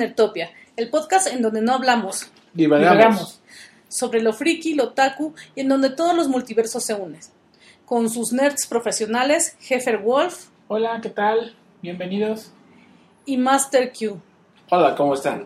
Nertopia, 0.00 0.50
el 0.76 0.88
podcast 0.90 1.28
en 1.28 1.42
donde 1.42 1.60
no 1.60 1.74
hablamos 1.74 2.30
Divagamos. 2.54 3.40
sobre 3.88 4.20
lo 4.22 4.32
friki, 4.32 4.74
lo 4.74 4.92
taku 4.94 5.34
y 5.54 5.60
en 5.60 5.68
donde 5.68 5.90
todos 5.90 6.16
los 6.16 6.26
multiversos 6.28 6.82
se 6.84 6.94
unen. 6.94 7.20
Con 7.84 8.08
sus 8.08 8.32
nerds 8.32 8.66
profesionales, 8.66 9.56
Heffer 9.68 9.98
Wolf 9.98 10.46
Hola, 10.68 11.00
¿qué 11.02 11.10
tal? 11.10 11.54
Bienvenidos. 11.82 12.50
y 13.26 13.36
Master 13.36 13.92
Q. 13.92 14.18
Hola, 14.70 14.94
¿cómo 14.96 15.14
están? 15.14 15.44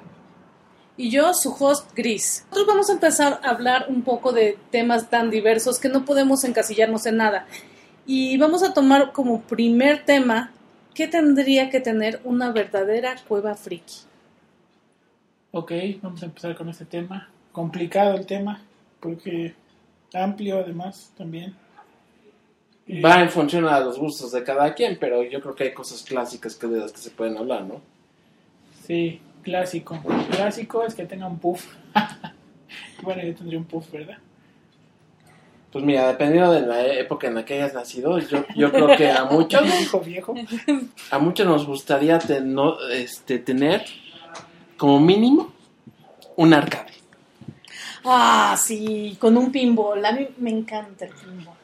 Y 0.97 1.11
yo, 1.11 1.35
su 1.35 1.51
host 1.59 1.91
Gris. 1.97 2.45
Nosotros 2.51 2.67
vamos 2.69 2.91
a 2.91 2.93
empezar 2.93 3.41
a 3.43 3.49
hablar 3.51 3.87
un 3.89 4.03
poco 4.03 4.33
de 4.33 4.57
temas 4.71 5.11
tan 5.11 5.31
diversos 5.31 5.81
que 5.81 5.89
no 5.89 6.05
podemos 6.05 6.45
encasillarnos 6.45 7.07
en 7.07 7.17
nada. 7.17 7.47
Y 8.07 8.37
vamos 8.39 8.63
a 8.63 8.73
tomar 8.73 9.11
como 9.13 9.41
primer 9.41 10.05
tema 10.05 10.53
qué 10.95 11.09
tendría 11.09 11.71
que 11.71 11.81
tener 11.81 12.21
una 12.23 12.53
verdadera 12.53 13.17
cueva 13.27 13.55
friki. 13.57 13.95
Ok, 15.57 15.73
vamos 16.03 16.21
a 16.23 16.27
empezar 16.27 16.57
con 16.57 16.69
este 16.69 16.85
tema. 16.85 17.29
Complicado 17.53 18.15
el 18.17 18.27
tema, 18.27 18.61
porque 19.01 19.55
amplio 20.13 20.59
además 20.59 21.13
también. 21.17 21.55
Eh, 22.89 23.01
Va 23.01 23.21
en 23.23 23.31
función 23.31 23.67
a 23.67 23.79
los 23.81 23.99
gustos 23.99 24.33
de 24.33 24.43
cada 24.43 24.75
quien, 24.75 24.99
pero 24.99 25.23
yo 25.23 25.41
creo 25.41 25.55
que 25.55 25.65
hay 25.65 25.73
cosas 25.75 26.03
clásicas 26.03 26.57
que 26.57 26.67
de 26.67 26.81
las 26.81 26.93
que 26.93 26.99
se 26.99 27.11
pueden 27.11 27.37
hablar, 27.39 27.63
¿no? 27.63 27.81
Sí, 28.85 29.21
clásico. 29.43 30.03
Clásico 30.33 30.83
es 30.85 30.95
que 30.95 31.07
tenga 31.07 31.27
un 31.29 31.39
puff. 31.39 31.65
bueno, 33.03 33.23
yo 33.23 33.35
tendría 33.35 33.59
un 33.59 33.65
puff, 33.65 33.91
¿verdad? 33.93 34.19
Pues 35.73 35.85
mira, 35.85 36.09
dependiendo 36.09 36.53
de 36.53 36.61
la 36.67 36.85
época 36.87 37.27
en 37.29 37.35
la 37.37 37.45
que 37.45 37.55
hayas 37.55 37.75
nacido, 37.75 38.19
yo, 38.19 38.45
yo 38.57 38.71
creo 38.73 38.97
que 38.97 39.11
a 39.11 39.25
muchos, 39.31 39.63
Viejo, 39.63 40.01
viejo. 40.01 40.35
a 41.11 41.19
muchos 41.19 41.47
nos 41.47 41.67
gustaría 41.67 42.19
ten- 42.19 42.53
no, 42.55 42.77
este, 42.91 43.39
tener 43.39 43.85
como 44.85 45.01
mínimo 45.01 45.51
un 46.37 46.53
arcade. 46.53 46.93
Ah, 48.05 48.55
sí, 48.59 49.17
con 49.19 49.35
un 49.39 49.51
pinball. 49.51 50.05
A 50.05 50.13
mí 50.13 50.29
me 50.37 50.51
encanta 50.51 51.07
el 51.07 51.13
pinball. 51.15 51.57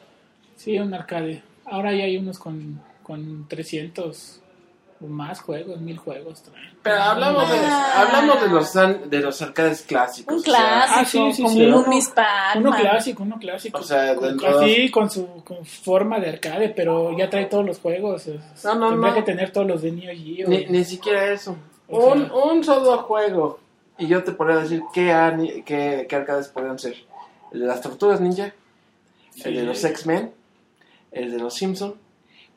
Sí, 0.55 0.79
un 0.79 0.91
arcade. 0.91 1.43
Ahora 1.65 1.93
ya 1.93 2.05
hay 2.05 2.17
unos 2.17 2.39
con, 2.39 2.81
con 3.03 3.47
300 3.47 4.39
o 5.01 5.05
más 5.05 5.39
juegos, 5.39 5.79
mil 5.81 5.99
juegos 5.99 6.41
traen. 6.41 6.71
Pero 6.81 6.95
hablamos 6.99 7.47
de, 7.47 7.57
Ah. 7.59 8.01
hablamos 8.07 8.41
de 8.41 8.49
los 8.49 9.09
de 9.11 9.19
los 9.19 9.39
arcades 9.43 9.83
clásicos. 9.83 10.33
Un 10.33 10.39
o 10.39 10.43
sea, 10.43 10.85
clásico, 10.85 10.99
ah, 10.99 11.05
sí, 11.05 11.33
sí, 11.35 11.43
como 11.43 11.55
sí. 11.55 11.65
un 11.67 11.89
Miss 11.89 12.07
Pac-Man. 12.09 12.65
Uno 12.65 12.75
clásico, 12.75 13.21
uno 13.23 13.37
clásico. 13.39 13.79
O 13.79 13.83
sea, 13.83 14.15
Con- 14.15 14.43
así 14.43 14.89
con 14.89 15.11
su 15.11 15.43
con 15.43 15.63
forma 15.63 16.19
de 16.19 16.29
arcade, 16.29 16.69
pero 16.69 17.15
ya 17.15 17.29
trae 17.29 17.45
todos 17.45 17.65
los 17.65 17.77
juegos. 17.77 18.25
No, 18.63 18.73
no, 18.75 18.89
tendría 18.89 19.09
no. 19.11 19.15
que 19.15 19.21
tener 19.21 19.51
todos 19.51 19.67
los 19.67 19.83
de 19.83 19.91
Neo 19.91 20.11
Geo. 20.15 20.47
Ni, 20.49 20.65
ni 20.65 20.83
siquiera 20.83 21.31
eso. 21.31 21.55
Un, 21.91 22.31
un 22.31 22.63
solo 22.63 22.97
juego. 22.99 23.59
Y 23.97 24.07
yo 24.07 24.23
te 24.23 24.31
podría 24.31 24.57
decir 24.57 24.81
qué, 24.93 25.11
ani- 25.11 25.61
qué, 25.63 26.05
qué 26.09 26.15
arcades 26.15 26.47
podrían 26.47 26.79
ser. 26.79 26.95
El 27.51 27.59
de 27.61 27.65
las 27.67 27.81
tortugas 27.81 28.19
ninja, 28.21 28.53
el 29.43 29.55
de 29.55 29.63
los 29.63 29.83
X-Men, 29.83 30.31
el 31.11 31.31
de 31.31 31.37
los 31.37 31.53
Simpson. 31.53 31.95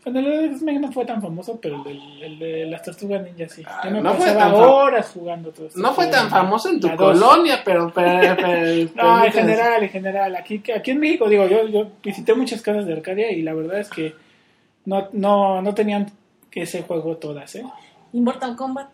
Bueno, 0.05 0.19
el 0.21 0.25
de 0.27 0.45
X-Men 0.47 0.81
no 0.83 0.93
fue 0.93 1.05
tan 1.07 1.21
famoso, 1.21 1.59
pero 1.61 1.77
el, 1.79 1.85
del- 1.85 2.23
el 2.23 2.39
de 2.39 2.67
las 2.67 2.83
tortugas 2.83 3.23
ninja 3.23 3.49
sí. 3.49 3.63
Ah, 3.67 3.81
Yo 3.85 3.91
me 3.91 4.01
no 4.03 4.15
fue 4.15 4.27
pasaba 4.27 4.55
horas 4.55 5.11
jugando 5.13 5.51
todo 5.51 5.67
esto. 5.67 5.79
No 5.81 5.93
fue 5.95 6.07
tan 6.07 6.31
famoso 6.31 6.69
en 6.69 6.81
tu 6.81 6.95
colonia, 6.97 7.61
pero... 7.65 7.91
pero, 7.95 8.37
pero- 8.37 8.91
No, 8.95 9.25
en 9.25 9.33
general, 9.33 9.83
en 9.83 9.89
general. 9.91 10.37
Aquí, 10.37 10.63
aquí 10.75 10.91
en 10.93 11.01
México, 11.01 11.29
digo, 11.29 11.47
yo, 11.47 11.67
yo 11.69 11.89
visité 12.03 12.35
muchas 12.35 12.63
casas 12.63 12.87
de 12.87 12.93
Arcadia 12.93 13.33
y 13.33 13.43
la 13.43 13.55
verdad 13.55 13.81
es 13.81 13.89
que 13.91 14.15
no, 14.85 15.09
no, 15.13 15.61
no 15.63 15.75
tenían 15.75 16.11
ese 16.53 16.83
juego 16.83 17.17
todas, 17.17 17.55
¿eh? 17.57 17.65
¿Y 18.13 18.21
Mortal 18.21 18.55
Kombat? 18.57 18.89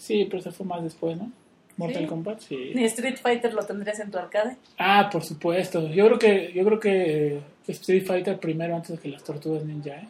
Sí, 0.00 0.26
pero 0.30 0.42
se 0.42 0.50
fue 0.50 0.64
más 0.64 0.82
después, 0.82 1.18
¿no? 1.18 1.30
Mortal 1.76 2.02
Sí. 2.02 2.08
Kombat, 2.08 2.40
sí. 2.40 2.72
¿Ni 2.74 2.84
Street 2.84 3.18
Fighter 3.20 3.52
lo 3.52 3.62
tendrías 3.64 4.00
en 4.00 4.10
tu 4.10 4.16
arcade? 4.16 4.56
Ah, 4.78 5.10
por 5.12 5.22
supuesto. 5.22 5.86
Yo 5.88 6.06
creo 6.06 6.18
que 6.18 6.52
yo 6.54 6.64
creo 6.64 6.80
que 6.80 7.40
Street 7.68 8.06
Fighter 8.06 8.40
primero 8.40 8.74
antes 8.74 8.98
que 8.98 9.10
las 9.10 9.22
Tortugas 9.22 9.62
Ninja, 9.64 9.96
¿eh? 9.96 10.08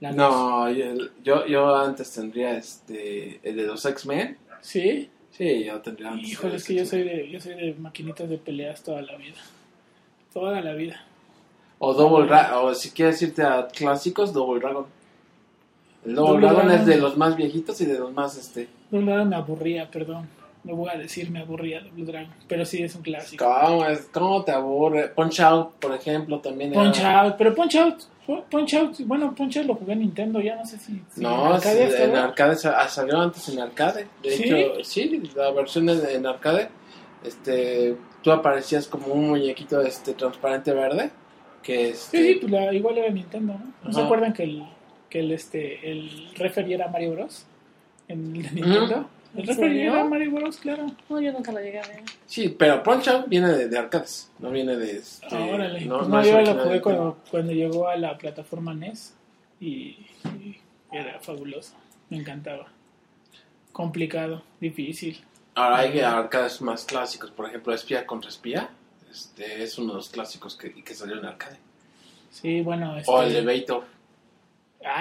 No, 0.00 0.70
yo, 0.70 0.84
yo, 1.24 1.46
yo 1.46 1.76
antes 1.76 2.12
tendría 2.12 2.56
este 2.56 3.40
el 3.42 3.56
de 3.56 3.62
los 3.64 3.84
X-Men. 3.84 4.36
¿Sí? 4.60 5.10
Sí, 5.32 5.64
yo 5.64 5.80
tendría 5.80 6.10
antes. 6.12 6.30
Híjole, 6.30 6.52
de 6.52 6.56
es 6.58 6.64
que 6.64 6.74
yo 6.74 6.86
soy 6.86 7.02
de 7.02 7.28
yo 7.28 7.40
soy 7.40 7.54
de 7.54 7.74
maquinitas 7.74 8.28
de 8.28 8.38
peleas 8.38 8.82
toda 8.84 9.02
la 9.02 9.16
vida. 9.16 9.38
Toda 10.32 10.60
la 10.60 10.74
vida. 10.74 11.04
O 11.80 11.92
Double 11.92 12.26
Dragon, 12.28 12.66
o 12.68 12.74
si 12.74 12.90
quieres 12.90 13.20
irte 13.20 13.42
a 13.42 13.66
clásicos, 13.66 14.32
Double 14.32 14.60
Dragon. 14.60 14.86
Double 16.04 16.40
Dragon, 16.46 16.70
es 16.70 16.86
de 16.86 16.96
los 16.98 17.16
más 17.16 17.36
viejitos 17.36 17.80
y 17.80 17.86
de 17.86 17.98
los 17.98 18.12
más 18.12 18.36
este. 18.36 18.68
Double 18.90 19.06
Dragon 19.06 19.28
me 19.28 19.36
aburría, 19.36 19.90
perdón. 19.90 20.28
No 20.64 20.76
voy 20.76 20.88
a 20.88 20.96
decir 20.96 21.30
me 21.30 21.40
aburría 21.40 21.80
Double 21.80 22.04
Dragon, 22.06 22.32
pero 22.48 22.64
sí 22.64 22.82
es 22.82 22.94
un 22.94 23.02
clásico. 23.02 23.44
¿Cómo, 23.44 23.84
es? 23.86 24.08
¿Cómo 24.12 24.44
te 24.44 24.52
aburre? 24.52 25.08
Punch 25.08 25.40
Out, 25.40 25.72
por 25.74 25.94
ejemplo, 25.94 26.40
también 26.40 26.72
era- 26.72 26.82
Punch 26.82 27.00
Out, 27.00 27.34
pero 27.36 27.54
Punch 27.54 27.76
Out, 27.76 28.02
Punch 28.50 28.74
Out, 28.74 28.96
bueno, 29.00 29.34
Punch 29.34 29.58
Out 29.58 29.66
lo 29.66 29.74
jugué 29.74 29.92
en 29.92 29.98
Nintendo, 30.00 30.40
ya 30.40 30.56
no 30.56 30.64
sé 30.64 30.78
si, 30.78 31.02
si 31.12 31.20
No, 31.20 31.46
en 31.48 31.52
arcade 31.52 31.90
sí, 31.90 32.02
en 32.02 32.16
arcade 32.16 32.56
ah, 32.74 32.88
salió 32.88 33.20
antes 33.20 33.46
en 33.50 33.60
arcade. 33.60 34.06
De 34.22 34.30
¿Sí? 34.30 34.44
hecho, 34.44 34.84
sí, 34.84 35.22
la 35.36 35.50
versión 35.50 35.86
en, 35.90 36.00
en 36.06 36.26
arcade, 36.26 36.68
este, 37.22 37.96
tú 38.22 38.32
aparecías 38.32 38.86
como 38.88 39.08
un 39.08 39.28
muñequito 39.30 39.80
este 39.82 40.14
transparente 40.14 40.72
verde, 40.72 41.10
que 41.62 41.90
este, 41.90 42.16
Sí, 42.18 42.32
sí, 42.34 42.38
pues 42.40 42.52
la- 42.52 42.72
igual 42.72 42.96
era 42.98 43.10
Nintendo, 43.10 43.52
¿no? 43.54 43.72
¿No 43.84 43.92
se 43.92 44.00
acuerdan 44.00 44.32
que 44.32 44.44
el, 44.44 44.64
que 45.14 45.20
el, 45.20 45.30
este, 45.30 45.88
el 45.92 46.28
referee 46.34 46.74
era 46.74 46.88
Mario 46.88 47.12
Bros? 47.12 47.46
En 48.08 48.34
el 48.34 48.42
de 48.42 48.50
Nintendo. 48.50 49.08
El 49.34 49.40
¿En 49.42 49.46
referee 49.46 49.68
serio? 49.76 49.92
era 49.92 50.04
Mario 50.04 50.30
Bros, 50.32 50.56
claro. 50.56 50.86
No, 51.08 51.20
yo 51.20 51.30
nunca 51.32 51.52
lo 51.52 51.60
llegué 51.60 51.78
a 51.78 51.86
ver. 51.86 52.00
sí, 52.26 52.48
pero 52.48 52.82
Punch 52.82 53.06
Out 53.06 53.28
viene 53.28 53.48
de, 53.52 53.68
de 53.68 53.78
arcades, 53.78 54.28
no 54.40 54.50
viene 54.50 54.74
de 54.76 54.96
este, 54.96 55.24
Ah, 55.30 55.46
órale. 55.52 55.84
no, 55.84 55.98
pues 55.98 56.08
no 56.08 56.24
yo 56.24 56.40
lo 56.40 56.64
jugué 56.64 56.80
cuando, 56.80 57.18
cuando 57.30 57.52
llegó 57.52 57.86
a 57.88 57.96
la 57.96 58.18
plataforma 58.18 58.74
NES 58.74 59.14
y, 59.60 59.66
y 60.24 60.60
era 60.90 61.20
fabuloso. 61.20 61.74
Me 62.10 62.16
encantaba. 62.18 62.66
Complicado, 63.72 64.42
difícil. 64.60 65.20
Ahora 65.54 65.78
hay 65.78 66.00
arcades 66.00 66.60
más 66.60 66.84
clásicos, 66.84 67.30
por 67.30 67.46
ejemplo, 67.46 67.72
Espía 67.72 68.04
contra 68.06 68.30
Espía, 68.30 68.68
este, 69.10 69.62
es 69.62 69.78
uno 69.78 69.90
de 69.92 69.94
los 69.98 70.08
clásicos 70.08 70.56
que, 70.56 70.74
que 70.82 70.94
salió 70.94 71.16
en 71.18 71.24
arcade. 71.24 71.58
Sí, 72.30 72.60
bueno. 72.62 72.96
Este, 72.98 73.10
O 73.12 73.22
Elevator. 73.22 73.84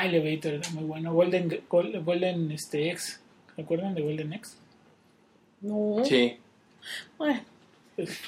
Ah, 0.04 0.06
Elevator 0.08 0.54
era 0.54 0.70
muy 0.72 0.84
bueno. 0.84 1.14
Golden, 1.14 1.50
Gol- 1.70 2.04
Golden 2.04 2.52
este, 2.52 2.92
X. 2.92 3.22
¿Se 3.56 3.62
acuerdan 3.62 3.94
de 3.96 4.02
Golden 4.02 4.34
X? 4.34 4.58
No. 5.62 6.04
Sí. 6.06 6.38
Bueno, 7.18 7.40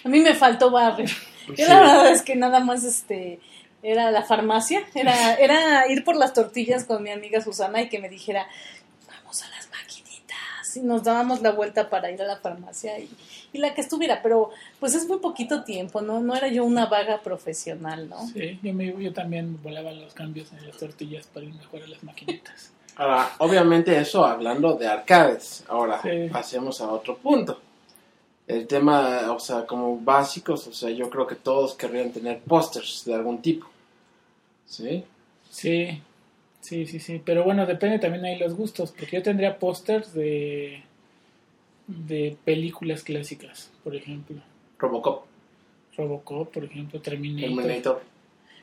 a 0.03 0.09
mí 0.09 0.19
me 0.21 0.33
faltó 0.35 0.71
barrio. 0.71 1.07
Yo 1.49 1.55
Sí. 1.55 1.63
la 1.67 1.79
verdad 1.81 2.11
es 2.11 2.21
que 2.21 2.35
nada 2.35 2.59
más 2.59 2.83
este 2.83 3.39
era 3.83 4.09
la 4.11 4.23
farmacia, 4.23 4.83
era 4.95 5.35
era 5.35 5.91
ir 5.91 6.03
por 6.03 6.15
las 6.15 6.33
tortillas 6.33 6.85
con 6.85 7.03
mi 7.03 7.11
amiga 7.11 7.41
Susana 7.41 7.81
y 7.81 7.89
que 7.89 7.99
me 7.99 8.09
dijera, 8.09 8.47
"Vamos 9.07 9.43
a 9.43 9.49
las 9.49 9.69
maquinitas." 9.69 10.75
Y 10.77 10.79
nos 10.79 11.03
dábamos 11.03 11.41
la 11.41 11.51
vuelta 11.51 11.89
para 11.89 12.09
ir 12.11 12.21
a 12.21 12.25
la 12.25 12.37
farmacia 12.37 12.97
y, 12.99 13.09
y 13.55 13.57
la 13.57 13.73
que 13.73 13.81
estuviera, 13.81 14.21
pero 14.21 14.49
pues 14.79 14.93
es 14.95 15.07
muy 15.07 15.17
poquito 15.19 15.63
tiempo, 15.63 16.01
no 16.01 16.19
no 16.19 16.35
era 16.35 16.47
yo 16.49 16.63
una 16.65 16.85
vaga 16.87 17.21
profesional, 17.21 18.09
¿no? 18.09 18.27
Sí, 18.27 18.59
yo, 18.61 18.73
me, 18.73 18.93
yo 19.01 19.13
también 19.13 19.61
volaba 19.63 19.91
los 19.91 20.13
cambios 20.13 20.51
en 20.53 20.67
las 20.67 20.77
tortillas 20.77 21.25
para 21.27 21.45
ir 21.45 21.53
mejor 21.53 21.83
a 21.83 21.87
las 21.87 22.03
maquinitas. 22.03 22.71
Ahora, 22.97 23.31
obviamente 23.39 23.97
eso 23.97 24.23
hablando 24.25 24.75
de 24.75 24.87
arcades. 24.87 25.63
Ahora, 25.67 26.01
Sí. 26.01 26.29
pasemos 26.31 26.79
a 26.81 26.89
otro 26.91 27.17
punto. 27.17 27.59
El 28.47 28.67
tema, 28.67 29.31
o 29.33 29.39
sea, 29.39 29.65
como 29.65 29.97
básicos, 29.99 30.67
o 30.67 30.73
sea, 30.73 30.89
yo 30.91 31.09
creo 31.09 31.25
que 31.27 31.35
todos 31.35 31.73
querrían 31.75 32.11
tener 32.11 32.39
pósters 32.39 33.03
de 33.05 33.13
algún 33.15 33.41
tipo. 33.41 33.65
¿Sí? 34.65 35.03
Sí, 35.49 36.01
sí, 36.61 36.85
sí, 36.85 36.99
sí. 36.99 37.21
Pero 37.25 37.43
bueno, 37.43 37.65
depende 37.65 37.99
también 37.99 38.23
ahí 38.25 38.37
los 38.37 38.53
gustos, 38.55 38.91
porque 38.91 39.17
yo 39.17 39.23
tendría 39.23 39.57
pósters 39.59 40.13
de, 40.13 40.83
de 41.87 42.37
películas 42.43 43.03
clásicas, 43.03 43.71
por 43.83 43.95
ejemplo. 43.95 44.37
Robocop, 44.79 45.25
Robocop, 45.97 46.51
por 46.51 46.63
ejemplo, 46.65 47.01
Terminator. 47.01 47.55
Terminator, 47.63 48.03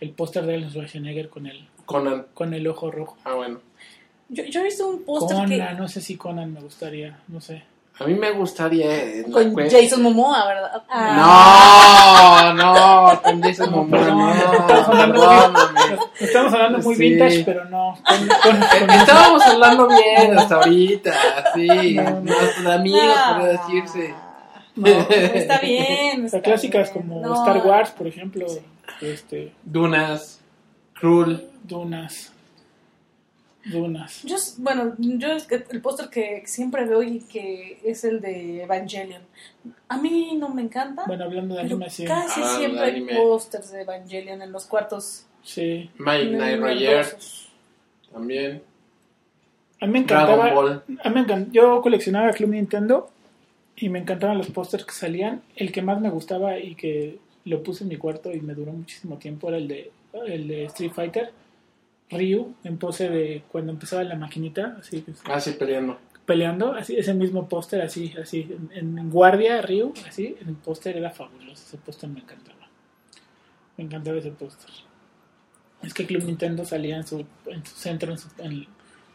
El 0.00 0.10
póster 0.10 0.44
de 0.44 0.54
Arnold 0.54 0.72
Schwarzenegger 0.72 1.28
con 1.28 1.46
el, 1.46 1.66
Conan. 1.86 2.26
con 2.34 2.52
el 2.54 2.66
ojo 2.66 2.90
rojo. 2.90 3.16
Ah, 3.24 3.34
bueno. 3.34 3.60
Yo, 4.28 4.44
yo 4.44 4.60
he 4.60 4.64
visto 4.64 4.88
un 4.88 5.02
póster 5.04 5.36
Conan, 5.36 5.50
que 5.50 5.74
no 5.80 5.88
sé 5.88 6.00
si 6.00 6.16
Conan 6.16 6.52
me 6.52 6.60
gustaría, 6.60 7.18
no 7.28 7.40
sé. 7.40 7.64
A 7.98 8.04
mí 8.06 8.14
me 8.14 8.30
gustaría... 8.32 9.22
con 9.30 9.54
Jason 9.54 10.02
Momoa, 10.02 10.46
¿verdad? 10.46 10.82
Ah, 10.88 12.52
No, 12.56 12.62
no, 13.14 13.22
con 13.22 13.42
Jason 13.42 13.70
No, 13.70 13.76
Momoa, 13.84 14.00
no, 14.08 14.22
hablando, 14.32 14.96
perdóname. 15.14 15.71
Estamos 16.20 16.52
hablando 16.52 16.78
muy 16.80 16.94
Sí. 16.94 17.02
vintage, 17.02 17.44
pero 17.44 17.64
no. 17.66 17.98
Con- 18.06 18.28
con- 18.28 18.60
con- 18.60 18.90
Estábamos 19.00 19.42
hablando 19.42 19.88
bien 19.88 20.38
hasta 20.38 20.54
ahorita, 20.56 21.12
sí. 21.54 21.94
No, 21.94 22.20
no. 22.20 22.34
De 22.64 22.72
amigos, 22.72 23.02
Ah. 23.16 23.36
podría 23.38 23.60
decirse. 23.60 24.14
no. 24.76 24.86
Está 24.88 25.58
bien. 25.60 26.24
Está 26.26 26.40
clásicas 26.42 26.92
bien. 26.92 27.06
como 27.08 27.20
No. 27.20 27.34
Star 27.34 27.66
Wars, 27.66 27.90
por 27.90 28.06
ejemplo, 28.06 28.46
este, 29.00 29.52
Dunas, 29.64 30.40
Cruel. 30.94 31.48
Dunas. 31.64 32.30
Dunas. 33.64 34.22
Yo, 34.24 34.34
bueno, 34.58 34.94
yo 34.98 35.28
es 35.34 35.44
que 35.44 35.64
el 35.70 35.80
póster 35.80 36.08
que 36.08 36.42
siempre 36.46 36.84
veo 36.84 37.00
y 37.00 37.20
que 37.20 37.80
es 37.84 38.02
el 38.02 38.20
de 38.20 38.64
Evangelion. 38.64 39.22
A 39.88 39.98
mí 39.98 40.36
no 40.36 40.48
me 40.48 40.62
encanta. 40.62 41.04
Bueno, 41.06 41.22
hablando 41.24 41.54
de 41.54 41.60
anime, 41.60 41.88
sí. 41.88 42.04
casi 42.04 42.40
Ah, 42.42 42.54
siempre 42.58 42.82
hay 42.82 43.02
pósters 43.02 43.70
de 43.70 43.82
Evangelion 43.82 44.42
en 44.42 44.50
los 44.50 44.66
cuartos. 44.66 45.26
Sí. 45.42 45.90
Mike 45.98 46.28
Knight 46.28 46.60
Roger 46.60 46.76
nerviosos. 46.96 47.48
también. 48.12 48.62
A 49.80 49.86
mí 49.86 49.92
me 49.92 50.04
Dragon 50.04 50.34
encantaba. 50.34 50.54
Ball. 50.54 50.82
A 51.02 51.08
mí 51.08 51.14
me 51.14 51.20
encan- 51.26 51.50
Yo 51.52 51.80
coleccionaba 51.82 52.30
Club 52.32 52.50
Nintendo 52.50 53.10
y 53.76 53.88
me 53.88 53.98
encantaban 53.98 54.38
los 54.38 54.48
pósters 54.50 54.84
que 54.84 54.92
salían. 54.92 55.42
El 55.56 55.72
que 55.72 55.82
más 55.82 56.00
me 56.00 56.10
gustaba 56.10 56.58
y 56.58 56.74
que 56.76 57.18
lo 57.46 57.62
puse 57.62 57.82
en 57.84 57.88
mi 57.88 57.96
cuarto 57.96 58.32
y 58.32 58.40
me 58.40 58.54
duró 58.54 58.72
muchísimo 58.72 59.16
tiempo 59.18 59.48
era 59.48 59.56
el 59.58 59.66
de, 59.66 59.90
el 60.26 60.46
de 60.48 60.64
Street 60.66 60.92
Fighter. 60.92 61.32
Ryu, 62.10 62.54
en 62.62 62.76
pose 62.76 63.08
de 63.08 63.42
cuando 63.50 63.72
empezaba 63.72 64.04
la 64.04 64.14
maquinita, 64.16 64.76
así 64.78 65.02
Casi 65.24 65.52
peleando. 65.52 65.98
peleando, 66.26 66.72
así, 66.74 66.94
ese 66.94 67.14
mismo 67.14 67.48
póster, 67.48 67.80
así, 67.80 68.12
así, 68.22 68.46
en, 68.74 68.98
en 68.98 69.10
guardia, 69.10 69.62
Ryu, 69.62 69.94
así, 70.06 70.36
el 70.46 70.54
póster 70.56 70.98
era 70.98 71.10
fabuloso, 71.10 71.54
ese 71.66 71.78
póster 71.78 72.10
me 72.10 72.20
encantaba. 72.20 72.68
Me 73.78 73.84
encantaba 73.84 74.18
ese 74.18 74.30
póster. 74.30 74.70
Es 75.82 75.94
que 75.94 76.06
Club 76.06 76.24
Nintendo 76.24 76.64
salía 76.64 76.96
en 76.96 77.06
su, 77.06 77.24
en 77.46 77.64
su 77.66 77.74
centro, 77.76 78.12
en, 78.12 78.18
su- 78.18 78.28
en 78.38 78.66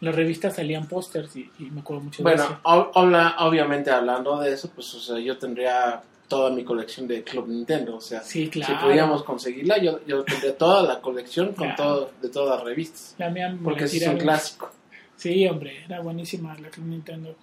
las 0.02 0.14
revistas 0.16 0.56
salían 0.56 0.88
pósters 0.88 1.36
y, 1.36 1.50
y 1.60 1.64
me 1.72 1.80
acuerdo 1.82 2.04
mucho 2.04 2.18
de 2.18 2.24
Bueno, 2.24 2.44
eso. 2.44 2.60
ob- 2.64 2.92
obla- 2.94 3.36
obviamente 3.40 3.90
hablando 3.90 4.40
de 4.40 4.54
eso, 4.54 4.70
pues 4.76 4.94
o 4.94 5.00
sea, 5.00 5.18
yo 5.20 5.38
tendría 5.38 6.02
toda 6.28 6.52
mi 6.52 6.64
colección 6.66 7.08
de 7.08 7.24
Club 7.24 7.48
Nintendo, 7.48 7.96
o 7.96 8.02
sea, 8.02 8.22
Sí, 8.22 8.50
claro. 8.50 8.74
si 8.78 8.84
pudiéramos 8.86 9.24
conseguirla, 9.24 9.78
yo, 9.78 10.06
yo 10.06 10.24
tendría 10.24 10.58
toda 10.58 10.84
la 10.84 11.00
colección 11.00 11.54
con 11.54 11.68
Claro. 11.70 11.76
todo, 11.84 12.12
de 12.22 12.30
todas 12.30 12.58
las 12.58 12.66
revistas, 12.66 13.16
La 13.18 13.30
mía 13.30 13.58
porque 13.64 13.86
es 13.86 14.08
un 14.08 14.18
clásico. 14.18 14.70
Sí, 15.16 15.48
hombre, 15.48 15.84
era 15.86 16.02
buenísima 16.02 16.54
la 16.60 16.70
Club 16.70 16.86
Nintendo. 16.88 17.34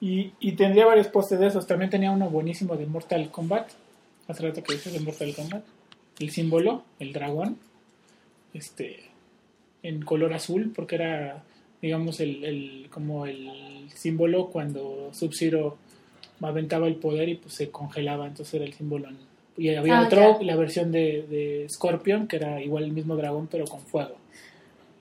Y, 0.00 0.32
y 0.40 0.52
tendría 0.52 0.86
varios 0.86 1.08
pósters 1.08 1.40
de 1.40 1.46
esos. 1.48 1.66
También 1.66 1.90
tenía 1.90 2.10
uno 2.10 2.28
buenísimo 2.30 2.76
de 2.76 2.86
Mortal 2.86 3.30
Kombat. 3.30 3.68
Hace 4.28 4.42
rato 4.46 4.62
que 4.62 4.74
dices 4.74 4.92
de 4.92 5.00
Mortal 5.00 5.34
Kombat. 5.34 5.62
El 6.18 6.30
símbolo, 6.30 6.84
el 6.98 7.12
dragón. 7.12 7.58
Este. 8.56 9.00
En 9.82 10.02
color 10.02 10.32
azul, 10.32 10.72
porque 10.74 10.96
era, 10.96 11.44
digamos, 11.80 12.18
el, 12.20 12.44
el 12.44 12.86
como 12.90 13.26
el 13.26 13.88
símbolo 13.94 14.46
cuando 14.48 15.10
Sub-Zero 15.12 15.76
aventaba 16.40 16.86
el 16.88 16.96
poder 16.96 17.28
y 17.28 17.34
pues 17.36 17.54
se 17.54 17.70
congelaba. 17.70 18.26
Entonces 18.26 18.54
era 18.54 18.64
el 18.64 18.72
símbolo. 18.72 19.08
en- 19.08 19.18
y 19.58 19.74
había 19.74 20.00
Ah, 20.00 20.04
otro, 20.06 20.38
ya. 20.40 20.44
la 20.46 20.56
versión 20.56 20.92
de, 20.92 21.22
de 21.28 21.66
Scorpion, 21.70 22.26
que 22.26 22.36
era 22.36 22.60
igual 22.60 22.84
el 22.84 22.92
mismo 22.92 23.16
dragón, 23.16 23.46
pero 23.46 23.64
con 23.64 23.80
fuego. 23.80 24.16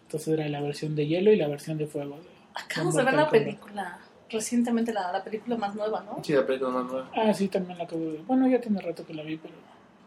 Entonces 0.04 0.28
era 0.30 0.48
la 0.48 0.62
versión 0.62 0.96
de 0.96 1.08
hielo 1.08 1.32
y 1.34 1.36
la 1.36 1.48
versión 1.48 1.78
de 1.78 1.88
fuego. 1.88 2.18
Acabamos 2.54 2.96
de 2.96 3.04
ver 3.04 3.14
la 3.16 3.30
película, 3.30 4.00
recientemente 4.30 4.94
la, 4.94 5.12
la 5.12 5.24
película 5.24 5.58
más 5.58 5.76
nueva, 5.76 6.04
¿no? 6.04 6.24
Sí, 6.24 6.32
la 6.34 6.46
película 6.46 6.72
más 6.72 6.86
nueva. 6.92 7.12
Ah, 7.16 7.34
sí, 7.34 7.48
también 7.50 7.78
la 7.78 7.84
acabo 7.86 8.02
de 8.06 8.12
ver. 8.14 8.22
Bueno, 8.22 8.48
ya 8.48 8.62
tiene 8.62 8.80
rato 8.82 9.06
que 9.06 9.14
la 9.14 9.24
vi, 9.24 9.36
pero 9.38 9.54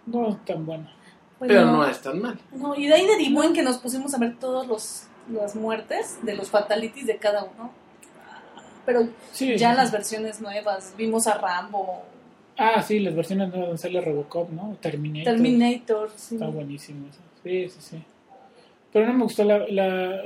no 0.07 0.37
tan 0.47 0.65
buena. 0.65 0.91
Bueno, 1.39 1.55
Pero 1.55 1.67
no 1.67 1.87
es 1.87 2.01
tan 2.03 2.21
mal. 2.21 2.39
no, 2.53 2.75
y 2.75 2.87
de 2.87 2.95
ahí 2.95 3.07
derivó 3.07 3.45
en 3.45 3.53
que 3.53 3.63
nos 3.63 3.79
pusimos 3.79 4.13
a 4.15 4.19
ver 4.19 4.37
todas 4.39 4.67
los, 4.67 5.05
las 5.33 5.55
muertes 5.55 6.19
de 6.23 6.35
los 6.35 6.51
fatalities 6.51 7.07
de 7.07 7.17
cada 7.19 7.45
uno. 7.45 7.71
Pero 8.85 9.09
Sí. 9.33 9.57
ya 9.57 9.75
las 9.75 9.93
versiones 9.93 10.41
nuevas, 10.41 10.95
vimos 10.97 11.27
a 11.27 11.35
Rambo, 11.39 12.03
Ah, 12.61 12.83
sí, 12.83 12.99
las 12.99 13.15
versiones 13.15 13.51
nuevas 13.51 13.69
donde 13.69 13.81
sale 13.81 14.01
Robocop, 14.01 14.51
¿no? 14.51 14.77
Terminator. 14.81 15.33
Terminator, 15.33 16.11
sí. 16.17 16.35
Está 16.35 16.49
buenísimo 16.49 17.07
eso. 17.09 17.21
Sí, 17.45 17.69
sí, 17.69 17.77
sí. 17.81 18.03
Pero 18.93 19.07
no 19.07 19.13
me 19.15 19.23
gustó 19.23 19.45
la, 19.45 19.59
la, 19.69 20.23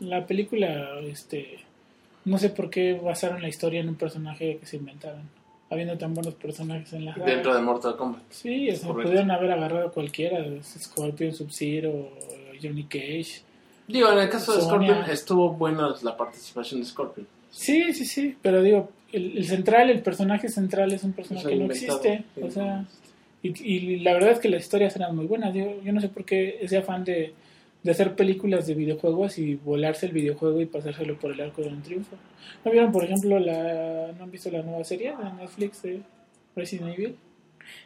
la 0.00 0.26
película, 0.26 0.98
este... 1.04 1.60
No 2.24 2.38
sé 2.38 2.50
por 2.50 2.68
qué 2.68 2.94
basaron 2.94 3.42
la 3.42 3.48
historia 3.48 3.80
en 3.80 3.88
un 3.90 3.94
personaje 3.94 4.58
que 4.58 4.66
se 4.66 4.76
inventaron. 4.76 5.22
Habiendo 5.72 5.96
tan 5.96 6.12
buenos 6.12 6.34
personajes 6.34 6.92
en 6.92 7.06
la. 7.06 7.14
Dentro 7.14 7.54
de 7.54 7.62
Mortal 7.62 7.96
Kombat. 7.96 8.20
Sí, 8.28 8.68
o 8.68 8.76
sea, 8.76 8.92
pudieron 8.92 9.30
haber 9.30 9.52
agarrado 9.52 9.90
cualquiera. 9.90 10.44
Scorpion, 10.62 11.32
Sub-Zero, 11.32 12.10
Johnny 12.62 12.84
Cage. 12.84 13.40
Digo, 13.88 14.12
en 14.12 14.18
el 14.18 14.28
caso 14.28 14.54
de 14.54 14.60
Sonia. 14.60 14.88
Scorpion 14.90 15.10
estuvo 15.10 15.52
buena 15.54 15.94
la 16.02 16.14
participación 16.14 16.80
de 16.80 16.86
Scorpion. 16.86 17.26
Sí, 17.50 17.94
sí, 17.94 18.04
sí, 18.04 18.36
pero 18.42 18.62
digo, 18.62 18.90
el, 19.12 19.38
el 19.38 19.46
central, 19.46 19.88
el 19.88 20.02
personaje 20.02 20.50
central 20.50 20.92
es 20.92 21.04
un 21.04 21.14
personaje 21.14 21.48
que 21.48 21.56
no 21.56 21.64
existe. 21.64 22.24
sí. 22.34 22.42
O 22.42 22.50
sea, 22.50 22.84
y, 23.42 23.62
y 23.62 23.98
la 24.00 24.12
verdad 24.12 24.32
es 24.32 24.40
que 24.40 24.50
las 24.50 24.62
historias 24.62 24.94
eran 24.96 25.16
muy 25.16 25.26
buenas. 25.26 25.54
Digo, 25.54 25.80
yo 25.82 25.92
no 25.92 26.02
sé 26.02 26.08
por 26.10 26.24
qué 26.26 26.58
ese 26.60 26.76
afán 26.76 27.02
de, 27.04 27.32
de 27.82 27.90
hacer 27.90 28.14
películas 28.14 28.66
de 28.66 28.74
videojuegos 28.74 29.38
y 29.38 29.56
volarse 29.56 30.06
el 30.06 30.12
videojuego 30.12 30.60
y 30.60 30.66
pasárselo 30.66 31.18
por 31.18 31.32
el 31.32 31.40
arco 31.40 31.62
de 31.62 31.68
un 31.68 31.82
triunfo. 31.82 32.16
¿No 32.64 32.70
vieron, 32.70 32.92
por 32.92 33.04
ejemplo, 33.04 33.38
la. 33.38 34.12
¿No 34.16 34.24
han 34.24 34.30
visto 34.30 34.50
la 34.50 34.62
nueva 34.62 34.84
serie 34.84 35.14
de 35.16 35.32
Netflix 35.32 35.82
de 35.82 36.02
Resident 36.54 36.96
Evil? 36.96 37.16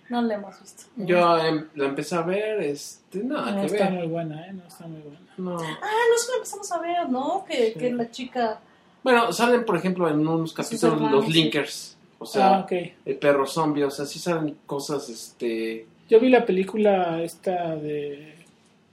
No 0.09 0.23
la 0.23 0.35
hemos 0.35 0.61
visto. 0.61 0.85
Yo 0.97 1.39
em, 1.39 1.67
la 1.75 1.87
empecé 1.87 2.15
a 2.15 2.23
ver, 2.23 2.61
este, 2.61 3.23
nada 3.23 3.53
no 3.53 3.61
que 3.61 3.67
está 3.67 3.91
ver. 3.91 3.99
muy 3.99 4.07
buena, 4.07 4.47
¿eh? 4.47 4.53
No 4.53 4.67
está 4.67 4.87
muy 4.87 5.01
buena. 5.01 5.21
No. 5.37 5.59
Ah, 5.59 6.05
no 6.11 6.19
sé, 6.19 6.31
lo 6.31 6.37
empezamos 6.37 6.73
a 6.73 6.81
ver, 6.81 7.11
¿no? 7.11 7.45
Que, 7.47 7.73
Sí. 7.73 7.79
que 7.79 7.93
la 7.93 8.11
chica... 8.11 8.61
Bueno, 9.03 9.33
salen, 9.33 9.65
por 9.65 9.77
ejemplo, 9.77 10.09
en 10.09 10.27
unos 10.27 10.53
capítulos 10.53 10.95
hermanos, 10.95 11.13
los 11.13 11.27
sí. 11.27 11.33
linkers. 11.33 11.97
O 12.19 12.27
sea, 12.27 12.57
ah, 12.57 12.61
ok. 12.61 12.73
el 13.05 13.17
perro 13.17 13.47
zombie, 13.47 13.85
o 13.85 13.91
sea, 13.91 14.07
sí 14.07 14.19
salen 14.19 14.57
cosas, 14.67 15.09
este... 15.09 15.87
Yo 16.09 16.21
vi 16.21 16.31
la 16.31 16.47
película 16.47 17.23
esta 17.23 17.75
de. 17.77 18.36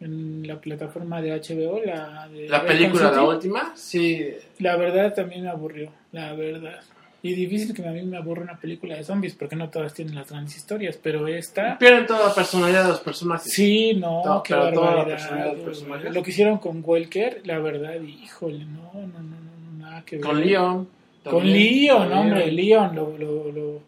En 0.03 0.47
la 0.47 0.59
plataforma 0.59 1.21
de 1.21 1.31
HBO, 1.31 1.81
la 1.83 2.27
de. 2.27 2.49
La 2.49 2.65
película, 2.65 3.05
City. 3.05 3.15
la 3.15 3.23
última, 3.23 3.71
sí, 3.75 4.25
La 4.59 4.75
verdad 4.75 5.13
también 5.13 5.43
me 5.43 5.49
aburrió, 5.49 5.91
la 6.11 6.33
verdad. 6.33 6.81
Y 7.25 7.33
difícil 7.35 7.73
que 7.73 7.87
a 7.87 7.91
mí 7.91 8.01
me 8.03 8.17
aburra 8.17 8.41
una 8.41 8.59
película 8.59 8.95
de 8.95 9.03
zombies, 9.05 9.33
porque 9.33 9.55
no 9.55 9.69
todas 9.69 9.93
tienen 9.93 10.13
las 10.13 10.29
grandes 10.29 10.57
historias, 10.57 10.99
pero 11.01 11.25
esta... 11.25 11.77
pierden 11.77 12.05
toda 12.05 12.27
la 12.27 12.35
personalidad 12.35 12.83
de 12.83 12.89
los 12.89 12.99
personajes. 12.99 13.49
Sí, 13.49 13.93
no, 13.93 14.25
No, 14.25 14.43
qué 14.43 14.53
pero 14.53 14.73
toda 14.73 14.91
la 14.91 15.03
barbaridad. 15.05 16.11
Lo 16.11 16.21
que 16.21 16.31
hicieron 16.31 16.57
con 16.57 16.83
Welker, 16.83 17.41
la 17.45 17.59
verdad, 17.59 17.95
híjole, 18.01 18.65
no, 18.65 18.91
no, 18.93 19.07
no, 19.07 19.21
no, 19.21 19.77
nada 19.77 20.03
que 20.03 20.17
ver. 20.17 20.25
Con 20.25 20.41
Leon. 20.41 20.89
Con 21.23 21.33
también. 21.33 21.53
Leon, 21.53 22.09
Con 22.09 22.17
hombre, 22.17 22.51
Leon, 22.51 22.93
lo, 22.93 23.17
lo, 23.17 23.51
lo, 23.53 23.81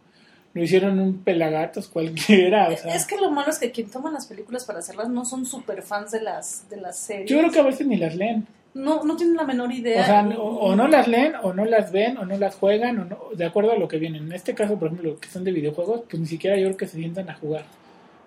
lo 0.56 0.64
hicieron 0.64 1.00
un 1.00 1.20
pelagatos 1.20 1.88
cualquiera, 1.88 2.70
o 2.70 2.76
sea... 2.78 2.96
Es 2.96 3.06
que 3.06 3.18
lo 3.18 3.30
malo 3.30 3.52
es 3.52 3.60
que 3.60 3.72
quien 3.72 3.92
toma 3.92 4.10
las 4.10 4.26
películas 4.26 4.66
para 4.66 4.80
hacerlas 4.80 5.10
no 5.10 5.24
son 5.26 5.46
super 5.46 5.84
fans 5.84 6.12
de 6.12 6.22
las, 6.22 6.68
de 6.70 6.78
las 6.78 6.98
series. 6.98 7.30
Yo 7.30 7.38
creo 7.40 7.52
que 7.52 7.60
a 7.60 7.64
veces 7.64 7.86
ni 7.86 7.98
las 7.98 8.16
leen. 8.16 8.48
No, 8.74 9.04
no 9.04 9.16
tienen 9.16 9.36
la 9.36 9.44
menor 9.44 9.72
idea. 9.72 10.02
O 10.02 10.06
sea, 10.06 10.22
no- 10.24 10.42
o 10.42 10.76
no 10.76 10.88
las 10.88 11.08
leen, 11.08 11.34
o 11.44 11.54
no 11.54 11.64
las 11.66 11.92
ven, 11.92 12.18
o 12.18 12.26
no 12.26 12.38
las 12.38 12.56
juegan, 12.56 13.00
o 13.00 13.06
no, 13.06 13.18
de 13.36 13.46
acuerdo 13.46 13.72
a 13.74 13.78
lo 13.78 13.88
que 13.88 13.98
vienen. 14.00 14.24
En 14.28 14.34
este 14.34 14.54
caso, 14.56 14.78
por 14.80 14.88
ejemplo, 14.88 15.18
que 15.20 15.30
son 15.30 15.44
de 15.44 15.52
videojuegos, 15.52 16.02
pues 16.10 16.20
ni 16.20 16.26
siquiera 16.28 16.58
yo 16.58 16.66
creo 16.68 16.78
que 16.78 16.88
se 16.88 16.98
sientan 16.98 17.30
a 17.30 17.36
jugar. 17.36 17.64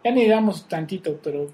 Ya 0.04 0.10
ni 0.10 0.26
damos 0.26 0.66
tantito, 0.68 1.18
pero 1.22 1.48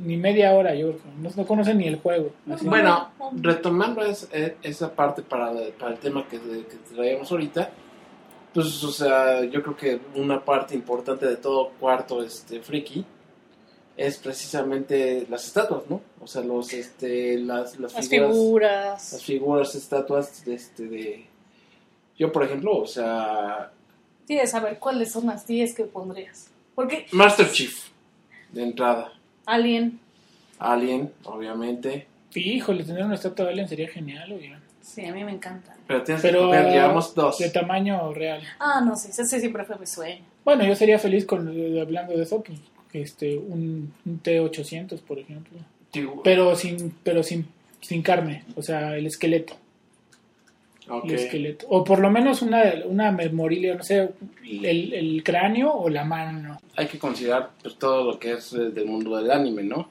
ni 0.00 0.16
media 0.16 0.52
hora 0.52 0.74
yo 0.74 0.92
creo. 0.92 1.12
No, 1.20 1.30
no 1.36 1.46
conocen 1.46 1.78
ni 1.78 1.86
el 1.86 1.96
juego. 1.96 2.30
así. 2.52 2.66
Bueno, 2.66 3.10
retomando 3.40 4.04
es- 4.04 4.28
eh, 4.32 4.56
esa 4.62 4.92
parte 4.92 5.22
para, 5.22 5.52
para 5.78 5.92
el 5.92 5.98
tema 5.98 6.26
que, 6.28 6.38
que 6.38 6.94
traíamos 6.94 7.30
ahorita, 7.30 7.70
pues, 8.54 8.82
o 8.84 8.92
sea, 8.92 9.44
yo 9.44 9.62
creo 9.62 9.76
que 9.76 10.00
una 10.14 10.44
parte 10.44 10.74
importante 10.74 11.26
de 11.26 11.36
todo 11.36 11.70
cuarto 11.80 12.22
este 12.22 12.60
friki 12.60 13.04
es 13.96 14.18
precisamente 14.18 15.26
las 15.28 15.46
estatuas, 15.46 15.82
¿no? 15.88 16.00
O 16.20 16.26
sea, 16.26 16.42
los, 16.42 16.72
este, 16.72 17.38
las, 17.38 17.78
las, 17.78 17.92
las 17.94 18.08
figuras, 18.08 18.32
figuras. 18.32 19.12
las 19.12 19.22
figuras, 19.22 19.74
estatuas, 19.74 20.44
de, 20.44 20.54
este, 20.54 20.86
de... 20.86 21.26
Yo, 22.16 22.32
por 22.32 22.44
ejemplo, 22.44 22.76
o 22.78 22.86
sea, 22.86 23.72
Tienes 24.26 24.44
que 24.44 24.50
saber 24.50 24.78
cuáles 24.78 25.12
son 25.12 25.26
las 25.26 25.46
10 25.46 25.74
que 25.74 25.84
pondrías. 25.84 26.50
Porque 26.74 27.06
Master 27.12 27.50
Chief, 27.50 27.88
de 28.52 28.62
entrada, 28.62 29.12
Alien, 29.44 30.00
Alien, 30.58 31.12
obviamente, 31.24 32.06
Híjole, 32.34 32.82
tener 32.82 33.04
una 33.04 33.14
estatua 33.14 33.44
de 33.44 33.52
Alien 33.52 33.68
sería 33.68 33.88
genial, 33.88 34.32
oigan. 34.32 34.60
sí, 34.80 35.04
a 35.04 35.12
mí 35.12 35.22
me 35.22 35.32
encanta. 35.32 35.73
Pero 35.86 36.02
tienes 36.02 36.22
Pero 36.22 36.50
que 36.50 36.56
ver, 36.56 36.72
llevamos 36.72 37.14
dos. 37.14 37.38
de 37.38 37.50
tamaño 37.50 38.12
real. 38.12 38.40
Ah, 38.58 38.80
no, 38.84 38.96
sí, 38.96 39.08
ese 39.10 39.40
siempre 39.40 39.64
fue 39.64 39.78
mi 39.78 39.86
sueño. 39.86 40.22
Bueno, 40.44 40.64
yo 40.64 40.74
sería 40.74 40.98
feliz 40.98 41.26
con 41.26 41.48
hablando 41.80 42.16
de 42.16 42.22
eso, 42.22 42.42
pues 42.42 42.58
este 42.92 43.36
un, 43.36 43.92
un 44.06 44.22
T800, 44.22 45.00
por 45.00 45.18
ejemplo. 45.18 45.58
Pero 46.22 46.54
sin 46.56 46.94
pero 47.02 47.22
sin 47.22 47.46
sin 47.80 48.02
carne, 48.02 48.44
o 48.56 48.62
sea, 48.62 48.96
el 48.96 49.06
esqueleto. 49.06 49.54
ok. 50.88 51.04
el 51.04 51.14
esqueleto. 51.14 51.66
O 51.68 51.84
por 51.84 51.98
lo 51.98 52.10
menos 52.10 52.40
una, 52.42 52.62
una 52.86 53.12
memorilia, 53.12 53.74
no 53.74 53.82
sé, 53.82 54.10
el, 54.42 54.92
el 54.94 55.22
cráneo 55.22 55.72
o 55.72 55.88
la 55.90 56.04
mano. 56.04 56.58
hay 56.76 56.86
que 56.86 56.98
considerar 56.98 57.50
pues, 57.62 57.76
todo 57.76 58.04
lo 58.04 58.18
que 58.18 58.32
es 58.32 58.52
eh, 58.54 58.70
del 58.70 58.86
mundo 58.86 59.16
del 59.16 59.30
anime, 59.30 59.62
¿no? 59.64 59.88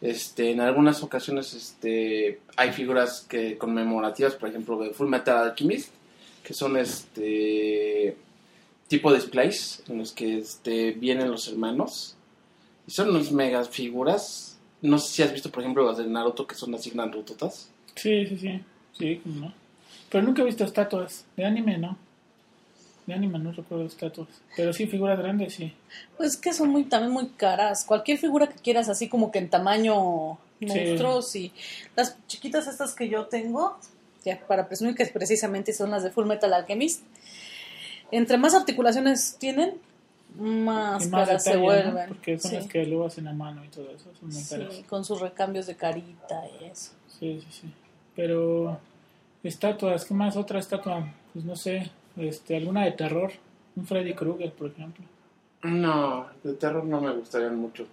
Este, 0.00 0.50
en 0.50 0.60
algunas 0.60 1.02
ocasiones 1.02 1.52
este, 1.52 2.40
hay 2.56 2.72
figuras 2.72 3.26
que 3.28 3.58
conmemorativas, 3.58 4.34
por 4.34 4.48
ejemplo, 4.48 4.78
de 4.78 4.90
Full 4.90 5.08
Metal 5.08 5.36
Alchemist, 5.36 5.92
que 6.42 6.54
son 6.54 6.76
este 6.78 8.16
tipo 8.88 9.12
displays 9.12 9.82
en 9.88 9.98
los 9.98 10.12
que 10.12 10.38
este, 10.38 10.92
vienen 10.92 11.30
los 11.30 11.48
hermanos. 11.48 12.16
Y 12.86 12.90
son 12.90 13.10
unas 13.10 13.30
megas 13.30 13.68
figuras. 13.68 14.58
No 14.82 14.98
sé 14.98 15.12
si 15.12 15.22
has 15.22 15.32
visto, 15.32 15.50
por 15.50 15.62
ejemplo, 15.62 15.86
las 15.86 15.98
de 15.98 16.06
Naruto, 16.06 16.46
que 16.46 16.54
son 16.54 16.74
así 16.74 16.90
grandototas. 16.90 17.70
Sí, 17.94 18.26
sí, 18.26 18.38
sí. 18.38 18.60
Sí, 18.98 19.20
no. 19.24 19.52
Pero 20.08 20.24
nunca 20.24 20.42
he 20.42 20.46
visto 20.46 20.64
estatuas. 20.64 21.24
De 21.36 21.44
anime, 21.44 21.78
¿no? 21.78 21.96
De 23.06 23.14
anime 23.14 23.38
no 23.38 23.52
recuerdo 23.52 23.86
estatuas. 23.86 24.28
Pero 24.56 24.72
sí, 24.72 24.86
figuras 24.86 25.18
grandes, 25.18 25.54
sí. 25.54 25.72
Pues 26.16 26.36
que 26.36 26.52
son 26.52 26.68
muy 26.70 26.84
también 26.84 27.12
muy 27.12 27.28
caras. 27.30 27.84
Cualquier 27.84 28.18
figura 28.18 28.48
que 28.48 28.56
quieras, 28.56 28.88
así 28.88 29.08
como 29.08 29.30
que 29.30 29.38
en 29.38 29.48
tamaño 29.50 30.38
Sí. 30.60 30.66
monstruos 30.66 31.34
y 31.36 31.52
las 31.96 32.16
chiquitas 32.26 32.66
estas 32.66 32.94
que 32.94 33.08
yo 33.08 33.26
tengo, 33.26 33.78
ya 34.24 34.38
para 34.46 34.68
presumir 34.68 34.94
que 34.94 35.06
precisamente 35.06 35.72
son 35.72 35.90
las 35.90 36.02
de 36.02 36.10
Full 36.10 36.26
Metal 36.26 36.52
Alchemist. 36.52 37.02
Entre 38.10 38.36
más 38.36 38.54
articulaciones 38.54 39.36
tienen, 39.38 39.76
más, 40.38 41.08
más 41.08 41.26
caras 41.28 41.44
se 41.44 41.56
detalle, 41.56 41.84
¿no? 41.84 41.92
vuelven. 41.92 42.08
Porque 42.08 42.38
son 42.38 42.50
Sí. 42.50 42.56
las 42.58 42.66
que 42.66 42.84
luego 42.84 43.06
hacen 43.06 43.26
a 43.28 43.32
mano 43.32 43.64
y 43.64 43.68
todo 43.68 43.90
eso. 43.90 44.10
Son 44.20 44.28
muy 44.28 44.40
Sí, 44.42 44.54
caras. 44.56 44.74
con 44.88 45.04
sus 45.04 45.20
recambios 45.20 45.66
de 45.66 45.76
carita 45.76 46.42
y 46.60 46.64
eso. 46.66 46.92
Sí, 47.18 47.40
sí, 47.40 47.46
sí. 47.62 47.72
Pero 48.14 48.78
estatuas, 49.42 50.04
¿qué 50.04 50.12
más? 50.14 50.36
Otra 50.36 50.58
estatua, 50.58 51.08
pues 51.32 51.44
no 51.44 51.56
sé, 51.56 51.90
este, 52.16 52.56
alguna 52.56 52.84
de 52.84 52.92
terror. 52.92 53.32
Un 53.76 53.86
Freddy 53.86 54.14
Krueger, 54.14 54.52
por 54.52 54.70
ejemplo. 54.70 55.04
No, 55.62 56.26
de 56.42 56.54
terror 56.54 56.84
no 56.84 57.00
me 57.00 57.12
gustarían 57.12 57.56
mucho. 57.56 57.86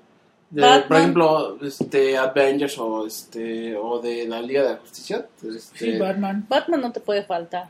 De, 0.49 0.61
por 0.87 0.97
ejemplo, 0.97 1.57
este 1.61 2.17
Avengers 2.17 2.77
o 2.77 3.05
este 3.05 3.75
o 3.75 3.99
de 3.99 4.27
la 4.27 4.41
Liga 4.41 4.63
de 4.63 4.69
la 4.69 4.77
Justicia. 4.77 5.27
Este, 5.43 5.77
Sí, 5.77 5.97
Batman. 5.99 6.45
Batman 6.47 6.81
no 6.81 6.91
te 6.91 7.01
puede 7.01 7.23
faltar. 7.23 7.69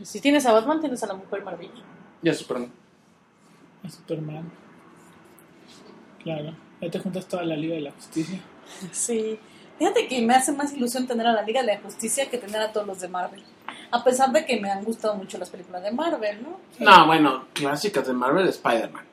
Y 0.00 0.04
Si 0.06 0.20
tienes 0.20 0.46
a 0.46 0.52
Batman, 0.52 0.80
tienes 0.80 1.02
a 1.02 1.06
la 1.06 1.14
Mujer 1.14 1.42
Maravilla. 1.42 1.82
Ya 2.22 2.32
Superman. 2.32 2.72
A 3.84 3.90
Superman. 3.90 4.50
Claro. 6.22 6.54
Ya 6.80 6.90
te 6.90 6.98
juntas 6.98 7.26
toda 7.26 7.42
la 7.44 7.56
Liga 7.56 7.74
de 7.74 7.82
la 7.82 7.92
Justicia. 7.92 8.40
Sí. 8.92 9.38
Fíjate 9.78 10.08
que 10.08 10.20
me 10.20 10.34
hace 10.34 10.52
más 10.52 10.74
ilusión 10.74 11.06
tener 11.06 11.26
a 11.26 11.32
la 11.32 11.42
Liga 11.42 11.62
de 11.62 11.68
la 11.68 11.80
Justicia 11.80 12.28
que 12.28 12.36
tener 12.36 12.60
a 12.60 12.70
todos 12.70 12.86
los 12.86 13.00
de 13.00 13.08
Marvel. 13.08 13.42
A 13.90 14.04
pesar 14.04 14.32
de 14.32 14.44
que 14.44 14.60
me 14.60 14.70
han 14.70 14.84
gustado 14.84 15.14
mucho 15.14 15.38
las 15.38 15.50
películas 15.50 15.82
de 15.82 15.90
Marvel, 15.92 16.42
¿no? 16.42 16.58
No, 16.78 17.06
bueno, 17.06 17.44
clásicas 17.52 18.06
de 18.06 18.12
Marvel, 18.12 18.46
Spider-Man. 18.48 19.04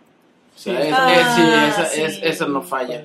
O 0.56 0.58
sea, 0.58 0.82
Sí. 0.82 0.88
es- 0.88 0.94
Ah, 0.98 1.14
es- 1.14 1.36
sí, 1.36 1.42
esa, 1.82 1.86
sí. 1.86 2.02
es- 2.02 2.20
esa 2.24 2.48
no 2.48 2.62
falla. 2.62 3.04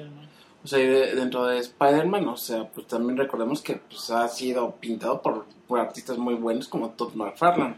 O 0.62 0.66
sea, 0.68 0.78
de- 0.78 1.14
dentro 1.14 1.46
de 1.46 1.58
Spider-Man, 1.58 2.28
o 2.28 2.36
sea, 2.36 2.64
pues 2.64 2.86
también 2.86 3.16
recordemos 3.16 3.62
que 3.62 3.76
pues, 3.76 4.10
ha 4.10 4.28
sido 4.28 4.72
pintado 4.76 5.22
por, 5.22 5.46
por 5.66 5.80
artistas 5.80 6.18
muy 6.18 6.34
buenos 6.34 6.68
como 6.68 6.90
Todd 6.90 7.14
McFarlane. 7.14 7.76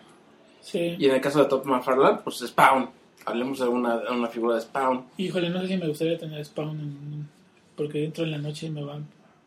Sí. 0.61 0.97
Y 0.99 1.07
en 1.07 1.15
el 1.15 1.21
caso 1.21 1.39
de 1.41 1.45
Todd 1.47 1.65
McFarlane, 1.65 2.19
pues 2.25 2.39
Spawn. 2.39 2.91
Hablemos 3.25 3.61
de 3.61 3.69
una, 3.69 3.99
de 3.99 4.11
una 4.11 4.27
figura 4.29 4.57
de 4.57 4.63
Spawn. 4.63 5.05
Híjole, 5.17 5.49
no 5.51 5.61
sé 5.61 5.69
si 5.69 5.77
me 5.77 5.87
gustaría 5.87 6.19
tener 6.19 6.45
Spawn 6.45 6.71
en- 6.71 7.29
porque 7.77 8.05
entro 8.05 8.25
en 8.25 8.33
la 8.33 8.39
noche 8.39 8.69
me 8.69 8.83
va, 8.83 8.99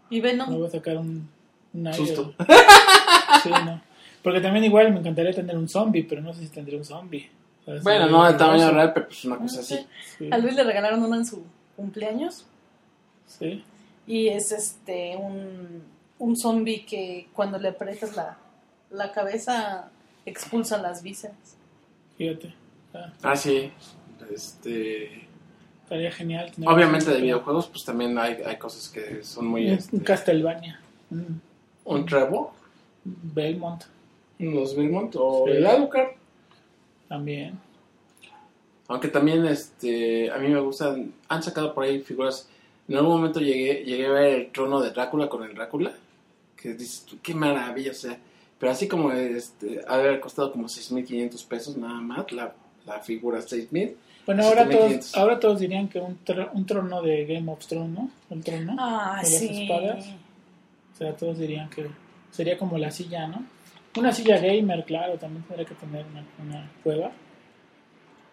Y 0.10 0.22
me 0.22 0.32
Venom. 0.32 0.62
va 0.64 0.68
a 0.68 0.72
sacar 0.72 0.96
un, 0.98 1.28
un 1.74 1.88
aire. 1.88 1.98
Susto. 2.06 2.34
Sí, 3.44 3.50
no. 3.50 3.82
Porque 4.26 4.42
también 4.42 4.66
igual 4.66 4.92
me 4.92 5.00
encantaría 5.00 5.32
tener 5.32 5.56
un 5.56 5.70
zombie, 5.70 6.04
pero 6.04 6.22
no 6.22 6.34
sé 6.34 6.42
si 6.42 6.50
tendría 6.50 6.78
un 6.80 6.84
zombie. 6.84 7.30
O 7.62 7.72
sea, 7.72 7.82
Bueno, 7.84 8.08
no 8.10 8.26
de 8.26 8.34
tamaño 8.34 8.72
real, 8.72 8.92
pero 8.94 9.06
pues 9.08 9.24
una 9.24 9.38
cosa 9.38 9.60
así. 9.62 9.86
Sí, 10.18 10.30
A 10.32 10.38
Luis 10.40 10.56
le 10.56 10.64
regalaron 10.64 11.02
uno 11.04 11.16
en 11.16 11.26
su 11.26 11.44
cumpleaños. 11.78 12.46
sí. 13.28 13.64
Y 14.08 14.28
es 14.28 14.52
este 14.52 15.16
un, 15.18 15.82
un 16.20 16.36
zombie 16.36 16.86
que 16.86 17.28
cuando 17.34 17.58
le 17.58 17.70
aprietas 17.70 18.16
la, 18.16 18.38
la 18.92 19.12
cabeza 19.12 19.90
expulsa 20.28 20.78
las 20.80 21.02
vísceras. 21.02 21.56
Fíjate. 22.18 22.54
Ah, 22.94 23.12
Ah, 23.24 23.36
sí. 23.36 23.72
Este, 24.34 25.28
estaría 25.84 26.12
genial. 26.12 26.52
tener 26.52 26.70
obviamente 26.70 27.12
de 27.12 27.22
videojuegos, 27.22 27.68
pues 27.68 27.84
también 27.86 28.18
hay, 28.18 28.42
hay 28.46 28.58
cosas 28.58 28.90
que 28.90 29.24
son 29.24 29.48
muy... 29.48 29.68
Un, 29.68 29.74
este, 29.74 30.02
Castlevania. 30.02 30.80
Un 31.12 31.42
un 31.84 32.06
Trevo, 32.06 32.54
Belmont 33.04 33.84
los 34.40 34.76
Belmont 34.76 35.16
o 35.18 35.46
Sí. 35.46 35.52
el 35.58 35.66
Alucard. 35.66 36.10
también. 37.08 37.60
Aunque 38.88 39.08
también 39.08 39.46
este, 39.46 40.30
a 40.32 40.38
mí 40.38 40.48
me 40.50 40.60
gustan, 40.60 41.14
han 41.28 41.42
sacado 41.42 41.74
por 41.74 41.84
ahí 41.84 42.02
figuras. 42.02 42.48
En 42.88 42.96
algún 42.98 43.14
momento 43.18 43.40
llegué, 43.40 43.84
llegué 43.84 44.06
a 44.06 44.12
ver 44.12 44.34
el 44.42 44.52
trono 44.52 44.80
de 44.80 44.92
Drácula 44.92 45.28
con 45.28 45.44
el 45.44 45.56
Drácula, 45.56 45.92
que 46.56 46.74
dices 46.76 47.04
tú, 47.10 47.18
qué 47.24 47.34
maravilla, 47.34 47.92
o 47.92 47.96
sea, 47.96 48.18
pero 48.60 48.72
así 48.72 48.88
como 48.88 49.12
este, 49.12 49.82
haber 49.88 50.20
costado 50.20 50.52
como 50.52 50.68
6.500 50.68 51.48
pesos 51.48 51.78
nada 51.78 52.00
más, 52.00 52.32
la, 52.32 52.54
la 52.86 53.00
figura 53.00 53.40
6.000. 53.40 53.96
Bueno, 54.28 54.44
ahora 54.44 54.64
7500. 54.66 55.12
todos, 55.12 55.18
ahora 55.18 55.40
todos 55.40 55.60
dirían 55.60 55.88
que 55.88 56.00
un, 56.00 56.20
tro- 56.24 56.50
un 56.54 56.66
trono 56.68 57.02
de 57.02 57.26
Game 57.26 57.52
of 57.52 57.66
Thrones, 57.66 57.90
¿no? 57.92 58.10
El 58.30 58.44
trono. 58.44 58.76
Ah, 58.80 59.22
de 59.24 59.30
las 59.32 59.42
espadas. 59.42 60.06
O 60.94 60.98
sea, 60.98 61.16
todos 61.16 61.38
dirían 61.40 61.70
que 61.70 61.88
sería 62.32 62.58
como 62.58 62.78
la 62.78 62.92
silla, 62.92 63.28
¿no? 63.28 63.44
Una 63.98 64.12
silla 64.12 64.38
gamer, 64.40 64.84
claro, 64.86 65.18
también 65.18 65.44
tendría 65.44 65.66
que 65.66 65.76
tener 65.76 66.06
una, 66.12 66.24
una 66.44 66.72
cueva. 66.84 67.12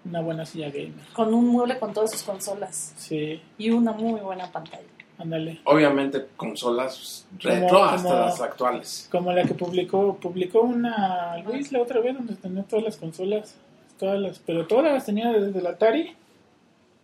Una 0.04 0.20
buena 0.20 0.44
silla 0.44 0.68
gamer. 0.70 1.06
Con 1.12 1.32
un 1.32 1.46
mueble 1.48 1.78
con 1.78 1.92
todas 1.92 2.10
sus 2.10 2.22
consolas. 2.24 2.92
Sí, 2.96 3.40
Y 3.58 3.70
una 3.70 3.92
muy 3.92 4.20
buena 4.20 4.50
pantalla. 4.50 4.82
ándale. 5.18 5.60
Obviamente 5.64 6.26
consolas 6.36 7.28
retro 7.38 7.68
Como- 7.68 7.84
hasta 7.84 8.08
como- 8.08 8.20
las 8.24 8.40
actuales. 8.40 9.08
Como 9.12 9.32
la 9.32 9.44
que 9.44 9.54
publicó, 9.54 10.16
publicó 10.16 10.62
una 10.62 11.36
Luis 11.44 11.70
la 11.70 11.80
otra 11.80 12.00
vez 12.00 12.14
donde 12.16 12.34
tenía 12.34 12.64
todas 12.64 12.84
las 12.84 12.96
consolas, 12.96 13.54
todas 14.00 14.18
las, 14.18 14.40
pero 14.40 14.66
todas 14.66 14.92
las 14.92 15.06
tenía 15.06 15.30
desde 15.30 15.56
el 15.60 15.66
Atari, 15.68 16.16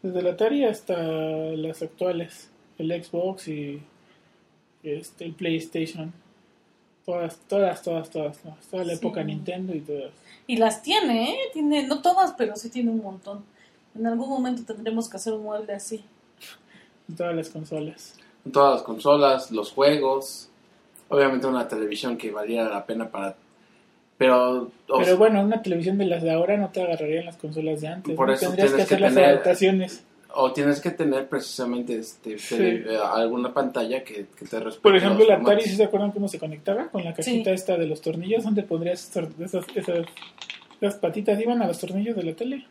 desde 0.03 0.19
el 0.19 0.27
Atari 0.27 0.65
hasta 0.65 0.97
las 1.01 1.81
actuales, 1.83 2.51
el 2.79 2.91
Xbox 3.05 3.47
y 3.47 3.81
este 4.83 5.25
el 5.27 5.35
PlayStation, 5.35 6.13
todas, 7.09 7.37
todas, 7.49 7.83
todas, 7.83 8.11
todas, 8.11 8.37
todas, 8.39 8.67
toda 8.71 8.85
la 8.85 8.93
Sí. 8.93 8.99
época 8.99 9.25
Nintendo 9.25 9.75
y 9.75 9.81
todas. 9.81 10.11
Y 10.47 10.57
las 10.59 10.83
tiene, 10.83 11.31
¿eh? 11.33 11.37
Tiene, 11.55 11.87
no 11.87 12.03
todas, 12.03 12.35
pero 12.37 12.55
sí 12.57 12.69
tiene 12.69 12.91
un 12.91 13.03
montón. 13.03 13.45
En 13.99 14.07
algún 14.07 14.29
momento 14.29 14.63
tendremos 14.71 15.09
que 15.09 15.17
hacer 15.17 15.33
un 15.33 15.43
mueble 15.45 15.73
así. 15.73 16.05
todas 17.17 17.35
las 17.35 17.49
consolas. 17.49 18.15
Todas 18.53 18.75
las 18.75 18.83
consolas, 18.83 19.51
los 19.51 19.73
juegos, 19.73 20.51
obviamente 21.09 21.47
una 21.47 21.67
televisión 21.67 22.19
que 22.19 22.31
valiera 22.31 22.69
la 22.69 22.85
pena 22.85 23.09
para... 23.09 23.37
Pero, 24.19 24.71
o 24.89 24.99
Pero 24.99 25.17
bueno, 25.17 25.41
una 25.41 25.63
televisión 25.63 25.97
de 25.97 26.05
las 26.05 26.23
de 26.23 26.31
ahora 26.31 26.59
no 26.59 26.69
te 26.69 26.83
agarrarían 26.83 27.25
las 27.25 27.39
consolas 27.39 27.81
de 27.81 27.89
antes. 27.89 28.15
Por 28.15 28.27
¿no? 28.29 28.35
eso 28.35 28.49
Tendrías 28.49 28.75
que 28.75 28.83
hacer 28.83 29.01
las 29.01 29.17
adaptaciones. 29.17 30.05
O 30.35 30.53
tienes 30.53 30.81
que 30.81 30.91
tener 30.91 31.27
precisamente 31.29 31.99
este, 31.99 32.39
Sí. 32.39 32.57
tele- 32.57 32.95
eh, 32.95 32.99
alguna 33.03 33.53
pantalla 33.55 34.05
que, 34.05 34.27
que 34.39 34.45
te 34.45 34.61
respete. 34.61 34.83
Por 34.83 34.95
ejemplo, 34.97 35.25
el 35.25 35.31
Atari. 35.33 35.63
¿sí 35.63 35.75
se 35.77 35.85
acuerdan 35.85 36.13
cómo 36.13 36.29
se 36.29 36.39
conectaba? 36.39 36.89
Con 36.89 37.03
la 37.03 37.15
cajita 37.15 37.51
Sí. 37.51 37.55
esta 37.55 37.77
de 37.79 37.87
los 37.87 38.01
tornillos, 38.03 38.45
donde 38.45 38.63
pondrías 38.63 39.09
esas, 39.09 39.29
esas, 39.41 39.65
esas, 39.75 40.07
esas 40.81 40.95
patitas, 40.97 41.41
iban 41.41 41.63
a 41.63 41.67
los 41.67 41.79
tornillos 41.79 42.15
de 42.15 42.23
la 42.25 42.33
tele. 42.35 42.67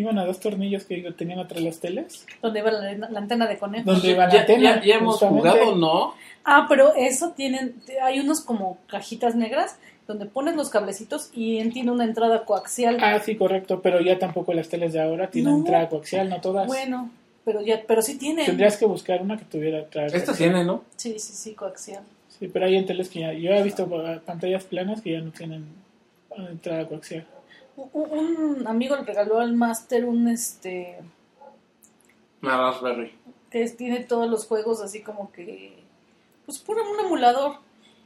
Iban 0.00 0.18
a 0.18 0.24
dos 0.24 0.40
tornillos 0.40 0.84
que 0.84 0.96
tenían 1.12 1.38
atrás 1.40 1.62
las 1.62 1.78
teles. 1.78 2.26
Donde 2.40 2.60
iba 2.60 2.70
la, 2.70 2.94
la 3.10 3.18
antena 3.18 3.46
de 3.46 3.58
conejo. 3.58 3.90
Donde 3.92 4.08
iba 4.08 4.26
la 4.26 4.32
ya, 4.32 4.40
antena. 4.40 4.62
ya- 4.80 4.82
ya 4.84 4.94
hemos 4.96 5.16
justamente. 5.18 5.50
jugado, 5.50 5.76
¿no? 5.76 6.14
Ah, 6.44 6.64
pero 6.68 6.94
eso 6.94 7.32
tienen, 7.36 7.74
hay 8.02 8.18
unos 8.18 8.40
como 8.40 8.78
cajitas 8.86 9.34
negras 9.34 9.76
donde 10.08 10.24
pones 10.26 10.56
los 10.56 10.70
cablecitos 10.70 11.28
y 11.34 11.62
tiene 11.68 11.90
una 11.92 12.04
entrada 12.04 12.44
coaxial. 12.46 12.96
Ah, 13.02 13.18
sí, 13.20 13.36
correcto, 13.36 13.80
pero 13.82 14.00
ya 14.00 14.18
tampoco 14.18 14.54
las 14.54 14.68
teles 14.70 14.92
de 14.94 15.00
ahora 15.02 15.30
tienen 15.30 15.52
No. 15.52 15.58
entrada 15.58 15.88
coaxial, 15.90 16.30
no 16.30 16.40
todas. 16.40 16.66
Bueno, 16.66 17.10
pero 17.44 17.60
ya, 17.60 17.82
pero 17.86 18.00
sí 18.00 18.16
tienen. 18.18 18.46
Tendrías 18.46 18.76
que 18.78 18.86
buscar 18.86 19.20
una 19.22 19.36
que 19.36 19.44
tuviera 19.44 19.80
entrada 19.80 20.06
Esta 20.06 20.24
coaxial. 20.26 20.50
tiene, 20.52 20.64
¿no? 20.64 20.82
Sí, 20.96 21.18
sí, 21.18 21.32
sí, 21.34 21.52
coaxial. 21.54 22.02
Sí, 22.38 22.48
pero 22.48 22.64
hay 22.64 22.76
en 22.76 22.86
teles 22.86 23.10
que 23.10 23.20
ya. 23.20 23.32
Yo 23.34 23.50
he 23.52 23.62
visto 23.62 23.86
ah, 24.04 24.18
pantallas 24.24 24.64
planas 24.64 25.02
que 25.02 25.12
ya 25.12 25.20
no 25.20 25.30
tienen 25.30 25.66
ah, 26.36 26.46
entrada 26.50 26.88
coaxial. 26.88 27.26
Un, 27.92 28.36
un 28.60 28.66
amigo 28.66 28.96
le 28.96 29.02
regaló 29.02 29.38
al 29.40 29.54
máster 29.54 30.04
un 30.04 30.28
este 30.28 30.98
Una 32.42 32.56
Raspberry. 32.58 33.12
que 33.50 33.62
es- 33.62 33.76
tiene 33.76 34.00
todos 34.00 34.28
los 34.28 34.46
juegos 34.46 34.80
así 34.82 35.00
como 35.02 35.30
que 35.32 35.74
pues 36.46 36.58
puro 36.58 36.82
un 36.90 37.04
emulador. 37.06 37.56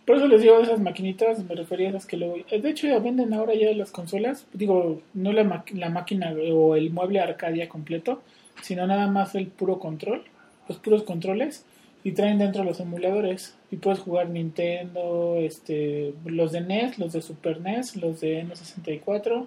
Por 0.07 0.17
eso 0.17 0.27
les 0.29 0.43
digo 0.43 0.59
de 0.59 0.65
esas 0.65 0.81
maquinitas, 0.81 1.43
me 1.45 1.55
refería 1.55 1.87
a 1.87 1.91
esas 1.91 2.05
que 2.05 2.19
luego... 2.19 2.37
De 2.51 2.69
hecho 2.69 2.87
ya 2.87 2.99
venden 2.99 3.33
ahora 3.33 3.55
ya 3.55 3.73
las 3.73 3.91
consolas, 3.91 4.47
digo, 4.53 5.01
no 5.15 5.33
la, 5.33 5.45
ma- 5.45 5.65
la 5.73 5.89
máquina 5.89 6.35
o 6.53 6.77
el 6.77 6.91
mueble 6.91 7.21
Arcadia 7.21 7.71
completo, 7.71 8.21
sino 8.61 8.87
nada 8.87 9.07
más 9.07 9.35
el 9.35 9.47
puro 9.47 9.79
control, 9.79 10.23
los 10.69 10.77
puros 10.79 11.05
controles, 11.05 11.65
y 12.03 12.13
traen 12.13 12.37
dentro 12.39 12.65
los 12.65 12.81
emuladores. 12.81 13.57
Y 13.71 13.77
puedes 13.79 14.01
jugar 14.01 14.29
Nintendo, 14.29 15.37
este, 15.39 16.13
los 16.27 16.53
de 16.53 16.61
NES, 16.61 16.99
los 16.99 17.15
de 17.15 17.23
Super 17.23 17.63
NES, 17.63 17.97
los 17.97 18.21
de 18.21 18.45
N64, 18.45 19.47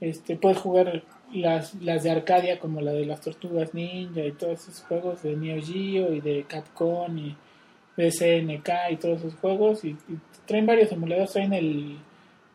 este, 0.00 0.36
puedes 0.36 0.58
jugar 0.58 1.02
las, 1.32 1.74
las 1.82 2.02
de 2.02 2.10
Arcadia 2.10 2.58
como 2.58 2.80
la 2.80 2.92
de 2.92 3.06
las 3.06 3.20
Tortugas 3.20 3.74
Ninja 3.74 4.24
y 4.24 4.32
todos 4.32 4.68
esos 4.68 4.82
juegos 4.82 5.22
de 5.22 5.36
Neo 5.36 5.62
Geo 5.62 6.12
y 6.12 6.20
de 6.20 6.44
Capcom 6.48 7.16
y 7.18 7.36
de 7.96 8.10
SNK 8.10 8.68
y 8.90 8.96
todos 8.96 9.20
esos 9.20 9.34
juegos 9.36 9.84
y, 9.84 9.90
y 9.90 10.18
traen 10.46 10.66
varios 10.66 10.90
emuladores, 10.92 11.32
traen 11.32 11.52
el 11.52 11.96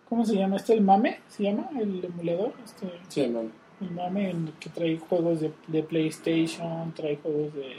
¿cómo 0.08 0.26
se 0.26 0.36
llama? 0.36 0.58
¿Este 0.58 0.74
el 0.74 0.82
MAME? 0.82 1.20
¿Se 1.30 1.44
llama 1.44 1.70
el 1.80 2.04
emulador? 2.04 2.54
Este, 2.64 2.88
Sí, 3.08 3.22
el 3.22 3.92
MAME 3.92 4.30
en 4.32 4.48
el 4.48 4.54
que 4.60 4.70
trae 4.70 4.98
juegos 4.98 5.40
de, 5.42 5.52
de 5.68 5.84
PlayStation, 5.84 6.94
trae 6.94 7.18
juegos 7.18 7.54
de, 7.54 7.76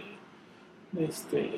de 0.92 1.04
este 1.06 1.50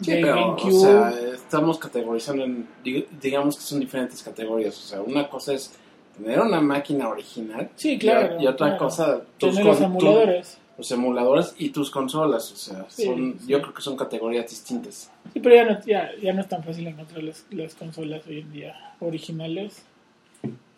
Sí, 0.00 0.12
de 0.12 0.20
pero, 0.22 0.54
o 0.56 0.70
sea, 0.70 1.12
estamos 1.34 1.78
categorizando 1.78 2.44
en, 2.44 2.66
dig- 2.82 3.06
digamos 3.20 3.56
que 3.56 3.62
son 3.62 3.80
diferentes 3.80 4.22
categorías. 4.22 4.76
O 4.78 4.82
sea, 4.88 5.02
una 5.02 5.28
cosa 5.28 5.52
es 5.52 5.72
tener 6.16 6.40
una 6.40 6.60
máquina 6.60 7.08
original. 7.08 7.70
Sí, 7.76 7.98
claro, 7.98 8.40
Y, 8.40 8.46
otra 8.46 8.68
claro. 8.68 8.78
cosa, 8.78 9.20
tus 9.38 9.50
Tener 9.50 9.64
los 9.66 9.78
tu- 9.78 9.84
emuladores. 9.84 10.58
los 10.78 10.90
emuladores 10.92 11.54
y 11.58 11.70
tus 11.70 11.90
consolas. 11.90 12.50
O 12.52 12.56
sea, 12.56 12.86
Sí, 12.88 13.04
son, 13.04 13.36
sí. 13.40 13.46
yo 13.48 13.60
creo 13.62 13.74
que 13.74 13.82
son 13.82 13.96
categorías 13.96 14.48
distintas. 14.48 15.10
Sí, 15.32 15.40
pero 15.40 15.54
ya 15.54 15.64
no, 15.64 15.80
ya, 15.84 16.10
ya 16.22 16.32
no 16.32 16.40
es 16.40 16.48
tan 16.48 16.62
fácil 16.64 16.86
encontrar 16.86 17.22
las, 17.22 17.44
las 17.50 17.74
consolas 17.74 18.26
hoy 18.26 18.40
en 18.40 18.52
día 18.52 18.94
originales 19.00 19.82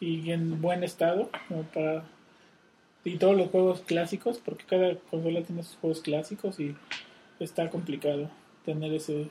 y 0.01 0.31
en 0.33 0.61
buen 0.61 0.83
estado 0.83 1.31
como 1.49 1.63
para 1.65 2.03
y 3.05 3.17
todos 3.17 3.37
los 3.37 3.51
juegos 3.51 3.81
clásicos 3.81 4.39
porque 4.39 4.65
cada 4.65 4.95
consola 5.11 5.43
tiene 5.43 5.63
sus 5.65 5.77
juegos 5.77 6.01
clásicos 6.01 6.59
y 6.61 6.75
está 7.41 7.69
complicado 7.71 8.29
tener 8.65 8.93
ese 8.95 9.29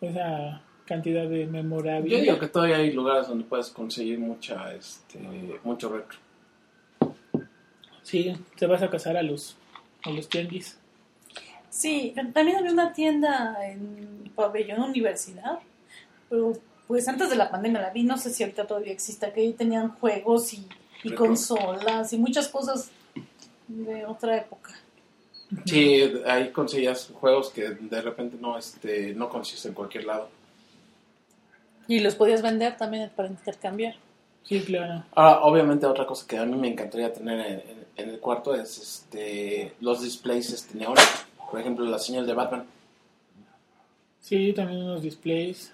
esa 0.00 0.62
cantidad 0.84 1.28
de 1.28 1.44
Yo 1.44 1.50
memorabilia 1.50 2.20
digo 2.20 2.38
que 2.38 2.48
todavía 2.48 2.76
hay 2.76 2.92
lugares 2.92 3.28
donde 3.28 3.44
puedes 3.44 3.70
conseguir 3.70 4.18
mucha, 4.18 4.74
este, 4.74 5.18
mucho 5.64 5.88
retro. 5.88 6.18
sí 8.02 8.34
te 8.56 8.66
vas 8.66 8.82
a 8.82 8.90
casar 8.90 9.16
a 9.16 9.22
los 9.22 9.56
a 10.02 10.10
los 10.10 10.28
tianguis 10.28 10.80
Sí, 11.70 12.12
también 12.34 12.58
había 12.58 12.72
una 12.72 12.92
tienda 12.92 13.56
en 13.64 14.30
Pabellón 14.34 14.82
Universidad, 14.82 15.60
pero 16.28 16.52
pues 16.88 17.06
antes 17.06 17.30
de 17.30 17.36
la 17.36 17.48
pandemia 17.48 17.80
la 17.80 17.90
vi, 17.90 18.02
no 18.02 18.18
sé 18.18 18.30
si 18.30 18.42
ahorita 18.42 18.66
todavía 18.66 18.92
exista, 18.92 19.32
que 19.32 19.40
ahí 19.40 19.52
tenían 19.52 19.90
juegos 19.90 20.52
y, 20.52 20.66
consolas 21.14 22.12
y 22.12 22.18
muchas 22.18 22.48
cosas 22.48 22.90
de 23.68 24.04
otra 24.04 24.36
época. 24.36 24.74
Sí, 25.64 26.12
ahí 26.26 26.50
conseguías 26.50 27.12
juegos 27.14 27.50
que 27.50 27.70
de 27.70 28.02
repente 28.02 28.36
no, 28.40 28.58
este, 28.58 29.14
no 29.14 29.28
consigues 29.28 29.64
en 29.66 29.74
cualquier 29.74 30.04
lado. 30.04 30.28
Y 31.90 31.98
los 32.00 32.14
podías 32.14 32.40
vender 32.42 32.76
también 32.76 33.10
para 33.16 33.28
intercambiar. 33.28 33.94
sí 34.44 34.60
claro 34.60 35.04
Ahora, 35.14 35.40
obviamente, 35.42 35.86
otra 35.86 36.06
cosa 36.06 36.26
que 36.26 36.38
a 36.38 36.44
mí 36.46 36.56
me 36.56 36.68
encantaría 36.68 37.12
tener 37.12 37.38
en, 37.40 37.52
en- 37.70 37.80
en 37.96 38.08
el 38.10 38.18
cuarto 38.20 38.54
es 38.54 38.78
este, 38.78 39.72
los 39.80 40.02
displays 40.02 40.50
este, 40.52 40.78
neón. 40.78 40.96
Por 41.50 41.60
ejemplo, 41.60 41.84
la 41.84 41.98
señal 41.98 42.26
de 42.26 42.34
Batman. 42.34 42.64
sí 44.20 44.52
también 44.52 44.82
unos 44.84 45.02
displays 45.02 45.72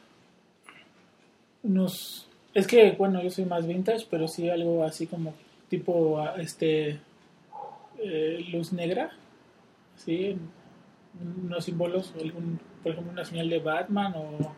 unos 1.62 2.26
es 2.54 2.66
que 2.66 2.92
bueno 2.92 3.22
yo 3.22 3.30
soy 3.30 3.44
más 3.44 3.66
vintage 3.66 4.06
pero 4.10 4.28
sí 4.28 4.48
algo 4.48 4.84
así 4.84 5.06
como 5.06 5.34
tipo 5.68 6.22
este 6.38 6.98
eh, 7.98 8.44
luz 8.52 8.72
negra 8.72 9.10
sí 9.96 10.36
unos 11.44 11.64
símbolos 11.64 12.12
algún 12.20 12.58
por 12.82 12.92
ejemplo 12.92 13.12
una 13.12 13.24
señal 13.24 13.48
de 13.50 13.58
Batman 13.58 14.14
o 14.16 14.52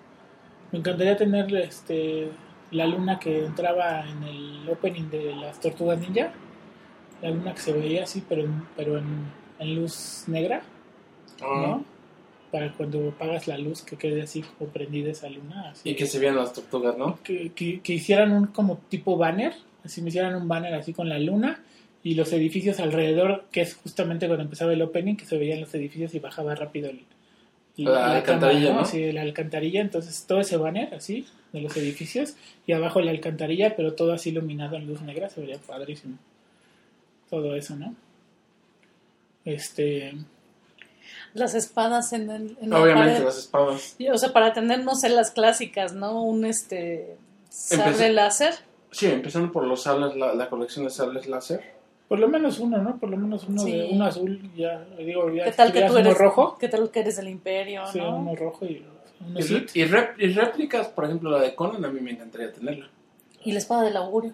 me 0.73 0.79
encantaría 0.79 1.17
tener 1.17 1.55
este 1.57 2.29
la 2.71 2.87
luna 2.87 3.19
que 3.19 3.45
entraba 3.47 4.05
en 4.09 4.23
el 4.25 4.69
opening 4.69 5.09
de 5.11 5.35
las 5.37 5.59
tortugas 5.61 5.99
ninja 5.99 6.31
la 7.23 7.31
luna 7.31 7.55
que 7.55 7.61
se 7.61 7.73
veía 7.73 8.05
así 8.05 8.23
pero 8.29 8.43
en, 8.43 8.63
pero 8.77 8.99
en, 8.99 9.07
en 9.59 9.75
luz 9.75 10.25
negra 10.27 10.63
¿no? 11.41 11.85
Para 12.51 12.73
cuando 12.73 13.11
apagas 13.11 13.47
la 13.47 13.59
luz 13.59 13.83
que 13.83 13.97
quede 13.97 14.23
así 14.23 14.43
como 14.43 14.71
prendida 14.71 15.11
esa 15.11 15.29
luna. 15.29 15.69
Así. 15.71 15.91
Y 15.91 15.95
que 15.95 16.07
se 16.07 16.19
vean 16.19 16.35
las 16.37 16.53
tortugas, 16.55 16.97
¿no? 16.97 17.19
que, 17.23 17.53
que- 17.55 17.81
que 17.81 17.93
hicieran 17.93 18.33
un 18.33 18.47
como 18.47 18.79
tipo 18.89 19.19
banner, 19.19 19.53
así 19.85 20.01
me 20.01 20.09
hicieran 20.09 20.35
un 20.35 20.49
banner 20.49 20.73
así 20.75 20.93
con 20.95 21.09
la 21.11 21.19
luna 21.19 21.63
y 22.03 22.15
los 22.15 22.33
edificios 22.33 22.81
alrededor, 22.81 23.45
que 23.53 23.61
es 23.61 23.75
justamente 23.77 24.27
cuando 24.29 24.45
empezaba 24.45 24.73
el 24.73 24.81
opening, 24.81 25.17
que 25.17 25.27
se 25.27 25.37
veían 25.37 25.61
los 25.61 25.75
edificios 25.75 26.15
y 26.15 26.21
bajaba 26.21 26.55
rápido 26.55 26.89
el, 26.89 27.03
La 27.85 28.17
alcantarilla, 28.17 28.73
¿no? 28.75 28.85
Sí, 28.85 29.13
la 29.13 29.23
alcantarilla, 29.23 29.81
entonces 29.81 30.25
todo 30.27 30.41
ese 30.41 30.57
banner 30.57 30.95
así 30.95 31.27
de 31.53 31.61
los 31.61 31.77
edificios 31.77 32.35
y 32.67 32.73
abajo 32.73 33.01
la 33.01 33.11
alcantarilla, 33.11 33.77
pero 33.77 33.95
todo 33.95 34.13
así 34.13 34.31
iluminado 34.31 34.77
en 34.77 34.87
luz 34.87 35.01
negra, 35.03 35.29
se 35.29 35.41
vería 35.41 35.59
padrísimo. 35.59 36.19
Todo 37.31 37.55
eso, 37.55 37.77
¿no? 37.77 37.95
Este, 39.45 40.15
Las 41.35 41.55
espadas 41.55 42.13
en, 42.13 42.31
el, 42.31 42.59
en 42.61 42.71
la 42.71 42.83
Obviamente, 42.83 43.13
pared. 43.15 43.25
las 43.25 43.39
espadas. 43.39 43.95
Y, 43.99 44.09
O 44.09 44.19
sea, 44.19 44.33
para 44.33 44.53
tener, 44.53 44.85
no 44.85 44.95
sé, 44.95 45.09
las 45.09 45.31
clásicas, 45.31 45.93
¿no? 45.95 46.23
Un 46.23 46.45
este 46.45 47.17
sable 47.49 47.85
Empecé- 47.93 48.13
láser. 48.13 48.55
Sí, 48.91 49.07
empezando 49.07 49.53
por 49.53 49.65
los 49.65 49.83
sables, 49.83 50.17
la, 50.17 50.35
la 50.35 50.49
colección 50.49 50.85
de 50.85 50.91
sables 50.91 51.27
láser. 51.29 51.78
Por 52.09 52.19
lo 52.19 52.29
menos 52.29 52.59
uno, 52.59 52.79
¿no? 52.79 52.97
Por 52.99 53.11
lo 53.11 53.17
menos 53.17 53.45
uno 53.49 53.61
Sí. 53.63 53.73
de 53.73 53.89
uno 53.93 54.05
azul, 54.07 54.41
ya 54.57 54.85
digo, 54.99 55.31
ya 55.31 55.45
¿Qué 55.45 55.53
tal 55.53 55.73
que 55.73 55.81
tú 55.83 55.91
uno 55.93 55.99
eres 56.01 56.19
rojo, 56.19 56.57
¿Qué 56.59 56.69
tal 56.69 56.91
que 56.91 57.01
eres 57.01 57.17
del 57.17 57.29
imperio, 57.29 57.87
sí, 57.93 57.99
no? 57.99 58.17
uno 58.17 58.35
rojo 58.35 58.65
y 58.67 58.85
uno 59.21 59.39
Y, 59.41 59.43
y 59.43 59.85
rep- 59.85 60.15
y 60.19 60.33
réplicas, 60.33 60.89
por 60.89 61.05
ejemplo, 61.05 61.31
la 61.31 61.41
de 61.41 61.55
Conan, 61.55 61.85
a 61.85 61.89
mí 61.89 62.01
me 62.01 62.13
encantaría 62.13 62.53
tenerla. 62.53 62.89
Y 63.45 63.53
la 63.53 63.59
espada 63.59 63.83
del 63.83 63.97
augurio. 63.97 64.33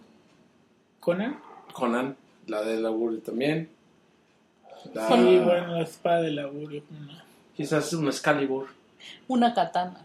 Conan. 1.00 1.38
Conan, 1.72 2.16
la 2.46 2.62
del 2.62 2.84
augurio 2.86 3.20
también. 3.20 3.68
La- 4.92 5.08
Sí, 5.08 5.14
bueno, 5.38 5.68
la 5.74 5.80
espada 5.82 6.20
del 6.22 6.38
augurio, 6.38 6.82
una, 6.90 7.24
Quizás 7.56 7.92
un 7.94 8.06
Excalibur. 8.06 8.68
Una 9.28 9.54
katana. 9.54 10.00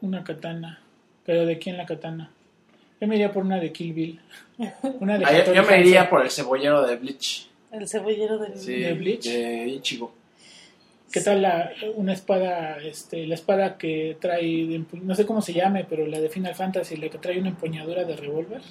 una 0.00 0.24
katana. 0.24 0.80
Pero 1.24 1.46
¿de 1.46 1.58
quién 1.58 1.76
la 1.76 1.86
katana? 1.86 2.30
Yo 3.02 3.08
me 3.08 3.16
iría 3.16 3.32
por 3.32 3.44
una 3.44 3.58
de 3.58 3.72
Kill 3.72 3.92
Bill. 3.92 4.20
Una 5.00 5.18
de 5.18 5.24
Ah, 5.24 5.44
yo, 5.52 5.64
me 5.64 5.80
iría 5.80 6.08
por 6.08 6.22
el 6.22 6.30
cebollero 6.30 6.86
de 6.86 6.94
Bleach. 6.94 7.48
El 7.72 7.88
cebollero 7.88 8.38
del... 8.38 8.56
Sí, 8.56 8.76
¿De 8.76 8.92
Bleach? 8.92 9.24
De 9.24 9.66
Ichigo. 9.66 10.14
¿Qué 11.10 11.20
tal 11.20 11.42
la, 11.42 11.72
una 11.96 12.12
espada, 12.12 12.78
este, 12.78 13.26
la 13.26 13.34
espada 13.34 13.76
que 13.76 14.16
trae, 14.20 14.66
de 14.66 14.84
no 15.02 15.16
sé 15.16 15.26
cómo 15.26 15.42
se 15.42 15.52
llame, 15.52 15.84
pero 15.84 16.06
la 16.06 16.20
de 16.20 16.28
Final 16.28 16.54
Fantasy, 16.54 16.96
la 16.96 17.08
que 17.08 17.18
trae 17.18 17.40
una 17.40 17.48
empuñadura 17.48 18.04
de 18.04 18.14
revólver? 18.14 18.62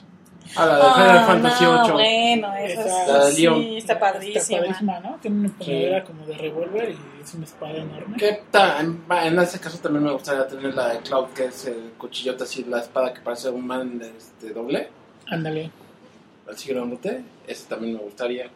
Ah, 0.56 0.66
la 0.66 0.76
de 0.76 0.94
Final 0.94 1.18
Ah, 1.18 1.24
Fantasy 1.28 1.64
no, 1.64 1.84
8. 1.84 1.94
bueno, 1.94 2.56
Esa- 2.58 3.08
La 3.08 3.26
de 3.26 3.32
sí, 3.32 3.42
Leon. 3.44 3.62
está 3.78 4.00
padrísima. 4.00 4.40
Está 4.42 4.58
padrísima, 4.58 5.00
¿no? 5.00 5.18
Tiene 5.22 5.38
una 5.40 5.48
empuñadura 5.48 6.00
Sí. 6.02 6.08
como 6.08 6.26
de 6.26 6.34
revólver 6.38 6.90
y 6.92 7.22
es 7.24 7.34
una 7.34 7.46
espada 7.46 7.74
enorme. 7.78 8.18
Que 8.18 8.44
ta- 8.52 8.80
en, 8.82 9.40
ese 9.40 9.60
caso 9.60 9.78
también 9.80 10.04
me 10.04 10.12
gustaría 10.12 10.48
tener 10.48 10.74
la 10.74 10.90
de 10.90 11.00
Cloud, 11.00 11.28
que 11.36 11.46
es 11.46 11.66
el 11.68 11.94
cuchillote 11.98 12.44
así, 12.44 12.64
la 12.66 12.80
espada 12.80 13.14
que 13.14 13.22
parece 13.22 13.50
un 13.50 13.66
man 13.66 13.98
de 14.00 14.10
este, 14.10 14.50
doble. 14.54 14.90
Ándale. 15.28 15.72
Así 16.52 16.70
grandote. 16.74 17.24
Ese 17.48 17.68
también 17.70 17.94
me 17.94 18.00
gustaría. 18.00 18.50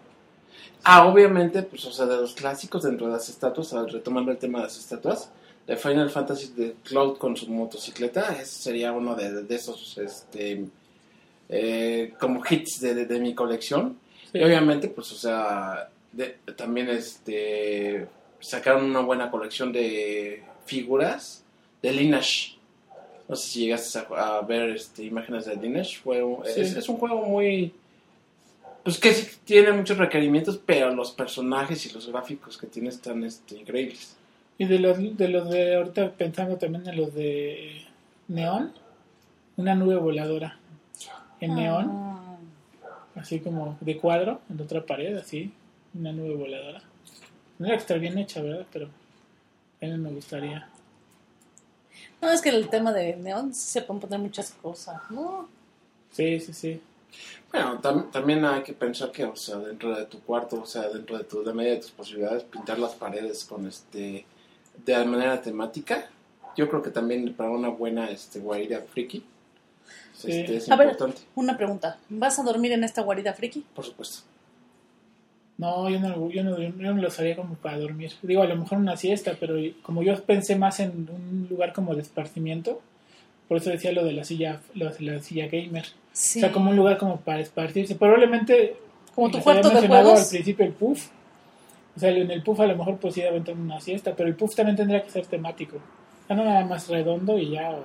Ah, 0.84 1.06
obviamente, 1.08 1.64
pues, 1.64 1.86
o 1.86 1.92
sea, 1.92 2.06
de 2.06 2.18
los 2.18 2.34
clásicos 2.36 2.84
dentro 2.84 3.08
de 3.08 3.14
las 3.14 3.30
estatuas, 3.30 3.72
retomando 3.92 4.32
el 4.32 4.38
tema 4.38 4.60
de 4.60 4.66
las 4.66 4.78
estatuas, 4.78 5.32
de 5.66 5.76
Final 5.78 6.10
Fantasy 6.12 6.54
de 6.56 6.76
Cloud 6.84 7.18
con 7.18 7.36
su 7.36 7.50
motocicleta, 7.50 8.34
ese 8.34 8.46
sería 8.46 8.92
uno 8.92 9.16
de, 9.16 9.44
de 9.44 9.56
esos, 9.56 9.98
este, 9.98 10.66
eh, 11.50 12.14
como 12.20 12.42
hits 12.50 12.80
de, 12.82 12.94
de- 12.96 13.06
de 13.06 13.20
mi 13.20 13.34
colección. 13.36 13.98
Sí. 14.32 14.40
Y 14.40 14.44
obviamente, 14.44 14.88
pues, 14.90 15.12
o 15.12 15.16
sea, 15.16 15.90
de- 16.12 16.38
también, 16.56 16.90
este, 16.90 18.08
sacaron 18.40 18.86
una 18.86 19.02
buena 19.02 19.30
colección 19.32 19.72
de 19.72 20.44
figuras 20.66 21.44
de 21.82 21.92
Lineage. 21.92 22.56
No 23.28 23.36
sé 23.36 23.48
si 23.48 23.60
llegaste 23.62 24.00
a, 24.00 24.38
a 24.38 24.42
ver 24.42 24.70
este, 24.72 25.04
imágenes 25.04 25.46
de 25.46 25.56
Lineage. 25.56 25.98
Fue 26.04 26.24
Sí. 26.54 26.62
es, 26.62 26.76
es 26.76 26.90
un 26.90 26.98
juego 26.98 27.24
muy... 27.26 27.74
Pues 28.84 29.00
que 29.00 29.14
sí 29.14 29.38
tiene 29.46 29.72
muchos 29.72 29.98
requerimientos, 29.98 30.60
pero 30.64 30.94
los 30.94 31.12
personajes 31.12 31.84
y 31.88 31.90
los 31.94 32.08
gráficos 32.08 32.56
que 32.56 32.68
tiene 32.68 32.90
están 32.90 33.24
este, 33.24 33.58
increíbles. 33.58 34.16
Y 34.60 34.66
de 34.66 34.78
los, 34.78 34.98
de 35.18 35.28
los 35.28 35.50
de 35.50 35.76
ahorita 35.76 36.12
pensando 36.12 36.56
también 36.58 36.88
en 36.88 36.96
los 36.98 37.14
de 37.16 37.82
neón, 38.28 38.72
una 39.58 39.74
nube 39.74 39.96
voladora 39.96 40.60
en 41.46 41.56
neón, 41.56 41.90
Ah, 41.92 42.38
así 43.16 43.40
como 43.40 43.78
de 43.82 43.98
cuadro, 43.98 44.42
en 44.50 44.62
otra 44.62 44.86
pared, 44.86 45.16
así, 45.18 45.54
una 45.94 46.12
nube 46.12 46.36
voladora. 46.36 46.82
No 47.60 47.66
era 47.68 47.76
que 47.76 47.82
estar 47.82 48.00
bien 48.00 48.18
hecha, 48.18 48.42
¿verdad? 48.42 48.66
Pero 48.72 48.88
a 49.82 49.86
mí 49.86 49.98
me 49.98 50.12
gustaría. 50.12 50.68
No, 52.22 52.30
es 52.32 52.42
que 52.42 52.50
el 52.50 52.68
tema 52.70 52.92
de 52.92 53.16
neón 53.16 53.54
se 53.54 53.82
pueden 53.82 54.02
poner 54.02 54.20
muchas 54.20 54.52
cosas, 54.52 55.02
¿no? 55.10 55.48
Sí, 56.12 56.40
sí, 56.40 56.54
sí. 56.54 56.82
Bueno, 57.52 57.82
tam- 57.82 58.12
también 58.12 58.44
hay 58.44 58.62
que 58.64 58.74
pensar 58.74 59.12
que, 59.12 59.24
o 59.24 59.36
sea, 59.36 59.58
dentro 59.58 59.96
de 59.96 60.06
tu 60.06 60.20
cuarto, 60.22 60.62
o 60.62 60.66
sea, 60.66 60.90
dentro 60.90 61.18
de 61.18 61.24
tu 61.24 61.44
de 61.44 61.54
media 61.54 61.72
de 61.74 61.78
tus 61.80 61.92
posibilidades, 61.92 62.44
pintar 62.44 62.78
las 62.80 62.94
paredes 62.96 63.46
con 63.46 63.66
este 63.68 64.26
de 64.86 65.06
manera 65.06 65.42
temática. 65.42 66.10
Yo 66.58 66.70
creo 66.70 66.82
que 66.82 66.90
también 66.90 67.34
para 67.34 67.50
una 67.52 67.70
buena 67.70 68.10
este 68.10 68.40
guarida 68.40 68.82
friki 68.82 69.24
Sí. 70.26 70.40
este, 70.40 70.58
es 70.58 70.72
A 70.72 70.76
ver. 70.76 70.96
Una 71.36 71.58
pregunta. 71.58 71.98
¿Vas 72.10 72.38
a 72.40 72.44
dormir 72.44 72.72
en 72.74 72.84
esta 72.84 73.02
guarida 73.02 73.34
friki? 73.34 73.64
por 73.74 73.86
supuesto. 73.86 74.24
No, 75.58 75.90
yo 75.90 76.00
no, 76.02 76.30
yo 76.30 76.44
no, 76.44 76.60
yo 76.60 76.70
no 76.94 77.02
los 77.02 77.18
haría 77.20 77.36
como 77.38 77.56
para 77.56 77.78
dormir. 77.78 78.12
Digo, 78.22 78.42
a 78.42 78.46
lo 78.46 78.58
mejor 78.58 78.78
una 78.78 78.98
siesta, 78.98 79.38
pero 79.40 79.56
como 79.84 80.04
yo 80.04 80.22
pensé 80.24 80.58
más 80.58 80.82
en 80.82 81.08
un 81.10 81.48
lugar 81.50 81.72
como 81.72 81.96
de 81.96 82.02
esparcimiento, 82.02 82.82
por 83.48 83.58
eso 83.58 83.70
decía 83.70 83.94
lo 83.94 84.04
de 84.04 84.12
la 84.12 84.26
silla, 84.26 84.60
lo 84.74 84.90
de 84.90 85.00
la 85.02 85.20
silla 85.22 85.48
gamer. 85.48 85.86
Sí. 86.12 86.40
O 86.40 86.42
sea, 86.42 86.52
como 86.52 86.72
un 86.72 86.76
lugar 86.76 86.98
como 86.98 87.22
para 87.22 87.40
esparcirse. 87.40 87.96
Probablemente, 87.96 88.76
Como 89.14 89.32
tu 89.32 89.40
cuarto 89.40 89.68
había 89.70 89.70
de 89.70 89.88
mencionado 89.88 90.10
juegos. 90.10 90.24
al 90.24 90.30
principio 90.30 90.66
el 90.66 90.72
puff. 90.74 91.08
O 91.96 92.00
sea, 92.02 92.10
en 92.10 92.30
el 92.32 92.44
puff 92.44 92.60
a 92.60 92.68
lo 92.68 92.76
mejor 92.76 92.98
pues 92.98 93.18
a 93.20 93.28
aventar 93.30 93.56
una 93.56 93.80
siesta, 93.80 94.14
pero 94.14 94.28
el 94.28 94.36
puff 94.36 94.56
también 94.56 94.76
tendría 94.76 95.02
que 95.04 95.10
ser 95.10 95.26
temático. 95.26 95.78
Ah, 96.28 96.34
no 96.34 96.44
nada 96.44 96.66
más 96.66 96.90
redondo 96.90 97.38
y 97.38 97.52
ya. 97.52 97.70
o- 97.72 97.84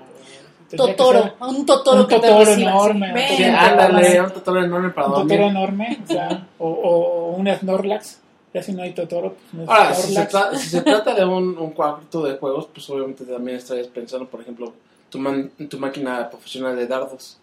Totoro, 0.76 1.34
un 1.40 1.66
Totoro 1.66 2.00
un 2.02 2.06
que 2.06 2.14
Totoro 2.16 2.50
enorme, 2.52 3.12
Ven, 3.12 3.28
Sí, 3.36 3.44
ándale, 3.44 4.20
un 4.20 4.30
Totoro 4.30 4.62
enorme 4.64 4.90
para 4.90 5.06
Un 5.08 5.12
dormir. 5.14 5.30
Totoro 5.38 5.50
enorme, 5.50 5.98
o 6.04 6.06
sea, 6.06 6.46
o, 6.58 6.68
o 6.68 7.30
un 7.36 7.48
Snorlax. 7.48 8.18
Ya 8.52 8.62
si 8.62 8.72
no 8.72 8.82
hay 8.82 8.92
Totoro, 8.92 9.34
pues 9.34 9.54
no 9.54 9.62
es 9.62 9.68
Ahora, 9.68 9.94
si 9.94 10.14
se, 10.14 10.28
si 10.58 10.68
se 10.68 10.82
trata 10.82 11.14
de 11.14 11.24
un, 11.24 11.56
un 11.58 11.70
cuarto 11.70 12.22
de 12.24 12.36
juegos, 12.36 12.68
pues 12.72 12.88
obviamente 12.90 13.24
también 13.24 13.56
estarías 13.58 13.86
pensando, 13.88 14.26
por 14.26 14.40
ejemplo, 14.40 14.72
tu, 15.08 15.18
man- 15.18 15.50
tu 15.68 15.78
máquina 15.78 16.28
profesional 16.28 16.76
de 16.76 16.86
dardos. 16.86 17.38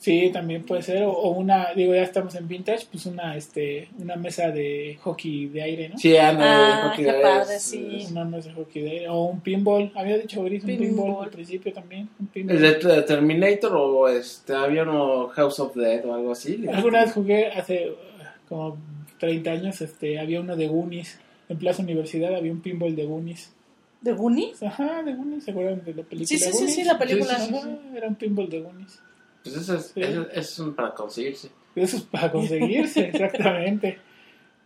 Sí, 0.00 0.30
también 0.32 0.62
puede 0.64 0.80
ser. 0.80 1.02
O, 1.02 1.12
o 1.12 1.28
una, 1.32 1.74
digo, 1.74 1.94
ya 1.94 2.02
estamos 2.02 2.34
en 2.34 2.48
vintage, 2.48 2.86
pues 2.90 3.04
una, 3.04 3.36
este, 3.36 3.90
una 3.98 4.16
mesa 4.16 4.50
de 4.50 4.98
hockey 5.02 5.48
de 5.48 5.60
aire, 5.62 5.88
¿no? 5.90 5.98
Sí, 5.98 6.16
ándale, 6.16 6.72
Ah, 6.72 6.88
hockey 6.88 7.04
qué 7.04 7.12
de- 7.12 7.20
padre, 7.20 7.54
es- 7.56 7.62
sí. 7.62 8.06
Una 8.10 8.24
mesa 8.24 8.48
de 8.48 8.54
hockey 8.54 8.82
de 8.82 8.90
aire. 8.92 9.08
O 9.10 9.24
un 9.26 9.40
pinball. 9.42 9.92
Había 9.94 10.16
dicho 10.16 10.42
Gris, 10.42 10.64
un 10.64 10.78
pinball, 10.78 11.24
al 11.24 11.30
principio 11.30 11.70
también. 11.74 12.08
Un 12.18 12.28
pinball. 12.28 12.56
¿El 12.64 12.82
de 12.82 13.02
Terminator 13.02 13.72
o 13.76 14.08
este, 14.08 14.54
había 14.54 14.84
uno 14.84 15.28
House 15.28 15.60
of 15.60 15.76
Dead 15.76 16.02
o 16.06 16.14
algo 16.14 16.32
así? 16.32 16.64
Alguna 16.72 17.04
vez 17.04 17.12
jugué 17.12 17.48
hace 17.48 17.92
como 18.48 18.78
30 19.18 19.50
años, 19.50 19.82
este, 19.82 20.18
había 20.18 20.40
uno 20.40 20.56
de 20.56 20.66
Goonies. 20.66 21.20
En 21.50 21.58
Plaza 21.58 21.82
Universidad 21.82 22.34
había 22.34 22.52
un 22.52 22.62
pinball 22.62 22.96
de 22.96 23.04
Goonies. 23.04 23.52
¿De 24.00 24.12
Goonies? 24.14 24.62
Ajá, 24.62 25.02
de 25.02 25.12
Goonies, 25.14 25.44
¿se 25.44 25.50
acuerdan 25.50 25.84
de 25.84 25.92
la 25.94 26.02
película? 26.04 26.26
Sí, 26.26 26.38
sí, 26.38 26.50
sí, 26.54 26.68
sí, 26.68 26.84
la 26.84 26.96
película. 26.98 27.38
Sí, 27.38 27.52
sí, 27.52 27.60
sí, 27.62 27.96
Era 27.98 28.08
un 28.08 28.14
pinball 28.14 28.48
de 28.48 28.60
Goonies. 28.60 29.02
Pues 29.42 29.56
eso 29.56 29.76
es, 29.76 29.86
Sí. 29.94 30.00
eso, 30.02 30.26
eso 30.32 30.68
es 30.68 30.74
para 30.74 30.94
conseguirse. 30.94 31.50
Eso 31.74 31.96
es 31.98 32.02
para 32.02 32.30
conseguirse, 32.32 33.08
exactamente. 33.14 33.98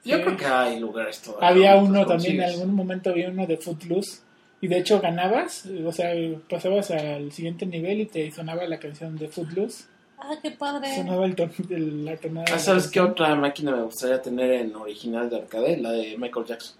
Yo 0.04 0.16
Sí. 0.18 0.22
creo 0.22 0.36
que 0.36 0.44
hay 0.46 0.78
lugares 0.80 1.20
todavía. 1.22 1.48
Había 1.48 1.76
uno 1.76 2.04
también, 2.06 2.36
en 2.36 2.42
algún 2.50 2.74
momento 2.74 3.10
había 3.10 3.28
uno 3.30 3.46
de 3.46 3.56
Footloose. 3.56 4.20
Y 4.60 4.68
de 4.68 4.78
hecho 4.78 5.00
ganabas, 5.00 5.66
o 5.66 5.92
sea, 5.92 6.14
pasabas 6.48 6.90
al 6.90 7.30
siguiente 7.32 7.66
nivel 7.66 8.00
y 8.00 8.06
te 8.06 8.30
sonaba 8.30 8.64
la 8.66 8.78
canción 8.78 9.16
de 9.16 9.28
Footloose. 9.28 9.84
Ah, 10.18 10.36
qué 10.42 10.52
padre. 10.52 10.94
Sonaba 10.96 11.26
el 11.26 11.34
ton, 11.34 11.50
el- 11.68 12.04
la 12.04 12.16
tonada. 12.16 12.46
Ah, 12.50 12.58
¿Sabes 12.58 12.88
qué 12.88 13.00
otra 13.00 13.34
máquina 13.34 13.72
me 13.76 13.82
gustaría 13.82 14.22
tener 14.22 14.52
en 14.52 14.74
original 14.74 15.28
de 15.28 15.36
arcade? 15.36 15.76
La 15.76 15.90
de 15.92 16.16
Michael 16.16 16.46
Jackson. 16.46 16.76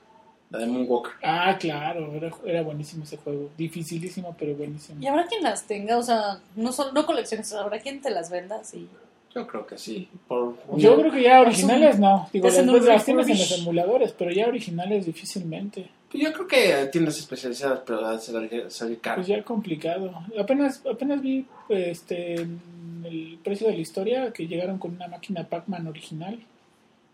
La 0.50 0.59
de 0.61 0.66
Moonwalker. 0.66 1.12
Ah, 1.22 1.57
claro, 1.59 2.12
era, 2.14 2.30
era 2.44 2.62
buenísimo 2.62 3.04
ese 3.04 3.16
juego. 3.16 3.50
Dificilísimo, 3.57 4.37
pero 4.38 4.54
buenísimo. 4.54 5.02
Y 5.02 5.07
habrá 5.07 5.26
quien 5.26 5.42
las 5.42 5.66
tenga, 5.66 5.98
o 5.98 6.02
sea, 6.02 6.40
no, 6.57 6.72
son, 6.72 6.94
no 6.94 7.07
colecciones, 7.07 7.52
habrá 7.52 7.80
quien 7.80 8.00
te 8.00 8.11
las 8.11 8.30
venda, 8.30 8.62
sí. 8.62 8.88
Yo 9.35 9.46
creo 9.46 9.66
que 9.66 9.76
sí. 9.76 10.09
Por 10.28 10.54
Yo 10.76 10.96
creo 10.96 11.11
que 11.11 11.22
ya 11.22 11.40
originales 11.40 11.98
no. 11.98 12.28
Digo, 12.33 12.48
un 12.48 12.87
las 12.87 13.04
tienes 13.04 13.28
en 13.28 13.38
los 13.38 13.59
emuladores, 13.59 14.12
pero 14.12 14.30
ya 14.30 14.46
originales 14.46 15.07
difícilmente. 15.07 15.90
Yo 16.12 16.33
creo 16.33 16.46
que 16.46 16.88
tiendas 16.92 17.18
especializadas, 17.18 17.80
pero 17.85 18.20
salir, 18.20 18.70
salir 18.70 19.00
caro. 19.00 19.16
Pues 19.16 19.26
ya 19.26 19.42
complicado. 19.42 20.12
Apenas, 20.38 20.80
apenas 20.88 21.20
vi 21.20 21.44
este 21.68 22.35
el 22.35 23.38
precio 23.42 23.66
de 23.66 23.74
la 23.74 23.80
historia 23.80 24.33
que 24.33 24.46
llegaron 24.46 24.78
con 24.78 24.92
una 24.92 25.09
máquina 25.09 25.46
Pac-Man 25.46 25.88
original 25.88 26.38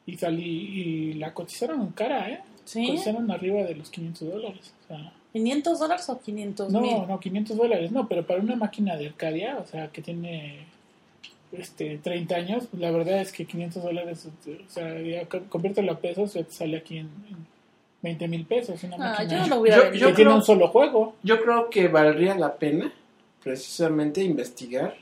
y 0.06 0.16
salí 0.16 0.44
y 0.44 1.12
la 1.14 1.32
cotizaron 1.32 1.90
cara, 1.92 2.28
¿eh? 2.30 2.40
¿Sí? 2.72 2.86
Cotizaron 2.86 3.30
arriba 3.30 3.62
de 3.64 3.74
los 3.74 3.90
500 3.90 4.28
dólares. 4.32 4.72
O 4.84 4.88
sea, 4.88 5.12
¿500 5.34 5.78
dólares 5.78 6.08
o 6.08 6.20
500 6.20 6.72
mil? 6.72 6.80
no, 6.92 7.06
no, 7.06 7.18
500 7.20 7.56
dólares, 7.56 7.90
no, 7.90 8.06
pero 8.08 8.24
para 8.26 8.40
una 8.40 8.54
máquina 8.56 8.96
de 8.96 9.08
Arcadia, 9.08 9.58
o 9.58 9.66
sea, 9.66 9.88
que 9.88 10.02
tiene 10.02 10.66
este 11.52 11.98
30 11.98 12.34
años, 12.36 12.68
la 12.78 12.90
verdad 12.92 13.20
es 13.20 13.32
que 13.32 13.44
500 13.44 13.82
dólares, 13.82 14.28
o 14.46 14.70
sea, 14.70 14.94
conviértelo 15.48 15.92
a 15.92 15.98
pesos, 15.98 16.32
te 16.32 16.44
sale 16.50 16.76
aquí 16.76 16.98
en, 16.98 17.06
en 17.28 17.46
20 18.02 18.28
mil 18.28 18.44
pesos. 18.46 18.82
Una 18.84 18.96
Ah, 18.96 18.98
máquina 19.18 19.28
yo 19.30 19.38
no 19.38 19.46
lo 19.56 19.60
hubiera 19.62 19.76
Yo- 19.78 19.90
que 19.90 19.98
yo 19.98 20.06
tiene 20.14 20.14
creo- 20.30 20.34
un 20.36 20.42
solo 20.42 20.68
juego. 20.68 21.16
Yo 21.24 21.42
creo 21.42 21.68
que 21.70 21.88
valdría 21.88 22.36
la 22.36 22.54
pena 22.54 22.92
precisamente 23.42 24.22
investigar 24.22 24.94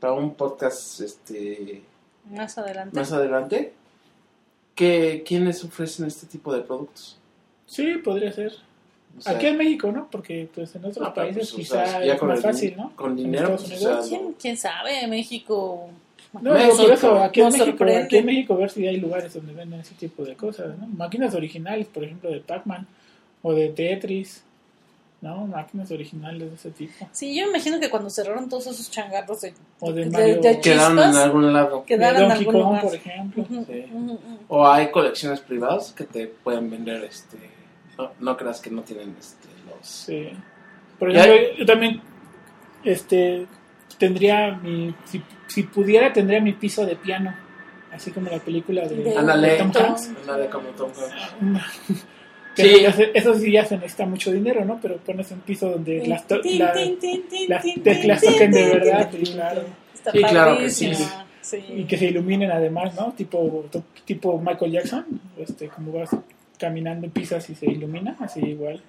para 0.00 0.14
un 0.14 0.34
podcast 0.34 1.00
este 1.00 1.82
Más 2.30 2.56
adelante. 2.56 2.96
más 2.98 3.12
adelante 3.12 3.72
que 4.74 5.22
quiénes 5.26 5.62
ofrecen 5.64 6.06
este 6.06 6.26
tipo 6.26 6.52
de 6.54 6.62
productos. 6.62 7.18
Sí, 7.66 7.94
podría 8.04 8.32
ser. 8.32 8.52
O 9.18 9.20
sea, 9.20 9.34
Aquí 9.36 9.46
en 9.46 9.58
México, 9.58 9.92
¿no? 9.92 10.08
Porque 10.10 10.48
pues 10.54 10.74
en 10.74 10.84
otros 10.86 10.96
pero, 10.98 11.14
países 11.14 11.52
pues, 11.52 11.70
o 11.70 11.74
sea, 11.74 12.02
es 12.04 12.22
más 12.22 12.36
el- 12.38 12.42
fácil, 12.42 12.74
¿no? 12.76 12.92
con 12.96 13.14
dinero, 13.14 13.50
pues, 13.56 13.64
Unidos. 13.66 13.84
o 13.84 14.02
sea, 14.02 14.08
¿Quién, 14.18 14.32
quién 14.40 14.56
sabe? 14.56 15.06
México. 15.06 15.90
No, 16.40 16.54
México, 16.54 16.76
por 16.78 16.92
eso, 16.92 17.18
aquí 17.22 17.40
en, 17.42 17.46
México, 17.48 17.64
sorprende. 17.66 18.02
aquí 18.04 18.16
en 18.16 18.24
México 18.26 18.56
ver 18.56 18.70
si 18.70 18.86
hay 18.86 18.96
lugares 18.96 19.34
donde 19.34 19.52
venden 19.52 19.80
ese 19.80 19.94
tipo 19.96 20.24
de 20.24 20.34
cosas, 20.34 20.78
¿no? 20.78 20.86
Máquinas 20.86 21.34
originales, 21.34 21.86
por 21.88 22.04
ejemplo, 22.04 22.30
de 22.30 22.40
Pac-Man 22.40 22.86
o 23.42 23.52
de 23.52 23.68
Tetris, 23.68 24.42
¿no? 25.22 25.46
Máquinas 25.46 25.90
originales 25.90 26.50
de 26.50 26.54
ese 26.56 26.70
tipo. 26.72 27.08
Sí, 27.12 27.34
yo 27.34 27.44
me 27.46 27.52
imagino 27.52 27.80
que 27.80 27.88
cuando 27.88 28.10
cerraron 28.10 28.48
todos 28.50 28.66
esos 28.66 28.90
changarros 28.90 29.40
de, 29.40 29.54
O 29.80 29.90
de 29.92 30.04
de- 30.04 30.34
de 30.36 30.60
quedaron 30.60 30.98
en 30.98 31.14
algún 31.16 31.52
lado. 31.52 31.84
Quedaron 31.86 32.22
en 32.24 32.28
Donkey 32.28 32.46
algún 32.46 32.60
Kong, 32.60 32.66
lugar. 32.70 32.82
por 32.82 32.94
ejemplo. 32.94 33.42
Ujú, 33.44 33.64
Sí. 33.66 33.86
ujú, 33.92 34.12
ujú. 34.12 34.38
O 34.48 34.68
hay 34.68 34.90
colecciones 34.90 35.40
privadas 35.40 35.92
que 35.96 36.04
te 36.04 36.26
pueden 36.26 36.68
vender 36.70 37.02
este 37.04 37.38
no, 37.96 38.10
no 38.20 38.36
creas 38.36 38.60
que 38.60 38.70
no 38.70 38.82
tienen 38.82 39.14
este 39.18 39.48
los 39.66 39.86
Sí. 39.88 40.28
Por 40.98 41.10
ejemplo, 41.10 41.56
yo 41.58 41.66
también 41.66 42.00
este 42.84 43.46
tendría 43.98 44.52
mi 44.52 44.94
si, 45.04 45.22
si 45.46 45.62
pudiera 45.62 46.12
tendría 46.12 46.40
mi 46.40 46.52
piso 46.52 46.84
de 46.84 46.96
piano, 46.96 47.34
así 47.92 48.10
como 48.10 48.28
la 48.30 48.38
película 48.38 48.82
de. 48.88 49.12
Tom 49.58 49.70
Tom- 49.72 49.84
Hanks. 49.84 50.10
Ándale 50.22 50.48
como 50.50 50.68
Tom 50.70 50.90
Hanks. 50.90 52.04
Que 52.56 52.62
Sí. 52.64 52.68
Eso, 52.70 52.80
ya 52.82 52.92
se- 52.92 53.10
eso 53.14 53.34
sí 53.34 53.52
ya 53.52 53.64
se 53.64 53.76
necesita 53.76 54.06
mucho 54.06 54.30
dinero, 54.32 54.64
¿no? 54.64 54.78
Pero 54.80 54.96
pones 54.98 55.30
un 55.30 55.40
piso 55.40 55.70
donde 55.70 56.06
las, 56.06 56.26
teclas 56.26 58.20
toquen 58.20 58.50
de 58.50 58.64
verdad, 58.68 59.10
tin, 59.10 59.24
claro. 59.24 59.62
Está 59.94 60.12
Sí, 60.12 60.18
claro 60.22 60.58
que 60.58 60.70
sí. 60.70 60.92
y 61.76 61.84
que 61.84 61.96
se 61.96 62.06
iluminen 62.06 62.50
además, 62.50 62.94
¿no? 62.94 63.12
Tipo 63.12 63.64
tipo 64.04 64.38
Michael 64.38 64.72
Jackson, 64.72 65.06
este 65.38 65.68
como 65.68 65.92
vas 65.92 66.10
caminando 66.58 67.06
en 67.06 67.12
pisas 67.12 67.48
y 67.50 67.54
se 67.54 67.66
ilumina, 67.66 68.16
así 68.20 68.40
igual. 68.40 68.80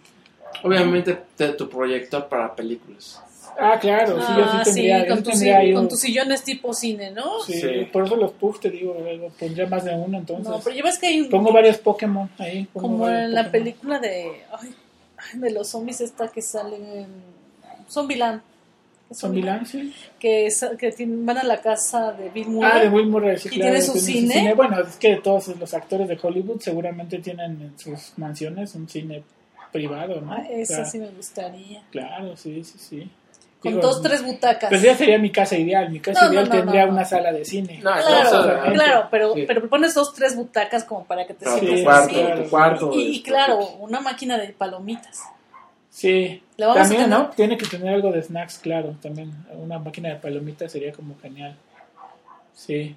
Obviamente 0.63 1.17
te- 1.35 1.53
tu 1.53 1.67
proyector 1.69 2.27
para 2.27 2.55
películas. 2.55 3.21
Ah, 3.59 3.77
claro, 3.79 4.19
sí, 4.19 4.33
yo 4.37 4.43
Ah, 4.45 4.61
sí 4.65 4.71
tendría, 4.73 5.01
sí, 5.03 5.07
yo 5.07 5.07
con, 5.09 5.17
sí 5.17 5.23
tus, 5.23 5.39
tendría 5.39 5.73
con 5.75 5.89
tus 5.89 5.99
sillones 5.99 6.43
tipo 6.43 6.73
cine, 6.73 7.11
¿no? 7.11 7.39
sí, 7.45 7.53
Sí. 7.61 7.67
por 7.91 8.05
eso 8.05 8.15
los 8.15 8.31
puffs 8.31 8.59
te 8.61 8.69
digo, 8.69 8.95
eh, 9.05 9.29
pondría 9.39 9.67
más 9.67 9.83
de 9.85 9.93
uno 9.93 10.17
entonces. 10.17 10.47
No, 10.47 10.59
pero 10.59 10.75
llevas 10.75 10.97
que 10.99 11.07
hay 11.07 11.21
un- 11.21 11.29
Pongo 11.29 11.51
varios 11.51 11.77
Pokémon 11.77 12.29
ahí. 12.39 12.67
como 12.73 13.07
en 13.09 13.33
la 13.33 13.51
película 13.51 13.99
de 13.99 14.43
ay, 14.59 14.73
ay, 15.17 15.39
de 15.39 15.51
los 15.51 15.67
zombies 15.69 16.01
esta 16.01 16.27
que 16.29 16.41
sale 16.41 16.75
en 16.77 17.07
Zombieland. 17.89 18.41
¿Es 19.09 19.19
Zombieland, 19.19 19.65
sí. 19.67 19.93
Que, 20.17 20.47
es- 20.47 20.65
que 20.79 20.91
tienen- 20.91 21.25
van 21.25 21.37
a 21.37 21.43
la 21.43 21.61
casa 21.61 22.13
de 22.13 22.29
Bill 22.29 22.47
Murray. 22.47 22.71
Ah, 22.73 22.79
de 22.79 22.89
Will 22.89 23.07
Murray, 23.07 23.37
sí, 23.37 23.49
¿Y 23.51 23.55
claro, 23.57 23.71
tiene 23.73 23.81
su 23.85 23.99
cine? 23.99 24.53
Bueno, 24.55 24.79
es 24.81 24.95
que 24.95 25.17
todos 25.17 25.47
los 25.49 25.73
actores 25.73 26.07
de 26.07 26.17
Hollywood 26.19 26.59
seguramente 26.61 27.19
tienen 27.19 27.61
en 27.61 27.79
sus 27.79 28.13
mansiones 28.17 28.73
un 28.75 28.89
cine 28.89 29.23
privado, 29.71 30.21
¿no? 30.21 30.31
Ah, 30.33 30.45
esa 30.49 30.73
O 30.73 30.75
sea, 30.77 30.85
sí 30.85 30.99
me 30.99 31.09
gustaría. 31.09 31.83
Claro, 31.91 32.35
sí, 32.37 32.63
sí, 32.63 32.77
sí. 32.79 33.09
Con 33.63 33.79
dos, 33.81 34.01
tres 34.01 34.23
butacas. 34.23 34.69
Pues 34.69 34.81
ya 34.81 34.95
sería 34.95 35.17
mi 35.17 35.31
casa 35.31 35.57
ideal. 35.57 35.89
Mi 35.89 35.99
casa 35.99 36.25
No, 36.25 36.33
ideal 36.33 36.45
no, 36.49 36.51
tendría 36.51 36.81
no, 36.81 36.87
no. 36.87 36.93
una 36.97 37.05
sala 37.05 37.31
de 37.31 37.45
cine. 37.45 37.79
No, 37.81 37.91
Claro, 37.93 38.73
claro, 38.73 39.07
pero, 39.09 39.33
Sí. 39.33 39.45
pero 39.47 39.69
pones 39.69 39.93
dos, 39.95 40.13
tres 40.13 40.35
butacas 40.35 40.83
como 40.83 41.05
para 41.05 41.25
que 41.25 41.33
te 41.33 41.45
Para 41.45 41.59
Sí, 41.59 41.65
tu 41.65 41.83
cuarto, 41.83 42.03
así. 42.05 42.13
claro. 42.15 42.43
tu 42.43 42.49
cuarto. 42.49 42.91
Y, 42.93 43.01
y 43.01 43.15
este, 43.17 43.29
claro, 43.29 43.59
una 43.79 43.99
máquina 44.01 44.37
de 44.37 44.49
palomitas. 44.49 45.21
Sí. 45.89 46.41
También, 46.57 47.09
¿no? 47.09 47.29
Tiene 47.29 47.57
que 47.57 47.65
tener 47.67 47.93
algo 47.93 48.11
de 48.11 48.21
snacks, 48.23 48.57
claro. 48.59 48.95
También 49.01 49.31
una 49.55 49.79
máquina 49.79 50.09
de 50.09 50.15
palomitas 50.15 50.71
sería 50.71 50.91
como 50.91 51.15
genial. 51.21 51.55
Sí. 52.53 52.95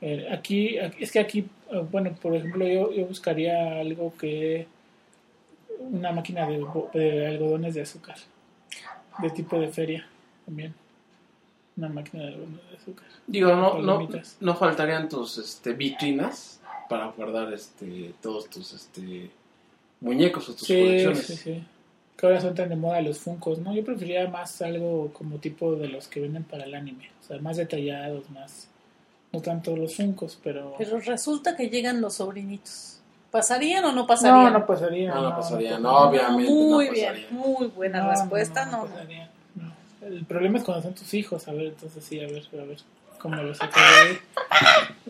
Eh, 0.00 0.28
aquí, 0.30 0.78
aquí- 0.78 1.02
es 1.02 1.10
que 1.10 1.18
aquí, 1.20 1.48
eh, 1.70 1.82
bueno, 1.90 2.12
por 2.20 2.34
ejemplo, 2.36 2.66
yo, 2.66 2.92
yo 2.92 3.06
buscaría 3.06 3.80
algo 3.80 4.12
que. 4.18 4.66
Una 5.78 6.10
máquina 6.12 6.46
de 6.46 7.26
algodones 7.26 7.74
de 7.74 7.82
azúcar. 7.82 8.16
De 9.22 9.30
tipo 9.30 9.58
de 9.58 9.68
feria 9.68 10.06
también. 10.44 10.74
Una 11.76 11.88
máquina 11.88 12.22
de 12.24 12.28
algodones 12.30 12.70
de 12.70 12.76
azúcar. 12.76 13.06
Digo, 13.26 13.54
no, 13.54 13.78
no, 13.80 14.08
no 14.40 14.54
faltarían 14.56 15.08
tus 15.08 15.38
este, 15.38 15.72
vitrinas 15.74 16.60
para 16.88 17.08
guardar 17.08 17.52
este, 17.52 18.14
todos 18.22 18.48
tus 18.48 18.72
este, 18.72 19.30
muñecos 20.00 20.48
o 20.48 20.52
tus 20.54 20.66
Sí, 20.66 20.80
colecciones. 20.80 21.26
sí, 21.26 21.36
sí. 21.36 21.64
Que 22.16 22.26
ahora 22.26 22.40
son 22.40 22.54
tan 22.54 22.70
de 22.70 22.76
moda 22.76 23.02
los 23.02 23.18
funcos, 23.18 23.58
¿no? 23.58 23.74
Yo 23.74 23.84
preferiría 23.84 24.26
más 24.28 24.62
algo 24.62 25.12
como 25.12 25.36
tipo 25.38 25.76
de 25.76 25.88
los 25.88 26.08
que 26.08 26.20
venden 26.20 26.44
para 26.44 26.64
el 26.64 26.74
anime. 26.74 27.10
O 27.22 27.24
sea, 27.26 27.38
más 27.40 27.58
detallados, 27.58 28.30
más... 28.30 28.68
No 29.32 29.42
tanto 29.42 29.76
los 29.76 29.94
funcos, 29.96 30.38
pero... 30.42 30.74
Pero 30.78 30.98
resulta 31.00 31.54
que 31.54 31.68
llegan 31.68 32.00
los 32.00 32.14
sobrinitos. 32.14 32.95
¿Pasarían 33.40 33.84
o 33.84 33.88
no 33.88 33.94
no, 33.94 34.06
pasarían? 34.06 34.52
no 34.52 34.66
pasaría. 34.66 35.14
No, 35.14 35.22
no 35.22 35.36
pasaría, 35.36 35.78
no, 35.78 35.90
obviamente. 36.08 36.50
Muy 36.52 36.86
no 36.86 36.92
bien, 36.92 37.26
muy 37.30 37.66
buena 37.68 38.02
No, 38.02 38.10
respuesta. 38.10 38.64
no, 38.66 38.70
No, 38.72 38.76
no 38.78 38.84
no. 38.84 38.90
pasaría, 38.94 39.30
no. 39.56 39.72
El 40.06 40.24
problema 40.24 40.58
es 40.58 40.64
cuando 40.64 40.82
son 40.84 40.94
tus 40.94 41.12
hijos, 41.14 41.46
a 41.48 41.52
ver, 41.52 41.66
entonces 41.66 42.02
sí, 42.04 42.18
a 42.20 42.26
ver, 42.26 42.42
a 42.52 42.64
ver 42.64 42.78
cómo 43.18 43.36
los 43.42 43.58
saco 43.58 43.78
de 43.80 44.08
ahí. 44.10 44.18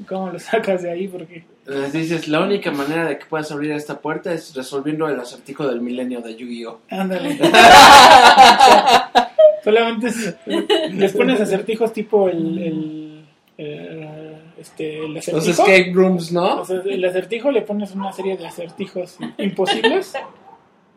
cómo 0.09 0.31
lo 0.31 0.39
sacas 0.39 0.83
de 0.83 0.91
ahí 0.91 1.07
porque 1.09 1.45
Les 1.67 1.93
dices, 1.93 2.29
la 2.29 2.41
única 2.41 2.71
manera 2.71 3.05
de 3.07 3.19
que 3.19 3.27
puedas 3.27 3.51
abrir 3.53 3.73
esta 3.73 3.99
puerta 4.01 4.33
es 4.33 4.55
resolviendo 4.55 5.09
el 5.09 5.19
acertijo 5.21 5.67
del 5.67 5.81
milenio 5.81 6.21
de 6.21 6.35
Yu-Gi-Oh! 6.37 6.79
ándale. 6.91 7.39
Solamente 9.65 10.07
es- 10.09 10.35
les 10.93 11.13
pones 11.13 11.41
acertijos 11.41 11.93
tipo 11.93 12.29
el, 12.29 12.59
el, 12.59 13.25
eh, 13.59 14.16
este, 14.59 15.05
el 15.05 15.15
Los 15.15 15.29
acertijo. 15.29 15.63
escape 15.63 15.93
rooms, 15.93 16.33
¿no? 16.33 16.63
El 16.65 17.05
acertijo 17.05 17.51
le 17.51 17.63
pones 17.63 17.93
una 17.95 18.13
serie 18.13 18.37
de 18.37 18.47
acertijos 18.47 19.19
imposibles 19.39 20.15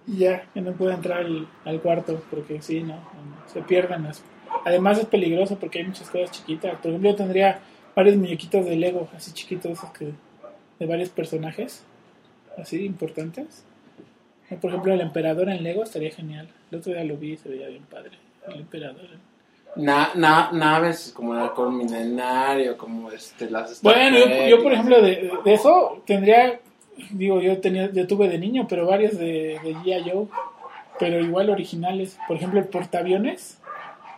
y 0.08 0.18
ya, 0.18 0.46
que 0.54 0.62
no 0.62 0.72
puede 0.74 0.94
entrar 0.94 1.20
al, 1.20 1.48
al 1.66 1.82
cuarto 1.82 2.22
porque 2.30 2.62
sí, 2.62 2.82
no, 2.82 2.96
no, 2.96 3.48
se 3.52 3.62
pierden 3.62 4.04
las... 4.04 4.24
Además 4.66 4.98
es 4.98 5.06
peligroso 5.06 5.58
porque 5.60 5.80
hay 5.80 5.86
muchas 5.86 6.10
cosas 6.10 6.32
chiquitas. 6.32 6.76
Por 6.80 6.90
ejemplo, 6.90 7.12
yo 7.12 7.16
tendría 7.16 7.60
varios 7.96 8.16
muñequitos 8.16 8.66
de 8.66 8.76
Lego, 8.76 9.08
así 9.16 9.32
chiquitos, 9.34 9.72
esos 9.72 9.92
que, 9.92 10.12
de 10.80 10.86
varios 10.86 11.10
personajes, 11.10 11.84
así 12.58 12.86
importantes. 12.86 13.66
Por 14.62 14.72
ejemplo, 14.72 14.94
el 14.94 15.02
emperador 15.02 15.50
en 15.50 15.62
Lego 15.64 15.84
estaría 15.84 16.10
genial. 16.12 16.50
El 16.72 16.80
otro 16.80 16.94
día 16.94 17.04
lo 17.04 17.18
vi 17.18 17.34
y 17.34 17.38
se 17.38 17.50
veía 17.50 17.68
bien 17.68 17.84
padre. 17.84 18.12
El 18.48 18.62
emperador. 18.62 19.06
Na- 19.76 20.12
na- 20.16 20.50
naves 20.52 21.12
como 21.16 21.34
el 21.34 21.40
halcón 21.42 21.78
milenario, 21.78 22.78
como 22.78 23.12
este, 23.12 23.50
las... 23.50 23.82
Bueno, 23.82 24.18
yo, 24.50 24.62
por 24.64 24.74
ejemplo, 24.74 25.02
de, 25.02 25.32
de 25.46 25.54
eso 25.54 26.02
tendría, 26.06 26.60
digo, 27.12 27.40
yo 27.42 27.60
tenía, 27.60 27.90
yo 27.92 28.06
tuve 28.08 28.28
de 28.30 28.40
niño, 28.40 28.66
pero 28.68 28.86
varios 28.88 29.18
de, 29.18 29.60
de 29.64 29.76
G.I. 29.76 30.10
Joe, 30.12 30.26
pero 31.00 31.20
igual 31.24 31.50
originales. 31.50 32.18
Por 32.28 32.38
ejemplo, 32.38 32.60
el 32.60 32.66
portaaviones 32.68 33.58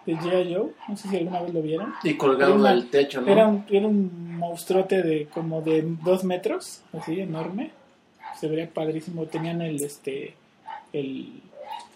de 0.05 0.15
G.I. 0.15 0.53
Joe, 0.55 0.69
no 0.87 0.97
sé 0.97 1.09
si 1.09 1.17
alguna 1.17 1.41
vez 1.41 1.53
lo 1.53 1.61
vieron. 1.61 1.93
Y 2.03 2.15
colgado 2.15 2.55
una- 2.55 2.71
del 2.71 2.89
techo, 2.89 3.21
¿no? 3.21 3.31
Era 3.31 3.47
un, 3.47 3.65
era 3.69 3.87
un 3.87 4.37
monstruote 4.39 5.03
de 5.03 5.27
como 5.27 5.61
de 5.61 5.83
dos 6.03 6.23
metros, 6.23 6.81
así 6.97 7.19
enorme. 7.19 7.71
Se 8.39 8.47
vería 8.47 8.67
padrísimo. 8.67 9.25
Tenían 9.25 9.61
el 9.61 9.83
este 9.83 10.33
el, 10.93 11.27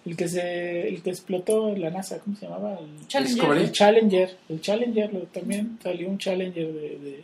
el 0.06 0.16
que 0.16 0.28
se 0.28 0.88
el 0.88 1.02
que 1.02 1.10
explotó 1.10 1.70
en 1.70 1.82
la 1.82 1.90
NASA, 1.90 2.20
¿cómo 2.20 2.36
se 2.36 2.46
llamaba? 2.46 2.78
El, 2.80 3.08
Challenger. 3.08 3.52
El 3.58 3.72
Challenger, 3.72 4.38
el 4.50 4.62
Challenger 4.62 5.14
lo- 5.14 5.20
también 5.22 5.80
salió 5.82 6.08
un 6.10 6.18
Challenger 6.18 6.68
de, 6.74 6.90
de, 7.00 7.24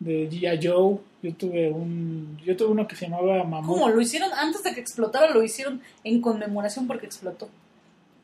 de 0.00 0.30
G.I. 0.30 0.66
Joe. 0.66 0.98
Yo 1.22 1.34
tuve 1.34 1.70
un 1.70 2.38
yo 2.44 2.56
tuve 2.56 2.68
uno 2.68 2.86
que 2.86 2.94
se 2.96 3.06
llamaba 3.08 3.42
Mamut. 3.44 3.74
¿Cómo? 3.78 3.88
¿Lo 3.88 4.00
hicieron 4.00 4.30
antes 4.34 4.62
de 4.62 4.74
que 4.74 4.80
explotara? 4.80 5.32
¿Lo 5.32 5.42
hicieron 5.42 5.80
en 6.04 6.20
conmemoración 6.20 6.86
porque 6.86 7.06
explotó? 7.06 7.48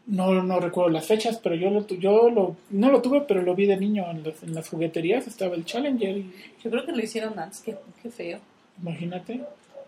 No, 0.07 0.43
no 0.43 0.59
recuerdo 0.61 0.91
las 0.91 1.07
fechas, 1.07 1.39
pero 1.43 1.55
yo 1.55 1.71
lo 1.71 1.85
tu- 1.85 1.97
yo 1.97 2.29
lo 2.29 2.57
no 2.71 2.91
lo 2.91 3.01
tuve, 3.01 3.23
pero 3.23 3.41
lo 3.43 3.55
vi 3.55 3.67
de 3.67 3.77
niño 3.77 4.11
en 4.11 4.23
las, 4.25 4.43
en 4.43 4.53
las 4.55 4.69
jugueterías 4.69 5.27
estaba 5.27 5.55
el 5.55 5.65
Challenger 5.65 6.17
y 6.19 6.33
Yo 6.63 6.71
creo 6.71 6.85
que 6.85 6.93
lo 6.93 7.01
hicieron 7.03 7.39
antes. 7.39 7.61
Qué, 7.61 7.77
qué 8.03 8.11
feo. 8.11 8.39
Imagínate. 8.81 9.41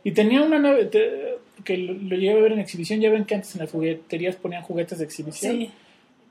Y 0.04 0.12
tenía 0.12 0.42
una 0.42 0.58
nave 0.58 0.84
te- 0.84 1.38
que 1.64 1.76
lo, 1.78 1.94
lo 1.94 2.16
llegué 2.16 2.32
a 2.32 2.36
ver 2.42 2.52
en 2.52 2.58
exhibición. 2.60 3.00
Ya 3.00 3.10
ven 3.10 3.24
que 3.24 3.34
antes 3.34 3.54
en 3.54 3.62
las 3.62 3.70
jugueterías 3.70 4.36
ponían 4.36 4.62
juguetes 4.62 4.98
de 4.98 5.04
exhibición. 5.04 5.52
Sí. 5.56 5.70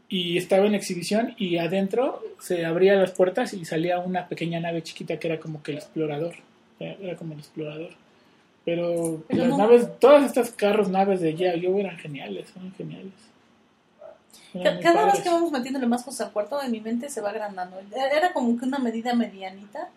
Y 0.10 0.38
estaba 0.38 0.66
en 0.68 0.76
exhibición 0.76 1.34
y 1.40 1.58
adentro 1.58 2.22
se 2.40 2.66
abrían 2.66 3.00
las 3.02 3.12
puertas 3.12 3.54
y 3.54 3.66
salía 3.66 3.98
una 4.00 4.28
pequeña 4.28 4.60
nave 4.60 4.84
chiquita 4.84 5.18
que 5.18 5.28
era 5.28 5.40
como 5.40 5.64
que 5.64 5.72
el 5.72 5.78
explorador. 5.80 6.36
Era 6.80 7.16
como 7.16 7.34
el 7.34 7.40
explorador. 7.40 7.90
Pero, 8.66 9.24
Pero 9.28 9.40
las 9.42 9.50
no- 9.50 9.58
naves, 9.58 9.88
todas 10.00 10.24
estas 10.26 10.52
carros, 10.52 10.88
naves 10.90 11.20
de 11.20 11.34
ya 11.36 11.56
yo 11.56 11.78
eran 11.80 11.98
geniales, 11.98 12.48
eran 12.56 12.74
geniales. 12.76 13.12
Eran 14.54 14.82
Cada 14.82 15.06
vez 15.08 15.22
que 15.22 15.30
vamos 15.30 15.52
metiéndole 15.52 15.88
más 15.88 16.04
cosas 16.04 16.28
al 16.28 16.34
cuarto, 16.34 16.62
en 16.62 16.72
mi 16.72 16.80
mente 16.80 17.10
se 17.10 17.20
va 17.22 17.32
agrandando. 17.32 17.78
Era 18.16 18.32
como 18.34 18.58
que 18.58 18.66
una 18.66 18.78
medida 18.80 19.16
medianita. 19.16 19.90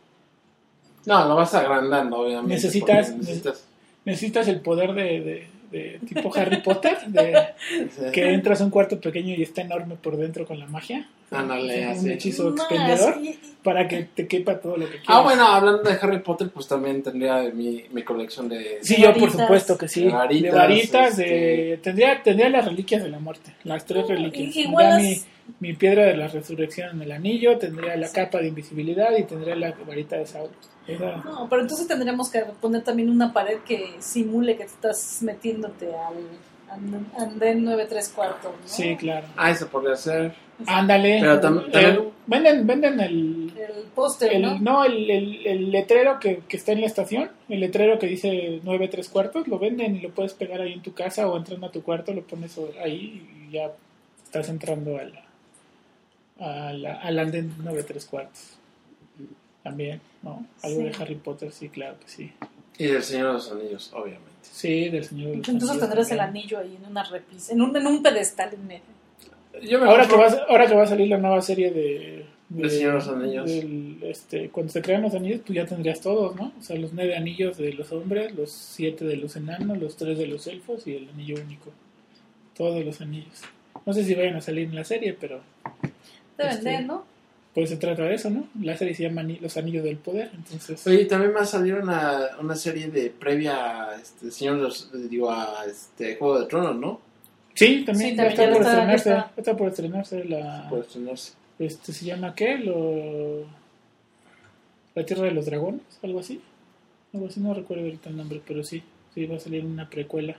No, 1.06 1.26
lo 1.28 1.36
vas 1.36 1.54
agrandando, 1.54 2.18
obviamente. 2.18 2.54
Necesitas- 2.54 3.14
necesitas 3.16 3.64
Necesitas 4.04 4.46
el 4.48 4.60
poder 4.60 4.92
de, 4.92 5.02
de- 5.20 5.46
de 5.70 5.98
tipo 6.06 6.32
Harry 6.36 6.58
Potter, 6.62 6.96
de, 7.08 7.48
que 8.12 8.32
entras 8.32 8.60
a 8.60 8.64
un 8.64 8.70
cuarto 8.70 9.00
pequeño 9.00 9.34
y 9.34 9.42
está 9.42 9.62
enorme 9.62 9.96
por 9.96 10.16
dentro 10.16 10.46
con 10.46 10.60
la 10.60 10.66
magia. 10.66 11.08
Ándale, 11.32 11.86
un 11.88 11.92
así. 11.92 12.12
hechizo 12.12 12.44
No, 12.50 12.56
expendedor 12.56 13.16
para 13.64 13.88
que 13.88 14.04
te 14.14 14.28
quepa 14.28 14.60
todo 14.60 14.76
lo 14.76 14.84
que 14.84 14.92
quieras. 14.98 15.06
Ah, 15.08 15.22
bueno, 15.22 15.44
hablando 15.44 15.82
de 15.82 15.98
Harry 16.00 16.20
Potter, 16.20 16.50
pues 16.54 16.68
también 16.68 17.02
tendría 17.02 17.42
mi, 17.52 17.82
mi 17.90 18.02
colección 18.04 18.48
de... 18.48 18.78
Sí, 18.80 19.02
yo 19.02 19.12
por 19.12 19.32
supuesto 19.32 19.76
que 19.76 19.88
sí. 19.88 20.04
De 20.04 20.10
varitas, 20.12 20.52
de 20.52 20.58
varitas, 20.58 21.10
este- 21.18 21.24
de... 21.34 21.80
Tendría, 21.82 22.22
tendría 22.22 22.48
las 22.48 22.64
reliquias 22.64 23.02
de 23.02 23.08
la 23.08 23.18
muerte, 23.18 23.50
las 23.64 23.84
tres 23.84 24.06
reliquias. 24.06 24.54
Y- 24.54 24.60
igual 24.60 24.90
Tendría 24.98 25.10
las- 25.16 25.26
mi, 25.60 25.74
piedra 25.74 26.04
de 26.04 26.16
la 26.16 26.28
resurrección 26.28 26.90
en 26.96 27.02
el 27.02 27.12
anillo, 27.12 27.58
tendría 27.58 27.96
la 27.96 28.10
capa 28.10 28.38
de 28.38 28.48
invisibilidad 28.48 29.16
y 29.16 29.24
tendría 29.24 29.54
la 29.56 29.74
varita 29.86 30.16
de 30.16 30.26
Sauron. 30.26 30.54
Esa- 30.86 31.16
No, 31.24 31.48
pero 31.48 31.62
entonces 31.62 31.86
tendríamos 31.88 32.28
que 32.30 32.40
poner 32.60 32.82
también 32.84 33.10
una 33.10 33.32
pared 33.32 33.58
que 33.66 33.94
simule 33.98 34.52
que 34.56 34.64
te 34.64 34.70
estás 34.70 35.18
metiéndote 35.22 35.86
al 35.94 36.14
and- 36.70 37.06
andén 37.18 37.64
9 37.64 37.86
3 37.88 38.08
cuartos, 38.10 38.52
¿no? 38.52 38.68
Sí, 38.68 38.96
claro. 38.96 39.26
Ah, 39.36 39.50
eso 39.50 39.66
podría 39.68 39.96
ser. 39.96 40.32
Ándale. 40.66 41.18
Pero 41.20 41.40
tam- 41.40 41.66
Eh, 41.66 41.70
también- 41.70 42.08
venden, 42.26 42.66
venden 42.66 43.00
el, 43.00 43.52
El 43.56 43.82
póster, 43.94 44.32
el- 44.34 44.42
¿no? 44.42 44.58
no, 44.58 44.84
el, 44.84 45.10
el- 45.10 45.46
el 45.46 45.70
letrero 45.70 46.18
que, 46.18 46.40
que 46.48 46.56
está 46.56 46.72
en 46.72 46.80
la 46.80 46.86
estación, 46.86 47.30
el 47.48 47.60
letrero 47.60 47.98
que 47.98 48.06
dice 48.06 48.60
9 48.64 48.88
3 48.88 49.08
cuartos, 49.08 49.48
lo 49.48 49.58
venden 49.58 49.96
y 49.96 50.00
lo 50.00 50.10
puedes 50.10 50.34
pegar 50.34 50.60
ahí 50.60 50.72
en 50.72 50.82
tu 50.82 50.92
casa 50.94 51.28
o 51.28 51.36
entrando 51.36 51.66
a 51.66 51.72
tu 51.72 51.82
cuarto, 51.82 52.12
lo 52.14 52.22
pones 52.22 52.56
ahí 52.82 53.26
y 53.48 53.52
ya 53.52 53.70
estás 54.24 54.48
entrando 54.48 54.96
a 54.98 55.04
la, 55.04 55.22
a 56.38 56.72
la- 56.72 57.00
al 57.00 57.18
andén 57.18 57.52
9 57.62 57.82
3 57.82 58.04
cuartos. 58.06 58.58
También, 59.62 60.00
¿no? 60.22 60.46
Algo 60.62 60.78
Sí. 60.80 60.84
de 60.84 60.94
Harry 61.02 61.14
Potter, 61.16 61.50
sí, 61.52 61.68
claro 61.68 61.96
que 61.98 62.08
sí. 62.08 62.32
Y 62.78 62.84
del 62.86 63.02
Señor 63.02 63.28
de 63.28 63.32
los 63.34 63.50
Anillos, 63.52 63.90
obviamente. 63.94 64.30
Sí, 64.42 64.88
del 64.90 65.04
Señor 65.04 65.30
de 65.30 65.36
los 65.38 65.48
Entonces 65.48 65.70
Anillos 65.70 65.88
tendrás 65.88 66.10
el 66.12 66.20
anillo 66.20 66.58
ahí 66.58 66.76
en 66.80 66.88
una 66.90 67.02
repisa, 67.02 67.52
en 67.52 67.62
un, 67.62 67.76
en 67.76 67.86
un 67.86 68.02
pedestal 68.02 68.54
en 68.54 68.66
medio. 68.66 68.82
Yo 69.62 69.80
me 69.80 69.86
Ahora 69.86 70.06
que, 70.06 70.14
va, 70.14 70.26
ahora 70.48 70.66
que 70.66 70.74
va 70.74 70.82
a 70.84 70.86
salir 70.86 71.08
la 71.08 71.18
nueva 71.18 71.40
serie 71.42 71.70
de... 71.72 72.26
Del 72.48 72.70
Señor 72.70 72.92
de 72.92 72.98
los 72.98 73.08
Anillos. 73.08 73.46
del, 73.50 73.98
este, 74.04 74.50
cuando 74.50 74.72
se 74.72 74.80
crean 74.82 75.02
los 75.02 75.14
anillos, 75.14 75.40
tú 75.42 75.52
ya 75.52 75.66
tendrías 75.66 76.00
todos, 76.00 76.36
¿no? 76.36 76.52
O 76.56 76.62
sea, 76.62 76.76
los 76.76 76.92
nueve 76.92 77.16
anillos 77.16 77.56
de 77.56 77.72
los 77.72 77.90
hombres, 77.90 78.36
los 78.36 78.52
siete 78.52 79.04
de 79.04 79.16
los 79.16 79.34
enanos, 79.34 79.78
los 79.78 79.96
tres 79.96 80.16
de 80.16 80.28
los 80.28 80.46
elfos 80.46 80.86
y 80.86 80.94
el 80.94 81.08
anillo 81.08 81.34
único. 81.44 81.72
Todos 82.56 82.84
los 82.84 83.00
anillos. 83.00 83.42
No 83.84 83.92
sé 83.92 84.04
si 84.04 84.14
vayan 84.14 84.36
a 84.36 84.40
salir 84.40 84.68
en 84.68 84.76
la 84.76 84.84
serie, 84.84 85.12
pero 85.18 85.40
Deben 86.38 86.52
Este- 86.52 86.68
de, 86.70 86.80
¿no? 86.82 87.04
pues 87.54 87.70
se 87.70 87.76
trata 87.78 88.02
de 88.02 88.14
eso, 88.14 88.28
¿no? 88.28 88.46
La 88.60 88.76
serie 88.76 88.94
se 88.94 89.04
llama 89.04 89.22
Los 89.22 89.56
Anillos 89.56 89.82
del 89.82 89.96
Poder, 89.96 90.30
entonces... 90.34 90.86
Oye, 90.86 91.06
también 91.06 91.34
va 91.34 91.40
a 91.40 91.46
salir 91.46 91.74
una, 91.74 92.28
una 92.38 92.54
serie 92.54 92.88
de 92.90 93.08
previa 93.08 93.84
a 93.84 93.96
este, 93.96 94.30
Señor 94.30 94.56
de 94.56 94.62
los, 94.64 94.90
digo, 95.10 95.30
a 95.30 95.64
este 95.66 96.16
Juego 96.16 96.40
de 96.40 96.46
Tronos, 96.48 96.76
¿no? 96.76 97.00
Sí, 97.54 97.82
también, 97.86 98.10
Sí, 98.10 98.16
ya 98.16 98.24
también 98.24 98.30
está 98.32 98.44
ya 98.44 98.52
por 98.52 98.60
está- 98.62 98.94
estrenarse. 98.94 99.30
está 99.38 99.56
por 99.56 99.68
estrenarse 99.68 100.24
la... 100.26 100.66
Por 100.68 100.80
estrenarse. 100.80 101.32
Este, 101.58 101.92
¿Se 101.94 102.04
llama 102.04 102.34
qué? 102.34 102.58
Lo... 102.58 103.44
La 104.94 105.06
Tierra 105.06 105.22
de 105.24 105.30
los 105.30 105.46
Dragones, 105.46 105.80
algo 106.02 106.20
así. 106.20 106.42
Algo 107.14 107.26
así, 107.28 107.40
no 107.40 107.54
recuerdo 107.54 107.84
ahorita 107.84 108.10
el 108.10 108.16
nombre, 108.18 108.42
pero 108.46 108.62
sí, 108.64 108.82
sí 109.14 109.24
va 109.24 109.36
a 109.36 109.40
salir 109.40 109.64
una 109.64 109.88
precuela 109.88 110.36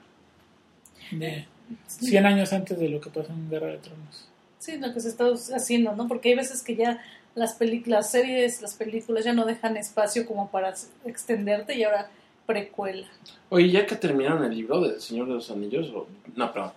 de 1.11 1.45
100 1.87 2.25
años 2.27 2.53
antes 2.53 2.77
de 2.77 2.89
lo 2.89 3.01
que 3.01 3.09
pasó 3.09 3.31
en 3.33 3.49
Guerra 3.49 3.67
de 3.67 3.77
Tronos. 3.79 4.26
Sí, 4.59 4.77
lo 4.77 4.93
que 4.93 4.99
se 4.99 5.09
está 5.09 5.25
haciendo, 5.55 5.95
¿no? 5.95 6.07
Porque 6.07 6.29
hay 6.29 6.35
veces 6.35 6.63
que 6.63 6.75
ya 6.75 7.01
las 7.35 7.53
películas, 7.53 7.99
las 7.99 8.11
series, 8.11 8.61
las 8.61 8.73
películas 8.73 9.23
ya 9.23 9.33
no 9.33 9.45
dejan 9.45 9.77
espacio 9.77 10.25
como 10.25 10.49
para 10.49 10.73
extenderte 11.05 11.75
y 11.75 11.83
ahora 11.83 12.09
precuela. 12.45 13.07
Oye, 13.49 13.69
ya 13.69 13.85
que 13.85 13.95
terminaron 13.95 14.43
el 14.43 14.55
libro 14.55 14.81
del 14.81 14.99
Señor 14.99 15.27
de 15.27 15.35
los 15.35 15.51
Anillos, 15.51 15.89
o... 15.93 16.07
no, 16.35 16.51
perdón. 16.51 16.71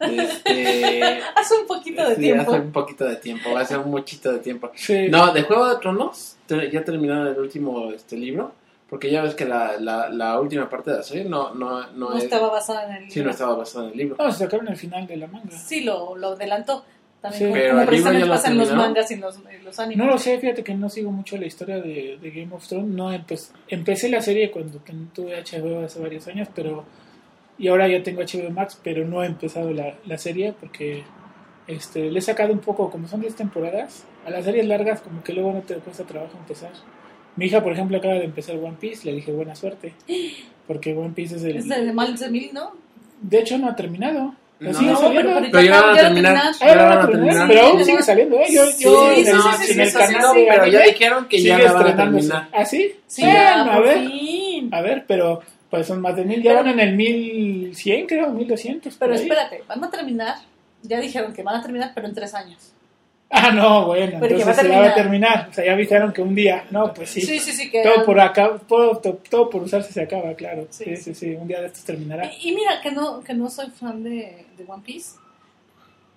Este, 0.00 1.20
Hace 1.36 1.54
un 1.60 1.66
poquito 1.66 2.08
de 2.08 2.14
sí, 2.16 2.20
tiempo. 2.22 2.50
hace 2.50 2.60
un 2.60 2.72
poquito 2.72 3.04
de 3.04 3.16
tiempo, 3.16 3.52
va 3.52 3.60
a 3.60 3.64
ser 3.64 3.78
un 3.78 3.90
muchito 3.90 4.32
de 4.32 4.38
tiempo. 4.38 4.70
Sí, 4.74 5.08
No, 5.08 5.32
de 5.32 5.42
Juego 5.42 5.68
de 5.68 5.76
Tronos, 5.80 6.36
ya 6.48 6.84
terminaron 6.84 7.28
el 7.28 7.38
último 7.38 7.90
este 7.92 8.16
libro, 8.16 8.52
porque 8.88 9.10
ya 9.10 9.22
ves 9.22 9.34
que 9.34 9.44
la, 9.44 9.78
la, 9.80 10.08
la 10.08 10.38
última 10.40 10.68
parte 10.68 10.90
de 10.92 10.98
la 10.98 11.02
serie 11.02 11.24
no, 11.24 11.52
no, 11.54 11.80
no, 11.92 12.10
No 12.10 12.16
es- 12.16 12.24
estaba 12.24 12.48
basada 12.50 12.84
en 12.84 12.90
el 12.90 12.98
libro. 13.00 13.12
sí, 13.14 13.22
no 13.22 13.30
estaba 13.30 13.56
basada 13.56 13.84
en 13.86 13.92
el 13.92 13.98
libro. 13.98 14.16
no, 14.18 14.32
se 14.32 14.38
sacaron 14.38 14.68
el 14.68 14.76
final 14.76 15.06
de 15.06 15.16
la 15.16 15.26
manga. 15.26 15.50
Sí, 15.50 15.82
lo, 15.82 16.16
lo 16.16 16.28
adelantó. 16.28 16.84
También 17.20 17.38
Sí. 17.40 17.44
como, 17.48 17.54
Pero 17.54 17.68
como 17.70 17.80
el 17.80 17.86
libro 17.86 17.86
precisamente 17.90 18.20
ya 18.20 18.26
lo 18.26 18.32
pasa 18.32 18.50
en 18.50 18.58
los 18.58 18.72
mangas 18.74 19.10
y 19.10 19.14
en 19.14 19.20
los, 19.22 19.36
en 19.50 19.64
los 19.64 19.78
animes. 19.80 19.96
No 19.98 20.06
lo 20.12 20.18
sé, 20.18 20.38
fíjate 20.38 20.62
que 20.62 20.74
no 20.74 20.88
sigo 20.90 21.10
mucho 21.10 21.36
la 21.38 21.46
historia 21.46 21.76
de, 21.80 22.18
de 22.20 22.30
Game 22.30 22.54
of 22.54 22.66
Thrones. 22.68 22.88
No, 22.88 23.12
empe- 23.12 23.50
empecé 23.68 24.08
la 24.08 24.20
serie 24.20 24.50
cuando 24.50 24.78
tuve 25.14 25.42
HBO 25.42 25.84
hace 25.84 25.98
varios 26.00 26.26
años, 26.28 26.48
pero 26.54 26.84
y 27.58 27.68
ahora 27.68 27.88
ya 27.88 28.02
tengo 28.02 28.20
HBO 28.20 28.50
Max, 28.50 28.78
pero 28.84 29.04
no 29.06 29.22
he 29.24 29.26
empezado 29.26 29.72
la, 29.72 29.94
la 30.04 30.18
serie 30.18 30.52
porque 30.60 31.04
este, 31.66 32.10
le 32.10 32.18
he 32.18 32.22
sacado 32.22 32.52
un 32.52 32.60
poco, 32.60 32.90
como 32.90 33.08
son 33.08 33.22
10 33.22 33.34
temporadas, 33.34 34.04
a 34.26 34.30
las 34.30 34.44
series 34.44 34.66
largas 34.66 35.00
como 35.00 35.24
que 35.24 35.32
luego 35.32 35.52
no 35.52 35.60
te 35.62 35.74
cuesta 35.76 36.04
trabajo 36.04 36.36
empezar. 36.38 36.70
Mi 37.36 37.46
hija, 37.46 37.62
por 37.62 37.72
ejemplo, 37.72 37.96
acaba 37.98 38.14
de 38.14 38.24
empezar 38.24 38.56
One 38.56 38.76
Piece, 38.80 39.04
le 39.06 39.14
dije 39.16 39.30
buena 39.32 39.54
suerte, 39.54 39.92
porque 40.66 40.94
One 40.94 41.10
Piece 41.14 41.36
es 41.36 41.44
el... 41.44 41.56
Es 41.56 41.68
de 41.68 41.92
Miles 41.92 42.20
de 42.20 42.30
Mil, 42.30 42.50
¿no? 42.52 42.72
De 43.20 43.40
hecho 43.40 43.58
no 43.58 43.68
ha 43.68 43.76
terminado, 43.76 44.34
¿O 44.58 44.64
No, 44.64 44.72
sigue 44.72 44.90
No, 44.92 44.96
saliendo? 44.98 45.28
pero, 45.34 45.40
pero 45.40 45.52
Pero 45.52 45.64
ya 45.64 45.80
van 45.82 45.90
a 45.98 46.00
terminar. 46.00 46.36
Ah, 46.62 47.06
terminar, 47.10 47.46
pero 47.48 47.60
aún 47.66 47.84
sigue 47.84 48.02
saliendo, 48.02 48.36
¿eh? 48.38 48.46
Yo, 48.50 48.64
Sí, 48.66 48.84
yo 48.84 49.14
sí, 49.14 49.20
en, 49.20 49.26
sí, 49.26 49.30
el, 49.30 49.36
sí, 49.36 49.42
en 49.42 49.74
sí, 49.74 49.80
el 49.82 49.88
sí, 49.88 49.96
canal 49.98 50.22
sí, 50.34 50.44
pero 50.48 50.66
ya 50.66 50.80
dijeron 50.80 51.28
que 51.28 51.42
ya 51.42 51.58
la 51.58 51.72
van 51.72 51.86
a 51.88 51.96
terminar. 51.96 52.48
¿Ah, 52.54 52.64
sí? 52.64 52.92
Sí, 53.06 53.22
Bueno, 53.22 53.36
ya, 53.36 53.74
a 53.74 53.80
ver, 53.80 54.06
fin. 54.08 54.68
a 54.74 54.80
ver, 54.80 55.04
pero 55.06 55.40
pues 55.68 55.86
son 55.86 56.00
más 56.00 56.16
de 56.16 56.24
mil, 56.24 56.42
ya 56.42 56.52
Pero- 56.52 56.62
van 56.64 56.80
en 56.80 56.80
el 56.88 56.96
1100, 56.96 58.06
creo, 58.06 58.30
1200. 58.30 58.94
por 58.94 59.08
Pero 59.08 59.20
espérate, 59.20 59.62
van 59.68 59.84
a 59.84 59.90
terminar. 59.90 60.36
Ya 60.82 61.00
dijeron 61.00 61.32
que 61.34 61.42
van 61.42 61.56
a 61.56 61.62
terminar, 61.62 61.92
pero 61.94 62.06
en 62.06 62.14
tres 62.14 62.32
años. 62.34 62.72
Ah, 63.28 63.50
no, 63.50 63.86
bueno, 63.86 64.18
entonces 64.22 64.56
se 64.56 64.68
ya 64.68 64.80
va 64.80 64.86
a 64.90 64.94
terminar. 64.94 65.48
O 65.50 65.52
sea, 65.52 65.64
ya 65.64 65.72
avisaron 65.72 66.12
que 66.12 66.22
un 66.22 66.34
día, 66.34 66.64
no, 66.70 66.94
pues 66.94 67.10
sí. 67.10 67.20
Sí, 67.20 67.38
sí, 67.40 67.52
sí. 67.52 67.70
Que 67.70 67.82
Todo 67.82 68.04
por 68.04 68.20
acá, 68.20 68.56
todo, 68.68 68.96
todo, 68.98 69.18
todo 69.28 69.50
por 69.50 69.62
usarse 69.62 69.92
se 69.92 70.00
acaba, 70.02 70.32
claro. 70.34 70.68
Sí, 70.70 70.84
Sí, 70.84 70.96
sí, 70.96 71.14
sí, 71.14 71.34
un 71.34 71.48
día 71.48 71.60
de 71.60 71.66
estos 71.66 71.82
terminará. 71.84 72.30
Y, 72.40 72.50
y 72.50 72.54
mira, 72.54 72.80
que 72.80 72.92
no, 72.92 73.20
que 73.24 73.34
no 73.34 73.50
soy 73.50 73.68
fan 73.70 74.04
de, 74.04 74.46
de 74.56 74.64
One 74.66 74.82
Piece. 74.86 75.16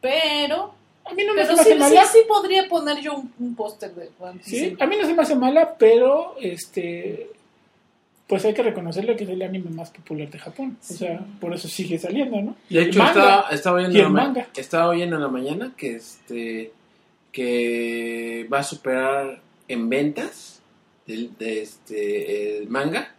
Pero, 0.01 0.73
A 1.05 1.13
mí 1.13 1.23
no 1.25 1.33
me 1.33 1.41
pero 1.41 1.57
se 1.57 1.63
sí, 1.63 1.69
me 1.75 1.83
hace 1.85 1.89
sí, 1.89 1.95
mala. 1.95 2.05
sí 2.07 2.19
podría 2.27 2.67
poner 2.69 2.99
yo 3.01 3.15
un, 3.15 3.33
un 3.39 3.55
póster 3.55 3.93
de 3.95 4.09
One 4.19 4.39
Piece. 4.43 4.49
Sí, 4.69 4.77
a 4.79 4.85
mí 4.85 4.95
no 4.95 5.05
se 5.07 5.13
me 5.13 5.21
hace 5.23 5.35
mala, 5.35 5.75
pero 5.77 6.35
este 6.39 7.31
pues 8.27 8.45
hay 8.45 8.53
que 8.53 8.61
reconocerle 8.61 9.15
que 9.15 9.23
es 9.23 9.29
el 9.31 9.41
anime 9.41 9.71
más 9.71 9.89
popular 9.89 10.29
de 10.29 10.37
Japón. 10.37 10.77
O 10.79 10.83
Sí. 10.83 10.97
sea, 10.97 11.19
por 11.41 11.51
eso 11.51 11.67
sigue 11.67 11.97
saliendo, 11.97 12.39
¿no? 12.39 12.55
De 12.69 12.83
hecho, 12.83 12.99
manga. 12.99 13.09
estaba, 13.11 13.49
estaba 13.49 13.77
oyendo 13.77 13.99
en 13.99 14.13
la 14.35 14.47
estaba 14.55 14.89
oyendo 14.89 15.15
en 15.15 15.21
la 15.23 15.27
mañana 15.29 15.71
que 15.75 15.95
este 15.95 16.71
que 17.31 18.47
va 18.51 18.59
a 18.59 18.63
superar 18.63 19.41
en 19.67 19.89
ventas 19.89 20.61
de, 21.05 21.61
este 21.61 22.57
el 22.57 22.69
manga 22.69 23.15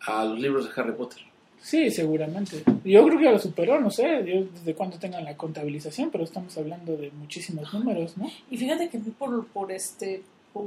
a 0.00 0.24
los 0.24 0.38
libros 0.38 0.64
de 0.66 0.80
Harry 0.80 0.92
Potter. 0.92 1.20
Sí, 1.60 1.90
seguramente. 1.90 2.62
Yo 2.84 3.06
creo 3.06 3.18
que 3.18 3.30
lo 3.30 3.38
superó, 3.38 3.80
no 3.80 3.90
sé, 3.90 4.22
yo 4.26 4.44
desde 4.52 4.74
cuándo 4.74 4.98
tengan 4.98 5.24
la 5.24 5.34
contabilización, 5.34 6.10
pero 6.10 6.24
estamos 6.24 6.56
hablando 6.58 6.94
de 6.94 7.10
muchísimos 7.12 7.72
números, 7.72 8.18
¿no? 8.18 8.30
Y 8.50 8.58
fíjate 8.58 8.90
que 8.90 8.98
por, 8.98 9.46
por 9.46 9.72
este, 9.72 10.22
por 10.52 10.66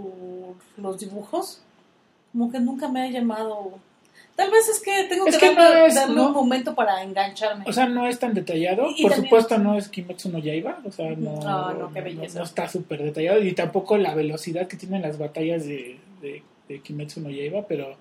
los 0.78 1.00
dibujos, 1.00 1.62
como 2.32 2.52
que 2.52 2.60
nunca 2.60 2.90
me 2.90 3.02
ha 3.02 3.12
llamado. 3.12 3.80
Tal 4.38 4.50
vez 4.52 4.70
es 4.70 4.80
que 4.80 5.04
tengo 5.10 5.28
Es 5.28 5.38
que, 5.38 5.50
que 5.50 5.56
no 5.56 5.86
es, 5.88 6.10
¿no? 6.10 6.28
un 6.28 6.34
momento 6.34 6.74
para 6.76 7.02
engancharme. 7.04 7.66
O 7.68 7.74
sea, 7.74 7.88
no 7.88 8.08
es 8.08 8.18
tan 8.20 8.34
detallado. 8.34 8.92
Y- 8.92 9.00
y 9.00 9.04
Por 9.04 9.14
supuesto, 9.16 9.58
no 9.58 9.76
es 9.78 9.90
Kimetsu 9.90 10.30
no 10.30 10.38
Yaiba. 10.40 10.80
O 10.86 10.92
sea, 10.92 11.10
no, 11.16 11.40
No, 11.42 11.74
no, 11.74 11.92
qué 11.92 12.02
belleza. 12.02 12.38
no 12.40 12.46
está 12.46 12.70
súper 12.70 13.02
detallado. 13.04 13.42
Y 13.44 13.54
tampoco 13.54 13.98
la 13.98 14.14
velocidad 14.16 14.68
que 14.68 14.78
tienen 14.78 15.02
las 15.02 15.18
batallas 15.18 15.66
de, 15.66 15.98
de, 16.22 16.44
de 16.70 16.80
Kimetsu 16.82 17.20
no 17.22 17.30
Yaiba, 17.32 17.66
pero. 17.68 17.98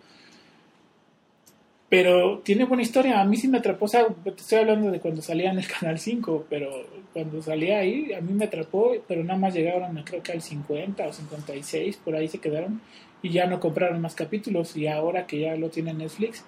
Pero 1.89 2.41
tiene 2.41 2.65
buena 2.65 2.83
historia. 2.83 3.21
A 3.21 3.25
mí 3.25 3.37
sí 3.37 3.47
me 3.49 3.59
atrapó. 3.59 3.85
O 3.85 3.89
sea, 3.89 4.07
te 4.25 4.31
estoy 4.31 4.59
hablando 4.59 4.91
de 4.91 5.01
cuando 5.01 5.23
salía 5.23 5.51
en 5.53 5.59
el 5.59 5.67
canal 5.69 5.99
5, 5.99 6.47
pero 6.51 6.71
cuando 7.13 7.41
salía 7.43 7.79
ahí, 7.79 8.13
a 8.13 8.21
mí 8.21 8.33
me 8.33 8.47
atrapó. 8.47 8.93
Pero 9.07 9.23
nada 9.23 9.39
más 9.39 9.55
llegaron, 9.55 10.03
creo 10.05 10.23
que 10.23 10.33
al 10.33 10.43
50 10.43 11.07
o 11.07 11.13
56, 11.13 11.97
por 12.05 12.17
ahí 12.17 12.29
se 12.29 12.39
quedaron. 12.41 12.81
Y 13.23 13.31
ya 13.31 13.47
no 13.47 13.61
compraron 13.61 14.01
más 14.01 14.15
capítulos. 14.15 14.77
Y 14.77 14.87
ahora 14.87 15.27
que 15.27 15.41
ya 15.41 15.57
lo 15.57 15.69
tiene 15.71 15.93
Netflix, 15.95 16.45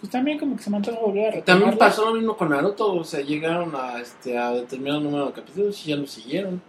pues 0.00 0.10
también 0.10 0.38
como 0.38 0.56
que 0.56 0.62
se 0.62 0.70
mantuvo 0.70 0.96
a 0.98 1.00
volver 1.02 1.28
a 1.28 1.44
También 1.44 1.70
retomarlo. 1.70 1.78
pasó 1.78 2.04
lo 2.06 2.14
mismo 2.14 2.36
con 2.36 2.50
Naruto, 2.50 2.94
o 2.94 3.04
sea, 3.04 3.20
llegaron 3.20 3.74
a 3.74 4.00
este 4.00 4.38
a 4.38 4.50
determinado 4.52 5.00
número 5.00 5.26
de 5.26 5.32
capítulos 5.32 5.86
y 5.86 5.90
ya 5.90 5.96
lo 5.96 6.06
siguieron. 6.06 6.62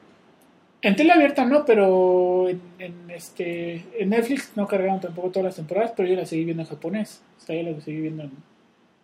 En 0.81 0.95
tele 0.95 1.11
abierta 1.11 1.45
no, 1.45 1.63
pero 1.63 2.49
en, 2.49 2.59
en, 2.79 3.09
este 3.11 3.85
en 3.99 4.09
Netflix 4.09 4.51
no 4.55 4.67
cargaron 4.67 4.99
tampoco 4.99 5.29
todas 5.29 5.45
las 5.45 5.55
temporadas, 5.55 5.93
pero 5.95 6.09
yo 6.09 6.15
las 6.15 6.27
seguí 6.27 6.43
viendo 6.43 6.63
en 6.63 6.69
japonés. 6.69 7.21
O 7.37 7.45
sea, 7.45 7.55
yo 7.55 7.69
las 7.69 7.83
seguí 7.83 8.01
viendo 8.01 8.23
en... 8.23 8.31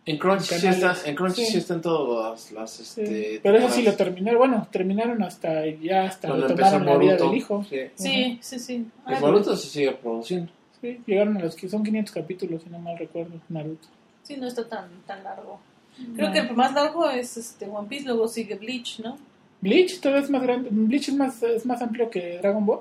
En 0.08 0.17
Crunchy 0.17 0.56
sí 0.56 0.67
en 1.06 1.15
Crunchy 1.15 1.46
Sí. 1.46 1.52
sí 1.52 1.58
están 1.60 1.82
todas 1.82 2.52
las, 2.54 2.72
sí. 2.72 3.02
este 3.02 3.39
pero 3.43 3.58
eso 3.58 3.70
sí 3.70 3.84
lo 3.84 3.93
terminaron, 3.93 4.39
bueno, 4.39 4.67
terminaron 4.72 5.22
hasta 5.22 5.65
ya 5.67 6.06
hasta 6.06 6.30
Cuando 6.30 6.48
empezó 6.50 6.80
la 6.80 6.98
vida 6.98 7.15
del 7.17 7.34
hijo. 7.36 7.63
Sí. 7.70 7.78
sí, 7.96 8.39
sí, 8.41 8.60
sí. 8.60 8.74
Y 9.08 9.13
Ay, 9.13 9.22
Boruto 9.22 9.56
se 9.56 9.67
sigue 9.67 9.91
produciendo. 9.91 10.52
Sí, 10.82 11.02
llegaron 11.06 11.38
a 11.38 11.41
los 11.41 11.56
que 11.56 11.67
son 11.70 11.84
500 11.84 12.13
capítulos, 12.13 12.63
si 12.63 12.70
no 12.70 12.80
mal 12.80 12.98
recuerdo, 12.98 13.34
Naruto. 13.50 13.88
Sí, 14.24 14.38
no 14.38 14.48
está 14.48 14.67
tan, 14.67 14.89
tan 15.06 15.24
largo. 15.24 15.60
Creo 16.15 16.28
No. 16.28 16.34
que 16.34 16.39
el 16.39 16.56
más 16.56 16.74
largo 16.74 17.10
es 17.10 17.36
este 17.38 17.65
One 17.67 17.88
Piece, 17.88 18.06
luego 18.06 18.28
sigue 18.28 18.56
Bleach, 18.56 19.00
¿no? 19.00 19.17
Bleach 19.62 20.00
todavía 20.00 20.24
es 20.24 20.30
más 20.30 20.43
grande, 20.43 20.70
Bleach 20.72 21.10
es 21.10 21.15
más 21.15 21.41
es 21.43 21.65
más 21.65 21.82
amplio 21.82 22.10
que 22.10 22.38
Dragon 22.38 22.65
Ball. 22.65 22.80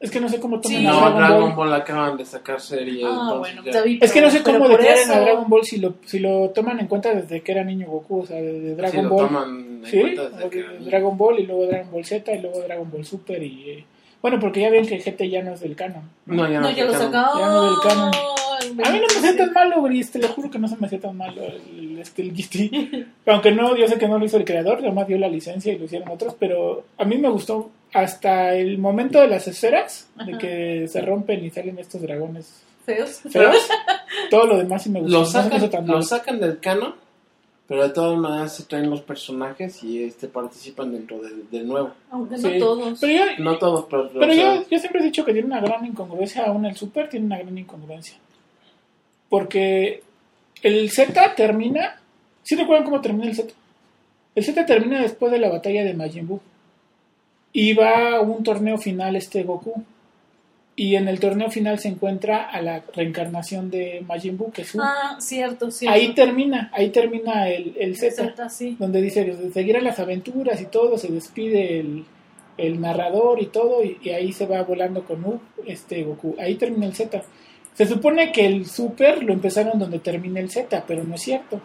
Es 0.00 0.10
que 0.10 0.20
no 0.20 0.28
sé 0.28 0.38
cómo 0.38 0.60
toman 0.60 0.80
Sí. 0.80 0.86
a 0.86 0.90
No, 0.90 0.98
Dragon, 1.00 1.16
Dragon 1.18 1.40
Ball. 1.56 1.68
Ball 1.68 1.72
acaban 1.80 2.16
de 2.18 2.24
sacar 2.26 2.60
serie. 2.60 3.04
Ah, 3.06 3.36
bueno, 3.38 3.62
David, 3.64 4.02
Es 4.02 4.12
que 4.12 4.20
no 4.20 4.30
sé 4.30 4.42
cómo 4.42 4.58
por 4.58 4.70
declaren 4.78 5.10
a 5.10 5.20
Dragon 5.20 5.48
Ball 5.48 5.64
si 5.64 5.78
lo, 5.78 5.94
si 6.04 6.18
lo 6.18 6.50
toman 6.50 6.80
en 6.80 6.86
cuenta 6.88 7.14
desde 7.14 7.40
que 7.42 7.52
era 7.52 7.64
niño 7.64 7.86
Goku, 7.86 8.20
o 8.20 8.26
sea, 8.26 8.36
de 8.40 8.52
si 8.60 8.74
Dragon 8.74 9.04
lo 9.04 9.10
Ball. 9.10 9.26
toman 9.26 9.48
en 9.82 9.86
Sí, 9.86 10.00
cuenta 10.00 10.28
desde 10.28 10.50
que 10.50 10.58
era 10.60 10.72
niño. 10.72 10.84
Dragon 10.86 11.16
Ball 11.16 11.38
y 11.40 11.46
luego 11.46 11.66
Dragon 11.66 11.90
Ball 11.90 12.04
Z 12.04 12.32
y 12.34 12.40
luego 12.42 12.60
Dragon 12.60 12.90
Ball 12.90 13.04
Super 13.06 13.42
y 13.42 13.70
eh, 13.70 13.84
bueno 14.20 14.38
porque 14.40 14.60
ya 14.60 14.70
ven 14.70 14.86
que 14.86 14.98
GT 14.98 15.28
ya 15.30 15.42
no 15.42 15.54
es 15.54 15.60
del 15.60 15.74
canon. 15.76 16.02
No, 16.26 16.48
ya 16.50 16.60
no, 16.60 16.68
No, 16.68 16.76
ya 16.76 16.84
lo 16.84 16.92
sacaron. 16.92 17.12
sacaron. 17.12 17.38
Ya 17.40 17.46
no 17.48 17.62
del 17.70 17.80
canon. 17.88 18.10
A 18.84 18.90
mí 18.90 18.98
no 18.98 19.06
me 19.06 19.28
hacía 19.28 19.36
tan 19.36 19.52
malo, 19.52 19.82
Gris, 19.82 20.10
te 20.10 20.18
lo 20.18 20.28
juro 20.28 20.50
que 20.50 20.58
no 20.58 20.68
se 20.68 20.76
me 20.76 20.86
hacía 20.86 21.00
tan 21.00 21.16
malo 21.16 21.42
el, 21.42 21.98
este, 21.98 22.22
el 22.22 22.32
GT. 22.32 23.06
Aunque 23.26 23.52
no, 23.52 23.76
yo 23.76 23.86
sé 23.88 23.98
que 23.98 24.08
no 24.08 24.18
lo 24.18 24.24
hizo 24.24 24.36
el 24.38 24.44
creador, 24.44 24.78
además 24.78 25.06
dio 25.06 25.18
la 25.18 25.28
licencia 25.28 25.72
y 25.72 25.78
lo 25.78 25.84
hicieron 25.84 26.08
otros, 26.10 26.34
pero 26.38 26.84
a 26.98 27.04
mí 27.04 27.16
me 27.18 27.28
gustó 27.28 27.70
hasta 27.94 28.54
el 28.54 28.76
momento 28.78 29.20
de 29.20 29.28
las 29.28 29.48
esferas, 29.48 30.08
de 30.26 30.36
que 30.36 30.88
se 30.88 31.00
rompen 31.00 31.44
y 31.44 31.50
salen 31.50 31.78
estos 31.78 32.02
dragones 32.02 32.60
Feos. 32.84 33.20
feos. 33.30 33.56
Todo 34.30 34.46
lo 34.46 34.58
demás 34.58 34.82
sí 34.82 34.90
me 34.90 35.00
gustó. 35.00 35.12
Lo 35.14 35.20
no 35.20 35.26
sacan, 35.26 35.70
tan 35.70 35.86
lo 35.86 35.92
malo. 35.94 36.02
sacan 36.02 36.38
del 36.40 36.58
canon, 36.60 36.94
pero 37.66 37.82
de 37.84 37.94
todas 37.94 38.18
maneras 38.18 38.54
se 38.56 38.64
traen 38.64 38.90
los 38.90 39.00
personajes 39.00 39.82
y 39.82 40.02
este 40.04 40.28
participan 40.28 40.92
dentro 40.92 41.18
del, 41.22 41.48
del 41.50 41.66
nuevo. 41.66 41.92
Aunque 42.10 42.36
Sí. 42.36 42.42
no 42.52 42.58
todos. 42.58 43.00
Pero 43.00 43.12
yo, 43.12 43.24
No 43.42 43.56
todos, 43.58 43.86
pero, 43.88 44.10
Pero 44.12 44.32
o 44.32 44.34
sea, 44.34 44.54
yo, 44.56 44.64
yo 44.70 44.78
siempre 44.78 45.00
he 45.00 45.04
dicho 45.04 45.24
que 45.24 45.32
tiene 45.32 45.46
una 45.46 45.60
gran 45.62 45.86
incongruencia, 45.86 46.44
aún 46.44 46.66
el 46.66 46.76
Super 46.76 47.08
tiene 47.08 47.24
una 47.26 47.38
gran 47.38 47.56
incongruencia. 47.56 48.16
Porque 49.28 50.02
el 50.62 50.90
Z 50.90 51.34
termina. 51.36 52.00
¿Sí 52.42 52.54
recuerdan 52.56 52.84
cómo 52.84 53.00
termina 53.00 53.28
el 53.28 53.34
Z? 53.36 53.52
El 54.34 54.44
Z 54.44 54.66
termina 54.66 55.00
después 55.00 55.32
de 55.32 55.38
la 55.38 55.48
batalla 55.48 55.84
de 55.84 55.94
Majin 55.94 56.26
Buu. 56.26 56.40
Y 57.54 57.72
va 57.72 58.16
a 58.16 58.20
un 58.20 58.42
torneo 58.42 58.76
final 58.76 59.16
este 59.16 59.44
Goku. 59.44 59.82
Y 60.76 60.96
en 60.96 61.06
el 61.06 61.20
torneo 61.20 61.50
final 61.50 61.78
se 61.78 61.86
encuentra 61.86 62.50
a 62.50 62.60
la 62.60 62.82
reencarnación 62.92 63.70
de 63.70 64.04
Majin 64.06 64.36
Buu, 64.36 64.50
que 64.50 64.62
es 64.62 64.72
Buu. 64.72 64.82
Ah, 64.82 65.16
cierto, 65.20 65.70
cierto. 65.70 65.94
ahí 65.94 66.12
termina, 66.14 66.68
ahí 66.74 66.90
termina 66.90 67.48
el, 67.48 67.76
el 67.78 67.96
Z 67.96 68.24
Z, 68.24 68.48
sí. 68.48 68.76
donde 68.76 69.00
dice 69.00 69.52
seguirán 69.52 69.84
las 69.84 70.00
aventuras 70.00 70.60
y 70.60 70.66
todo, 70.66 70.98
se 70.98 71.12
despide 71.12 71.78
el, 71.78 72.04
el 72.58 72.80
narrador 72.80 73.40
y 73.40 73.46
todo, 73.46 73.84
y, 73.84 73.98
y 74.02 74.10
ahí 74.10 74.32
se 74.32 74.46
va 74.46 74.64
volando 74.64 75.04
con 75.04 75.24
U, 75.24 75.40
este 75.64 76.02
Goku. 76.02 76.34
Ahí 76.40 76.56
termina 76.56 76.86
el 76.86 76.94
Z. 76.94 77.22
Se 77.74 77.86
supone 77.86 78.32
que 78.32 78.44
el 78.44 78.66
Super 78.66 79.22
lo 79.22 79.32
empezaron 79.32 79.78
donde 79.78 80.00
termina 80.00 80.40
el 80.40 80.50
Z, 80.50 80.84
pero 80.88 81.04
no 81.04 81.14
es 81.14 81.22
cierto. 81.22 81.60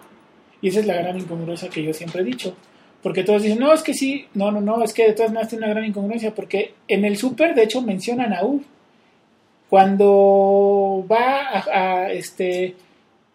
Y 0.62 0.70
esa 0.70 0.82
es 0.82 0.86
la 0.86 0.96
gran 0.96 1.18
incongruencia 1.18 1.70
que 1.70 1.82
yo 1.82 1.94
siempre 1.94 2.22
he 2.22 2.26
dicho. 2.26 2.56
Porque 3.02 3.24
todos 3.24 3.44
dicen, 3.44 3.60
no, 3.60 3.72
es 3.74 3.82
que 3.82 3.94
sí, 3.94 4.26
no, 4.34 4.52
no, 4.52 4.60
no, 4.62 4.84
es 4.84 4.94
que 4.94 5.06
de 5.08 5.14
todas 5.14 5.32
maneras 5.32 5.50
tiene 5.50 5.64
una 5.66 5.74
gran 5.74 5.86
incongruencia, 5.86 6.36
porque 6.36 6.74
en 6.88 7.06
el 7.06 7.16
Super, 7.18 7.56
de 7.56 7.64
hecho, 7.64 7.82
mencionan 7.82 8.34
a 8.34 8.44
U. 8.44 8.62
Cuando 9.70 11.06
va 11.10 11.48
a, 11.48 11.60
a, 12.06 12.12
este, 12.12 12.76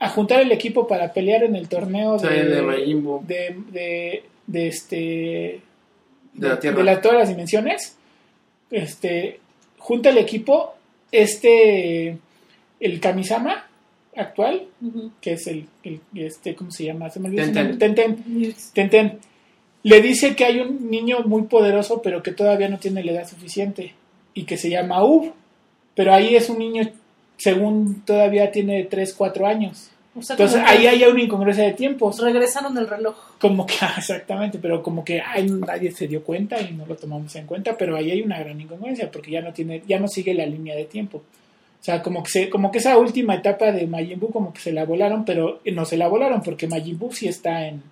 a 0.00 0.08
juntar 0.08 0.40
el 0.40 0.50
equipo 0.52 0.86
para 0.86 1.12
pelear 1.12 1.44
en 1.44 1.54
el 1.54 1.68
torneo 1.68 2.18
sí, 2.18 2.26
de, 2.26 2.44
de 2.44 2.62
de, 3.26 3.56
de, 3.70 4.22
de 4.46 4.66
este 4.66 5.60
de 6.34 6.48
la 6.48 6.58
Tierra. 6.58 6.78
de 6.78 6.84
la- 6.84 7.00
todas 7.00 7.18
las 7.18 7.28
dimensiones 7.28 7.96
este 8.70 9.38
junta 9.78 10.10
el 10.10 10.18
equipo 10.18 10.74
este 11.12 12.18
el 12.80 12.98
Kamisama 13.00 13.66
actual 14.16 14.66
que 15.20 15.34
es 15.34 15.46
el, 15.46 15.66
el- 15.84 16.00
este 16.16 16.56
cómo 16.56 16.72
se 16.72 16.84
llama 16.86 17.10
se 17.10 17.20
me. 17.20 17.30
Tenten 17.30 17.78
Tenten 18.72 19.18
le 19.84 20.00
dice 20.00 20.34
que 20.34 20.44
hay 20.44 20.60
un 20.60 20.90
niño 20.90 21.20
muy 21.24 21.42
poderoso 21.42 22.02
pero 22.02 22.22
que 22.22 22.32
todavía 22.32 22.68
no 22.68 22.78
tiene 22.78 23.04
la 23.04 23.12
edad 23.12 23.28
suficiente 23.28 23.94
y 24.32 24.44
que 24.44 24.56
se 24.56 24.70
llama 24.70 25.04
Ub 25.04 25.32
pero 25.94 26.12
ahí 26.12 26.34
es 26.34 26.48
un 26.50 26.58
niño 26.58 26.90
según 27.36 28.02
todavía 28.04 28.50
tiene 28.50 28.84
3, 28.84 29.14
4 29.14 29.46
años 29.46 29.90
O 30.16 30.22
sea, 30.22 30.34
entonces 30.34 30.62
ahí 30.64 30.86
hay 30.86 31.04
una 31.04 31.22
incongruencia 31.22 31.64
de 31.64 31.72
tiempos 31.72 32.18
Regresaron 32.18 32.76
el 32.78 32.88
reloj. 32.88 33.14
como 33.38 33.66
que, 33.66 33.74
ah, 33.82 33.94
exactamente, 33.98 34.58
pero 34.58 34.82
como 34.82 35.04
que 35.04 35.20
ay, 35.20 35.48
nadie 35.50 35.92
se 35.92 36.08
dio 36.08 36.24
cuenta 36.24 36.60
y 36.60 36.72
no 36.72 36.86
lo 36.86 36.96
tomamos 36.96 37.36
en 37.36 37.46
cuenta, 37.46 37.76
pero 37.76 37.96
ahí 37.96 38.10
hay 38.10 38.22
una 38.22 38.38
gran 38.38 38.60
incongruencia 38.60 39.10
porque 39.10 39.30
ya 39.30 39.42
no 39.42 39.52
tiene, 39.52 39.82
ya 39.86 40.00
no 40.00 40.08
sigue 40.08 40.34
la 40.34 40.46
línea 40.46 40.74
de 40.74 40.86
tiempo. 40.86 41.18
O 41.18 41.84
sea, 41.84 42.00
como 42.00 42.22
que 42.22 42.30
se, 42.30 42.48
como 42.48 42.70
que 42.70 42.78
esa 42.78 42.96
última 42.96 43.34
etapa 43.34 43.70
de 43.70 43.86
Majin 43.86 44.18
Buu 44.18 44.30
como 44.30 44.54
que 44.54 44.60
se 44.60 44.72
la 44.72 44.86
volaron, 44.86 45.26
pero 45.26 45.60
no 45.70 45.84
se 45.84 45.98
la 45.98 46.08
volaron 46.08 46.40
porque 46.40 46.66
Majin 46.66 46.98
Buu 46.98 47.12
sí 47.12 47.28
está 47.28 47.66
en 47.66 47.82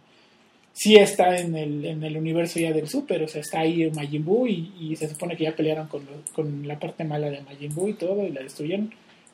sí 0.72 0.96
está 0.96 1.38
en 1.38 1.54
el, 1.56 1.84
en 1.84 2.02
el 2.02 2.16
universo 2.16 2.58
ya 2.58 2.72
del 2.72 2.88
Super, 2.88 3.22
o 3.22 3.28
sea, 3.28 3.40
está 3.40 3.60
ahí 3.60 3.90
Majin 3.90 4.24
Buu 4.24 4.46
y, 4.46 4.72
y 4.80 4.96
se 4.96 5.08
supone 5.08 5.36
que 5.36 5.44
ya 5.44 5.54
pelearon 5.56 5.86
con, 5.88 6.04
lo- 6.04 6.22
con 6.34 6.66
la 6.66 6.78
parte 6.78 7.04
mala 7.04 7.28
de 7.30 7.40
Majin 7.42 7.74
Buu 7.74 7.88
y 7.88 7.94
todo 7.94 8.22
y 8.26 8.30
la 8.30 8.42
destruyeron, 8.42 8.92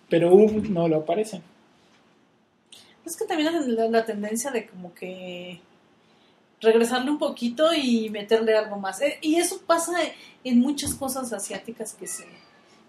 pero 0.08 0.34
Ub 0.34 0.68
no 0.70 0.88
lo 0.88 0.96
aparecen. 0.98 1.42
Es 3.04 3.16
que 3.16 3.24
también 3.24 3.54
es 3.54 3.66
la, 3.68 3.88
la 3.88 4.04
tendencia 4.04 4.50
de 4.50 4.66
como 4.66 4.92
que 4.94 5.60
regresarle 6.60 7.10
un 7.10 7.18
poquito 7.18 7.72
y 7.72 8.10
meterle 8.10 8.56
algo 8.56 8.76
más. 8.76 9.00
Eh, 9.00 9.18
Y 9.22 9.36
eso 9.36 9.60
pasa 9.66 9.92
en 10.44 10.58
muchas 10.60 10.94
cosas 10.94 11.32
asiáticas 11.32 11.94
que 11.94 12.06
se, 12.06 12.26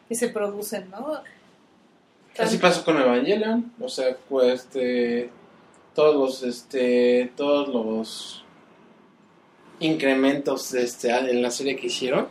que 0.07 0.15
se 0.15 0.29
producen, 0.29 0.89
¿no? 0.89 1.21
Así 2.37 2.57
pasó 2.57 2.83
con 2.85 2.97
Evangelion, 2.97 3.73
o 3.79 3.89
sea, 3.89 4.15
pues 4.29 4.61
este, 4.61 5.29
todos 5.99 6.15
los, 6.15 6.43
este, 6.43 7.29
todos 7.35 7.67
los 7.67 8.43
incrementos 9.81 10.73
este, 10.73 11.09
en 11.11 11.41
la 11.41 11.51
serie 11.51 11.75
que 11.75 11.87
hicieron 11.87 12.27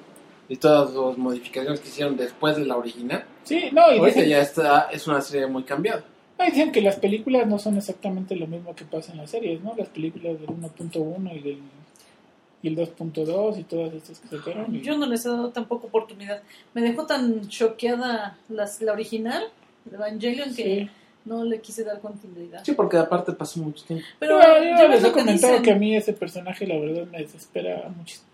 y 0.49 0.57
todas 0.57 0.95
las 0.95 1.19
modificaciones 1.19 1.81
que 1.81 1.89
hicieron 1.89 2.17
después 2.17 2.57
de 2.57 2.65
la 2.65 2.77
original, 2.77 3.25
Sí, 3.45 3.65
no, 3.73 3.83
y 3.93 3.99
ahorita 3.99 4.07
dicen, 4.07 4.29
ya 4.29 4.41
está, 4.41 4.89
es 4.93 5.07
una 5.07 5.21
serie 5.21 5.47
muy 5.47 5.63
cambiada. 5.65 6.03
no, 6.39 6.47
y 6.47 6.51
dicen 6.51 6.73
que 6.73 6.81
las 6.83 6.97
películas 6.97 7.47
no 7.47 7.59
son 7.59 7.77
exactamente 7.77 8.37
lo 8.37 8.47
mismo 8.47 8.75
que 8.75 8.85
pasa 8.85 9.13
en 9.13 9.19
las 9.19 9.31
series, 9.31 9.63
¿no? 9.63 9.75
Las 9.77 9.89
películas 9.89 10.39
del 10.41 10.49
1.1 10.49 11.37
y 11.37 11.41
del 11.41 11.59
y 12.61 12.69
el 12.69 12.77
2.2 12.77 13.59
y 13.61 13.65
todas 13.65 13.95
estas 13.95 14.19
que 14.19 14.37
sacaron. 14.37 14.75
y- 14.75 14.81
Yo 14.81 14.97
no 14.99 15.07
les 15.07 15.25
he 15.25 15.29
dado 15.29 15.51
tampoco 15.51 15.87
oportunidad. 15.87 16.43
Me 16.75 16.81
dejó 16.83 17.07
tan 17.07 17.47
choqueada 17.49 18.37
las, 18.49 18.81
la 18.83 18.93
original, 18.93 19.45
de 19.85 19.95
Evangelion, 19.97 20.55
que 20.55 20.65
Sí. 20.65 20.91
No 21.29 21.45
le 21.45 21.61
quise 21.61 21.85
dar 21.85 22.01
continuidad. 22.01 22.65
Sí, 22.65 22.73
porque 22.73 22.97
aparte 22.97 23.33
pasó 23.33 23.61
mucho 23.61 23.85
tiempo. 23.85 24.05
Pero 24.19 24.41
Yo- 24.41 24.79
yo 24.83 24.89
les 24.89 25.05
he 25.05 25.13
comentado 25.13 25.53
dicen. 25.53 25.63
que 25.63 25.71
a 25.73 25.77
mí 25.77 25.95
ese 25.97 26.13
personaje 26.15 26.67
la 26.67 26.77
verdad 26.79 27.07
me 27.07 27.19
desespera 27.19 27.89
muchísimo. 27.97 28.27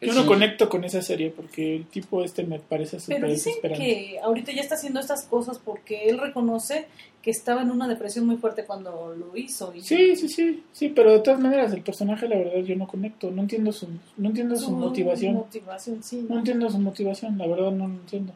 Yo 0.00 0.12
Sí. 0.12 0.18
no 0.18 0.26
conecto 0.26 0.68
con 0.68 0.82
esa 0.82 1.00
serie 1.00 1.30
porque 1.30 1.76
el 1.76 1.86
tipo 1.86 2.24
este 2.24 2.42
me 2.42 2.58
parece 2.58 2.98
súper 2.98 3.20
Pero 3.20 3.32
dicen 3.32 3.52
desesperante. 3.52 3.84
que 3.84 4.18
ahorita 4.20 4.50
ya 4.50 4.60
está 4.60 4.74
haciendo 4.74 4.98
estas 4.98 5.26
cosas 5.26 5.60
porque 5.64 6.08
él 6.08 6.18
reconoce 6.18 6.86
que 7.22 7.30
estaba 7.30 7.62
en 7.62 7.70
una 7.70 7.86
depresión 7.86 8.26
muy 8.26 8.36
fuerte 8.36 8.64
cuando 8.64 9.14
lo 9.16 9.36
hizo. 9.36 9.72
Y 9.72 9.80
Sí, 9.80 10.16
sí, 10.16 10.28
sí, 10.28 10.64
sí, 10.72 10.88
pero 10.88 11.12
de 11.12 11.20
todas 11.20 11.38
maneras 11.38 11.72
el 11.72 11.82
personaje 11.82 12.26
la 12.28 12.36
verdad 12.36 12.58
yo 12.64 12.74
no 12.74 12.88
conecto, 12.88 13.30
no 13.30 13.42
entiendo 13.42 13.70
su, 13.70 13.86
no 14.16 14.28
entiendo 14.30 14.56
su, 14.56 14.72
motivación, 14.72 15.34
motivación, 15.34 16.02
sí, 16.02 16.16
no 16.28 16.34
¿no? 16.34 16.38
entiendo 16.40 16.68
su 16.68 16.78
motivación, 16.80 17.38
la 17.38 17.46
verdad 17.46 17.70
no 17.70 17.86
lo 17.86 17.94
entiendo. 17.94 18.32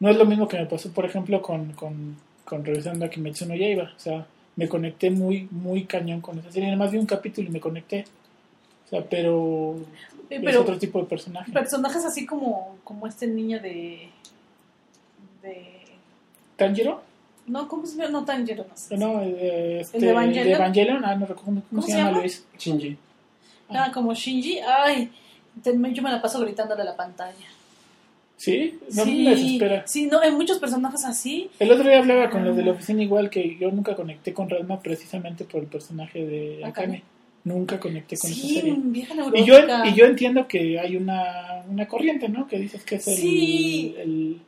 No 0.00 0.10
es 0.10 0.18
lo 0.18 0.26
mismo 0.26 0.46
que 0.48 0.58
me 0.58 0.66
pasó, 0.66 0.90
por 0.92 1.06
ejemplo, 1.06 1.40
con, 1.40 1.72
con, 1.72 2.16
con 2.46 2.64
regresando 2.64 3.04
a 3.04 3.10
Kimetsu 3.10 3.44
no 3.46 3.54
Yaiba, 3.54 3.92
o 3.94 4.00
sea, 4.00 4.26
me 4.56 4.68
conecté 4.68 5.10
muy, 5.10 5.46
muy 5.50 5.84
cañón 5.84 6.20
con 6.22 6.38
esa 6.38 6.50
serie, 6.50 6.68
además 6.68 6.90
vi 6.92 6.98
un 6.98 7.04
capítulo 7.06 7.48
y 7.48 7.52
me 7.52 7.60
conecté, 7.60 8.06
o 8.86 8.88
sea, 8.88 9.04
pero, 9.04 9.76
Eh, 10.30 10.36
es 10.36 10.40
Pero 10.42 10.60
otro 10.62 10.78
tipo 10.78 10.98
de 10.98 11.04
personaje. 11.06 11.52
personajes 11.52 12.04
así 12.04 12.24
como, 12.26 12.78
como 12.84 13.06
este 13.06 13.26
niño 13.26 13.60
de... 13.60 14.08
de 15.42 15.82
¿Tanjiro? 16.56 17.02
no, 17.46 17.68
¿cómo 17.68 17.86
se 17.86 17.96
llama? 17.96 18.10
No, 18.10 18.24
Tanjiro, 18.24 18.64
no 18.68 18.76
sé. 18.76 18.96
No, 18.96 19.20
este, 19.22 19.98
¿El 19.98 20.02
de 20.02 20.10
Evangelion? 20.10 20.46
de 20.46 20.52
Evangelion, 20.54 21.04
ah, 21.04 21.14
no 21.14 21.26
recuerdo 21.26 21.44
cómo, 21.44 21.62
¿Cómo 21.70 21.82
se, 21.82 21.92
se 21.92 21.98
llama? 21.98 22.18
Luis. 22.18 22.44
Shinji. 22.58 22.96
Ah, 23.68 23.90
como 23.92 24.14
Shinji. 24.14 24.58
Ay, 24.60 25.10
yo 25.64 25.74
me 26.02 26.10
la 26.10 26.20
paso 26.20 26.40
gritándole 26.40 26.82
a 26.82 26.86
la 26.86 26.96
pantalla. 26.96 27.46
¿Sí? 28.36 28.78
No 28.94 29.04
sí, 29.04 29.24
me 29.24 29.30
desespera. 29.30 29.82
sí, 29.86 30.06
no, 30.06 30.20
hay 30.20 30.30
muchos 30.30 30.58
personajes 30.58 31.04
así. 31.06 31.48
El 31.58 31.72
otro 31.72 31.88
día 31.88 31.98
hablaba 31.98 32.28
con 32.28 32.44
los 32.44 32.54
de 32.56 32.64
la 32.64 32.72
oficina 32.72 33.02
igual 33.02 33.30
que 33.30 33.56
yo 33.58 33.70
nunca 33.70 33.94
conecté 33.96 34.34
con 34.34 34.50
Rasma 34.50 34.80
precisamente 34.80 35.44
por 35.44 35.62
el 35.62 35.66
personaje 35.68 36.24
de 36.26 36.56
Akane. 36.64 36.68
Akane. 36.68 37.02
Nunca 37.44 37.78
conecté 37.80 38.18
con 38.18 38.30
esa 38.30 38.40
Sí, 38.40 38.54
serie. 38.56 38.74
vieja 38.76 39.14
Y 39.34 39.44
yo, 39.44 39.54
y 39.86 39.94
yo 39.94 40.04
entiendo 40.06 40.46
que 40.48 40.78
hay 40.80 40.96
una, 40.96 41.62
una 41.70 41.86
corriente, 41.88 42.28
¿no? 42.28 42.46
Que 42.48 42.58
dices 42.58 42.84
que 42.84 42.96
es 42.96 43.06
el, 43.08 43.16
Sí. 43.16 43.94
el- 43.98 44.40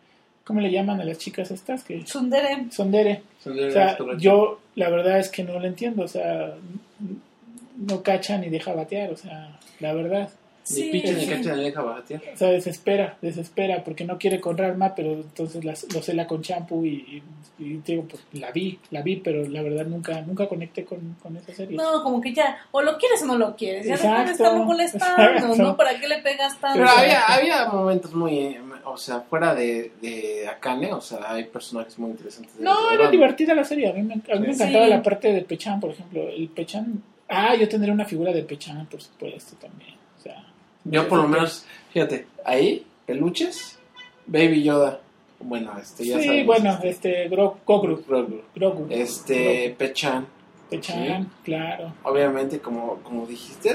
¿Cómo 0.44 0.60
le 0.60 0.70
llaman 0.72 1.00
a 1.00 1.04
las 1.04 1.18
chicas 1.18 1.50
estas? 1.50 1.84
Que 1.84 1.98
Tsundere. 2.00 2.64
son 2.70 2.90
dere. 2.90 3.22
O 3.44 3.70
sea, 3.70 3.96
yo 4.18 4.60
la 4.76 4.88
verdad 4.88 5.18
es 5.18 5.28
que 5.28 5.44
no 5.44 5.58
lo 5.60 5.66
entiendo. 5.66 6.02
O 6.02 6.08
sea, 6.08 6.54
no 7.76 8.02
cacha 8.02 8.38
ni 8.38 8.48
deja 8.48 8.72
batear. 8.72 9.12
O 9.12 9.16
sea, 9.16 9.58
la 9.80 9.92
verdad. 9.92 10.30
Ni 10.70 10.74
Sí, 10.76 10.88
picha 10.90 11.12
ni 11.12 11.20
sí. 11.20 11.26
cacha 11.28 11.56
ni 11.56 11.64
deja 11.64 11.82
batear. 11.82 12.22
O 12.34 12.36
sea, 12.36 12.48
desespera, 12.50 13.16
desespera, 13.22 13.82
porque 13.84 14.04
no 14.04 14.18
quiere 14.18 14.40
con 14.40 14.58
Rasma, 14.58 14.94
pero 14.94 15.12
entonces 15.12 15.64
las- 15.64 15.86
lo 15.94 16.02
cela 16.02 16.26
con 16.26 16.42
champú 16.42 16.84
y, 16.84 17.22
y, 17.58 17.64
y 17.64 17.80
digo, 17.84 18.04
pues 18.08 18.22
la 18.32 18.50
vi, 18.52 18.78
la 18.90 19.02
vi, 19.02 19.16
pero 19.16 19.48
la 19.48 19.62
verdad 19.62 19.86
nunca 19.86 20.20
nunca 20.22 20.46
conecté 20.46 20.84
con, 20.84 21.16
con 21.22 21.36
esa 21.36 21.54
serie. 21.54 21.76
No, 21.76 22.02
como 22.02 22.20
que 22.20 22.34
ya, 22.34 22.58
o 22.70 22.82
lo 22.82 22.98
quieres 22.98 23.22
o 23.22 23.26
no 23.26 23.38
lo 23.38 23.56
quieres. 23.56 23.86
Ya 23.86 23.94
Exacto, 23.94 24.32
estarlo 24.32 24.64
molestando, 24.64 25.22
exacto. 25.22 25.56
¿no? 25.62 25.76
¿Para 25.76 25.98
qué 25.98 26.06
le 26.08 26.18
pegas 26.18 26.58
tanto? 26.60 26.78
Pero 26.78 26.90
había, 26.90 27.22
había 27.26 27.66
momentos 27.70 28.12
muy, 28.14 28.38
eh, 28.38 28.60
o 28.84 28.96
sea, 28.96 29.20
fuera 29.22 29.54
de, 29.54 29.92
de 30.02 30.46
Akane, 30.48 30.92
o 30.92 31.00
sea, 31.00 31.18
hay 31.32 31.44
personajes 31.44 31.98
muy 31.98 32.10
interesantes. 32.10 32.54
No, 32.60 32.88
era 32.90 32.98
Ranma. 32.98 33.10
divertida 33.10 33.54
la 33.54 33.64
serie. 33.64 33.88
A 33.88 33.92
mí 33.94 34.02
me, 34.02 34.14
a 34.14 34.36
mí 34.38 34.46
me 34.48 34.54
Sí. 34.54 34.62
encantaba 34.62 34.84
Sí. 34.84 34.90
la 34.90 35.02
parte 35.02 35.32
de 35.32 35.42
Pechan, 35.42 35.80
por 35.80 35.90
ejemplo. 35.90 36.28
El 36.28 36.48
Pechan. 36.48 37.02
Ah, 37.28 37.54
yo 37.54 37.68
tendría 37.68 37.92
una 37.92 38.04
figura 38.06 38.32
de 38.32 38.42
Pechan, 38.42 38.86
por 38.86 39.02
supuesto, 39.02 39.54
también. 39.56 39.94
O 40.18 40.20
sea, 40.22 40.42
Yo 40.84 41.08
por 41.08 41.18
lo 41.18 41.28
menos, 41.28 41.64
fíjate, 41.92 42.26
ahí, 42.44 42.84
peluches, 43.06 43.78
Baby 44.26 44.62
Yoda. 44.62 45.00
Bueno, 45.40 45.72
este, 45.80 46.04
ya 46.06 46.18
sí, 46.18 46.24
sabemos, 46.26 46.46
bueno, 46.46 46.72
este, 46.74 46.88
este, 46.90 47.30
Gro- 47.30 47.56
Gogru. 47.64 48.02
Grogu. 48.06 48.40
Grogu. 48.54 48.86
Este, 48.90 49.74
Pechan, 49.78 50.26
Pechan, 50.68 51.30
claro. 51.44 51.92
obviamente, 52.02 52.58
como, 52.58 52.96
como 53.04 53.24
dijiste, 53.26 53.74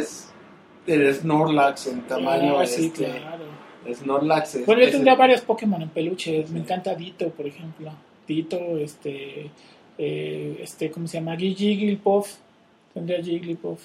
el 0.87 1.13
Snorlax 1.15 1.87
en 1.87 2.01
tamaño, 2.01 2.59
Ah, 2.59 2.65
sí, 2.67 2.87
este, 2.87 3.05
claro. 3.05 3.45
Snorlax 3.93 4.55
es, 4.55 4.65
Bueno, 4.65 4.81
yo 4.83 4.91
tendría 4.91 5.13
el- 5.13 5.19
varios 5.19 5.41
Pokémon 5.41 5.81
en 5.81 5.89
peluches. 5.89 6.49
Me 6.51 6.59
encanta 6.59 6.93
Dito, 6.95 7.29
por 7.29 7.45
ejemplo. 7.47 7.91
Dito, 8.27 8.57
este, 8.77 9.49
eh, 9.97 10.57
este, 10.61 10.91
¿cómo 10.91 11.07
se 11.07 11.19
llama? 11.19 11.35
Gi- 11.37 11.55
Jigglypuff. 11.55 12.35
Tendría 12.93 13.21
Jigglypuff. 13.23 13.79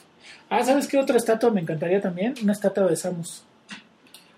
Ah, 0.50 0.62
¿sabes 0.64 0.86
qué 0.86 0.98
otra 0.98 1.16
estatua 1.16 1.50
me 1.50 1.60
encantaría 1.62 2.00
también? 2.00 2.34
Una 2.42 2.52
estatua 2.52 2.86
de 2.86 2.96
Samus. 2.96 3.42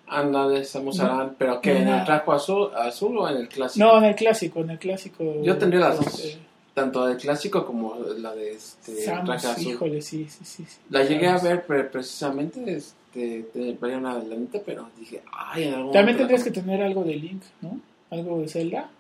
Ándale, 0.07 0.65
Samus 0.65 0.99
Aran, 1.01 1.37
pero 1.39 1.61
que 1.61 1.79
en 1.83 1.89
el 1.89 2.05
trajo 2.05 2.33
azul, 2.33 2.71
azul 2.77 3.17
o 3.19 3.29
en 3.29 3.37
el 3.37 3.49
clásico. 3.49 3.85
No, 3.85 3.99
en 3.99 4.05
el 4.05 4.15
clásico, 4.17 4.61
en 4.61 4.71
el 4.71 4.79
clásico. 4.79 5.43
Yo 5.43 5.57
tendría 5.57 5.81
las 5.81 5.97
dos. 5.99 6.07
este, 6.25 6.39
Tanto 6.75 7.09
el 7.09 7.17
clásico 7.17 7.65
como 7.67 7.97
la 8.19 8.35
de 8.35 8.53
este 8.53 8.93
Samus, 9.05 9.25
traje 9.27 9.47
azul. 9.49 9.73
híjole, 9.73 10.03
sí, 10.03 10.27
sí, 10.29 10.45
sí. 10.45 10.65
sí. 10.65 10.79
La 10.91 11.05
llegué 11.05 11.29
a 11.29 11.39
ver 11.39 11.65
pre- 11.65 11.85
precisamente, 11.85 12.75
este, 12.75 13.43
te 13.53 13.73
valía 13.75 13.99
una 13.99 14.15
lanita, 14.19 14.59
pero 14.65 14.89
dije, 14.99 15.23
ay, 15.33 15.65
en 15.65 15.75
algún 15.75 15.93
También 15.93 16.17
tendrías 16.17 16.41
la- 16.41 16.45
que 16.45 16.61
tener 16.61 16.83
algo 16.83 17.05
de 17.05 17.15
Link, 17.15 17.43
¿no? 17.61 17.79
Algo 18.11 18.41
de 18.41 18.49
Zelda. 18.49 18.91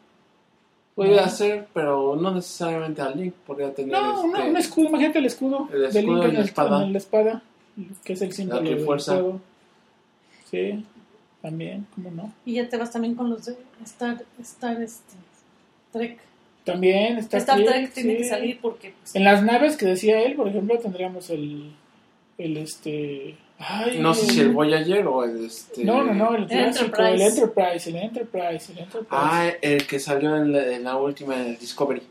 No. 0.97 1.28
ser, 1.28 1.66
pero 1.72 2.16
no 2.16 2.34
necesariamente 2.34 3.01
al 3.01 3.18
Link, 3.18 3.34
podría 3.47 3.72
tener 3.72 3.93
No, 3.93 4.26
este, 4.26 4.38
no, 4.38 4.51
un 4.51 4.57
escudo, 4.57 4.88
imagínate 4.88 5.18
el 5.18 5.26
escudo. 5.26 5.68
El 5.72 5.80
de 5.80 5.88
escudo 5.88 6.14
Link 6.14 6.24
y 6.24 6.28
en 6.28 6.34
la 6.34 6.45
espada. 6.45 6.84
en 6.84 6.93
la 6.93 6.99
espada, 6.99 7.43
que 8.05 8.12
es 8.12 8.22
el 8.22 8.32
símbolo 8.32 8.61
Trifuerza. 8.62 9.14
juego. 9.14 9.41
Sí, 10.51 10.84
también, 11.41 11.86
¿cómo 11.95 12.11
no? 12.11 12.32
Y 12.45 12.55
ya 12.55 12.68
te 12.68 12.76
vas 12.76 12.91
también 12.91 13.14
con 13.14 13.30
los 13.30 13.47
de 13.47 13.57
Star, 13.84 14.22
Star 14.41 14.82
este, 14.82 15.14
Trek. 15.93 16.18
También 16.64 17.18
Star, 17.18 17.41
Star 17.41 17.57
Trek, 17.57 17.68
Trek 17.68 17.93
tiene 17.93 18.12
sí. 18.12 18.18
que 18.18 18.28
salir 18.28 18.59
porque 18.61 18.93
pues, 19.01 19.14
En 19.14 19.24
las 19.24 19.43
naves 19.43 19.76
que 19.76 19.86
decía 19.86 20.20
él, 20.22 20.34
por 20.34 20.49
ejemplo, 20.49 20.78
tendríamos 20.78 21.30
el, 21.30 21.72
el 22.36 22.57
este... 22.59 23.36
Ay, 23.63 23.99
No 24.01 24.15
sé 24.15 24.27
si 24.27 24.41
el 24.41 24.51
Voyager 24.53 25.07
o 25.07 25.23
el 25.25 25.45
este. 25.45 25.85
No, 25.85 26.03
no, 26.03 26.15
no, 26.15 26.35
el 26.35 26.43
El 26.45 26.49
clásico, 26.49 27.03
el 27.03 27.21
Enterprise. 27.21 27.27
Enterprise, 27.27 27.91
el 27.91 27.97
Enterprise, 27.97 28.73
el 28.73 28.79
Enterprise. 28.79 29.07
Ah, 29.11 29.51
el 29.61 29.87
que 29.87 29.99
salió 30.01 30.37
en 30.37 30.53
la, 30.53 30.67
en 30.67 30.85
la 30.85 30.97
última 30.97 31.35
en 31.37 31.47
el 31.49 31.59
Discovery. 31.59 32.03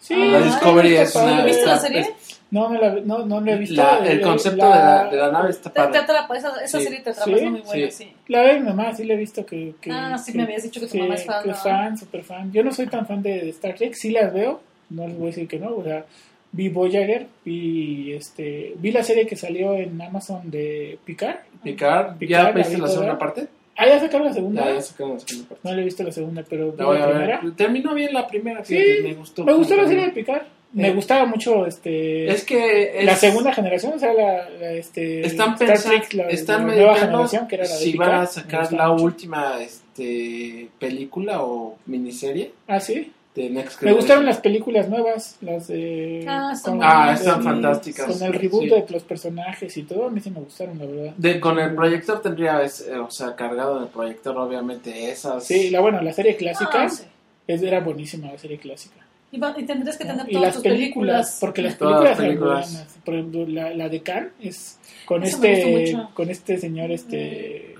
sí, 0.00 0.14
Ah, 0.14 0.24
la 0.26 0.40
Discovery 0.40 0.94
está 0.96 1.02
es 1.20 1.24
una. 1.26 1.36
padre. 1.36 1.46
¿Viste 1.50 1.66
la 1.66 1.78
serie? 1.78 2.00
es- 2.00 2.10
No, 2.50 2.68
no, 2.68 2.78
la, 2.78 2.90
no, 2.96 3.24
no 3.24 3.40
la 3.40 3.52
he 3.52 3.56
visto. 3.58 3.76
la- 3.76 3.98
el 4.06 4.20
La- 4.20 4.26
concepto 4.26 4.68
la- 4.68 4.76
de, 4.76 4.82
la, 5.04 5.10
de 5.10 5.16
la 5.16 5.32
nave 5.32 5.50
está 5.50 5.70
te, 5.70 5.80
te 5.80 5.86
padre. 5.86 5.98
atrapa, 6.00 6.36
esa, 6.36 6.48
esa 6.62 6.78
Sí. 6.78 6.84
serie 6.84 7.00
te 7.00 7.10
atrapa, 7.10 7.24
¿Sí? 7.30 7.34
es 7.36 7.42
muy 7.50 7.60
buena, 7.60 7.90
Sí. 7.90 8.04
sí. 8.04 8.12
La 8.28 8.42
ve 8.42 8.60
mi 8.60 8.66
mamá, 8.66 8.94
sí 8.94 9.04
la 9.04 9.14
he 9.14 9.16
visto 9.16 9.46
que... 9.46 9.74
que 9.80 9.90
Ah, 9.90 10.18
sí 10.18 10.32
que- 10.32 10.38
me 10.38 10.44
habías 10.44 10.62
dicho 10.64 10.78
que 10.80 10.86
tu 10.86 10.92
sí, 10.92 10.98
mamá 10.98 11.14
es 11.14 11.24
fan, 11.24 11.42
que 11.44 11.48
¿no? 11.50 11.54
fan, 11.54 11.96
super 11.96 12.22
fan. 12.24 12.52
Yo 12.52 12.62
no 12.62 12.70
soy 12.72 12.88
tan 12.88 13.06
fan 13.06 13.22
de 13.22 13.48
Star 13.50 13.74
Trek, 13.76 13.94
sí 13.94 14.10
las 14.10 14.34
veo, 14.34 14.60
no 14.90 15.06
les 15.06 15.16
voy 15.16 15.28
a 15.28 15.30
decir 15.30 15.48
que 15.48 15.58
no, 15.58 15.74
o 15.76 15.82
sea, 15.84 16.04
vi 16.52 16.68
Voyager, 16.68 17.26
vi, 17.44 18.12
este, 18.12 18.74
vi 18.76 18.92
la 18.92 19.02
serie 19.02 19.26
que 19.26 19.36
salió 19.36 19.74
en 19.74 20.00
Amazon 20.00 20.50
de 20.50 20.98
Picard. 21.04 21.36
Picard, 21.64 22.16
Picard, 22.18 22.46
¿ya 22.48 22.52
viste 22.52 22.74
vi 22.76 22.80
la 22.82 22.88
segunda 22.88 23.18
parte? 23.18 23.46
Ah, 23.76 23.86
ya 23.86 23.98
sacaron 23.98 24.26
la 24.26 24.34
segunda. 24.34 24.64
Ya, 24.66 24.74
ya 24.74 24.82
sacaron 24.82 25.14
la 25.14 25.20
segunda 25.20 25.48
parte. 25.48 25.68
No 25.68 25.74
le 25.74 25.80
he 25.82 25.84
visto 25.84 26.02
la 26.02 26.12
segunda, 26.12 26.44
pero 26.48 26.74
La 26.76 26.84
voy 26.84 26.98
la 26.98 27.04
a 27.04 27.10
primera. 27.10 27.40
ver. 27.40 27.52
Terminó 27.54 27.94
bien 27.94 28.12
la 28.12 28.26
primera, 28.26 28.64
Sí, 28.64 28.76
fíjate, 28.76 29.02
me 29.02 29.14
gustó. 29.14 29.44
Me 29.44 29.52
gustó 29.54 29.76
la 29.76 29.88
serie 29.88 30.04
de 30.06 30.12
Picard. 30.12 30.42
Me 30.74 30.88
Eh, 30.88 30.92
gustaba 30.94 31.26
mucho 31.26 31.66
este 31.66 32.28
Es 32.30 32.44
que 32.44 32.98
es- 32.98 33.04
la 33.04 33.14
segunda 33.16 33.52
generación, 33.52 33.92
o 33.94 33.98
sea, 33.98 34.14
la, 34.14 34.48
la, 34.48 34.72
este 34.72 35.20
están 35.26 35.52
Star 35.52 35.68
pensando, 35.68 35.98
Trek, 35.98 36.12
la, 36.14 36.28
están 36.28 36.66
la 36.66 36.74
nueva 36.74 36.96
generación 36.96 37.46
que 37.48 37.54
era 37.56 37.64
la 37.64 37.70
de 37.70 37.76
si 37.76 37.92
Picard. 37.92 38.08
van 38.10 38.20
a 38.20 38.26
sacar 38.26 38.72
la 38.72 38.88
mucho. 38.88 39.04
última 39.04 39.62
este 39.62 40.68
película 40.78 41.42
o 41.42 41.76
miniserie 41.86 42.52
Ah, 42.66 42.80
sí. 42.80 43.12
De 43.34 43.48
Next 43.48 43.80
Me 43.82 43.92
gustaron 43.94 44.26
las 44.26 44.38
películas 44.40 44.88
nuevas, 44.90 45.38
las 45.40 45.68
de... 45.68 46.24
Ah, 46.28 46.52
con- 46.62 46.80
Ah, 46.82 47.12
están 47.14 47.42
fantásticas. 47.42 48.06
Con 48.06 48.22
el 48.26 48.34
reboot 48.34 48.62
Sí. 48.64 48.68
de 48.68 48.84
los 48.90 49.02
personajes 49.04 49.74
y 49.78 49.84
todo, 49.84 50.06
a 50.06 50.10
mí 50.10 50.20
sí 50.20 50.30
me 50.30 50.40
gustaron, 50.40 50.78
la 50.78 50.84
verdad. 50.84 51.12
De- 51.16 51.40
con 51.40 51.58
el 51.58 51.74
proyector 51.74 52.20
tendría, 52.20 52.62
es- 52.62 52.86
eh, 52.86 52.98
o 52.98 53.10
sea, 53.10 53.34
cargado 53.34 53.78
en 53.78 53.84
el 53.84 53.88
proyector, 53.88 54.36
obviamente, 54.36 55.10
esas. 55.10 55.44
Sí, 55.46 55.70
la, 55.70 55.80
bueno, 55.80 56.02
la 56.02 56.12
serie 56.12 56.36
clásica 56.36 56.82
Ah, 56.84 56.88
sí. 56.90 57.04
es, 57.46 57.62
era 57.62 57.80
buenísima, 57.80 58.30
la 58.30 58.38
serie 58.38 58.58
clásica. 58.58 58.96
Y, 59.30 59.38
va- 59.38 59.54
y 59.56 59.64
tendrías 59.64 59.96
que 59.96 60.04
¿no? 60.04 60.10
tener 60.10 60.26
Y 60.28 60.32
todas 60.34 60.48
las 60.48 60.54
tus 60.56 60.62
películas, 60.64 60.90
películas. 60.90 61.38
porque 61.40 61.62
las 61.62 61.74
películas 61.76 62.02
las 62.04 62.18
eran 62.18 62.26
películas. 62.28 62.70
buenas. 62.72 62.98
Por 63.02 63.14
ejemplo, 63.14 63.46
la, 63.48 63.70
la 63.74 63.88
de 63.88 64.02
Khan 64.02 64.30
es 64.42 64.78
con 65.06 65.22
este 65.24 65.98
con 66.12 66.28
este 66.28 66.58
señor 66.58 66.90
este 66.90 67.74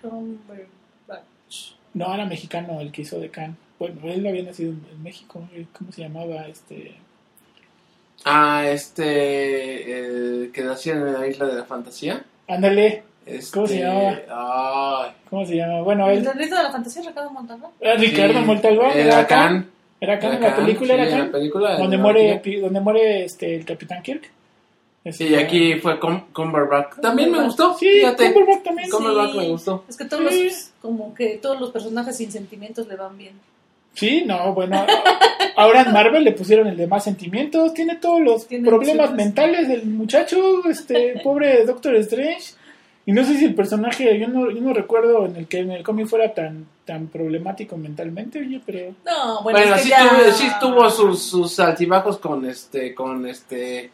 Cumberbatch. 0.00 1.72
no 1.94 2.14
era 2.14 2.24
mexicano 2.26 2.80
el 2.80 2.92
que 2.92 3.02
hizo 3.02 3.18
de 3.18 3.28
Khan. 3.30 3.56
Bueno, 3.78 4.00
él 4.04 4.26
había 4.26 4.42
nacido 4.44 4.70
en, 4.70 4.82
en 4.90 5.02
México. 5.02 5.42
¿Cómo 5.76 5.92
se 5.92 6.02
llamaba? 6.02 6.46
Este 6.46 6.94
Ah, 8.24 8.64
este. 8.66 9.98
El 9.98 10.50
que 10.52 10.62
nació 10.62 10.92
en 10.94 11.12
la 11.12 11.26
isla 11.26 11.46
de 11.46 11.54
la 11.56 11.64
fantasía. 11.64 12.24
Ándale, 12.48 13.02
Este, 13.26 13.52
¿Cómo 13.54 13.66
se 13.66 13.80
llamaba? 13.80 14.18
Ay, 15.06 15.12
¿cómo 15.28 15.46
se 15.46 15.56
llama? 15.56 15.82
Bueno, 15.82 16.08
¿El 16.10 16.18
él 16.18 16.24
reto 16.34 16.56
de 16.56 16.62
la 16.62 16.70
fantasía 16.72 17.02
Ricardo 17.06 17.30
Montalbán? 17.30 17.70
era 17.80 17.94
Ricardo 17.96 18.38
sí, 18.40 18.44
Montalbán, 18.44 18.98
Era 18.98 19.26
Khan. 19.26 19.70
Era 20.00 20.18
Khan, 20.18 20.34
Era 20.34 20.50
la 20.50 20.56
película 20.56 20.88
sí, 20.88 20.92
era 21.00 21.04
en 21.04 21.10
Khan. 21.10 21.26
La 21.26 21.32
película. 21.32 21.78
donde 21.78 21.96
en 21.96 22.02
muere, 22.02 22.42
donde 22.60 22.80
muere 22.80 23.24
este, 23.24 23.54
el 23.56 23.64
Capitán 23.64 24.02
Kirk. 24.02 24.30
Este, 25.04 25.26
Sí, 25.26 25.32
y 25.32 25.36
aquí 25.36 25.74
fue 25.76 25.98
Cum- 26.00 26.24
Cumberbatch. 26.32 27.00
También 27.00 27.30
me 27.30 27.42
gustó. 27.44 27.74
Sí, 27.78 27.88
fíjate. 27.88 28.32
Cumberbatch 28.32 28.62
también. 28.62 28.90
Cumberbatch 28.90 29.32
Sí. 29.32 29.38
me 29.38 29.48
gustó. 29.48 29.84
Es 29.88 29.96
que 29.96 30.04
todos 30.06 30.32
Sí. 30.32 30.44
los, 30.44 30.70
como 30.80 31.14
que 31.14 31.38
todos 31.38 31.60
los 31.60 31.70
personajes 31.70 32.16
sin 32.16 32.30
sentimientos 32.32 32.86
le 32.88 32.96
van 32.96 33.16
bien. 33.18 33.34
Sí, 33.94 34.24
no, 34.26 34.52
bueno. 34.52 34.86
Ahora 35.56 35.82
en 35.82 35.92
Marvel 35.92 36.24
le 36.24 36.32
pusieron 36.32 36.66
el 36.66 36.76
de 36.76 36.86
más 36.86 37.04
sentimientos. 37.04 37.74
Tiene 37.74 37.96
todos 37.96 38.20
los 38.20 38.46
Tiene 38.46 38.68
problemas 38.68 39.12
mentales 39.12 39.68
del 39.68 39.86
muchacho, 39.86 40.68
este 40.68 41.20
pobre 41.22 41.64
Doctor 41.64 41.94
Strange. 41.96 42.54
Y 43.06 43.12
no 43.12 43.24
sé 43.24 43.36
si 43.36 43.44
el 43.44 43.54
personaje, 43.54 44.18
yo 44.18 44.28
no, 44.28 44.50
yo 44.50 44.60
no 44.60 44.72
recuerdo 44.72 45.26
en 45.26 45.36
el 45.36 45.46
que 45.46 45.58
en 45.58 45.70
el 45.70 45.82
cómic 45.82 46.06
fuera 46.06 46.32
tan, 46.32 46.66
tan 46.86 47.08
problemático 47.08 47.76
mentalmente, 47.76 48.40
oye, 48.40 48.60
pero. 48.64 48.94
No, 49.04 49.42
bueno, 49.42 49.58
Bueno, 49.58 49.74
es 49.74 49.82
que 49.82 49.82
sí, 49.82 49.88
ya... 49.90 50.08
tuvo, 50.08 50.32
sí 50.32 50.48
tuvo 50.58 50.90
sus, 50.90 51.22
sus 51.22 51.60
altibajos 51.60 52.16
con 52.16 52.46
este, 52.46 52.94
con 52.94 53.26
este, 53.26 53.90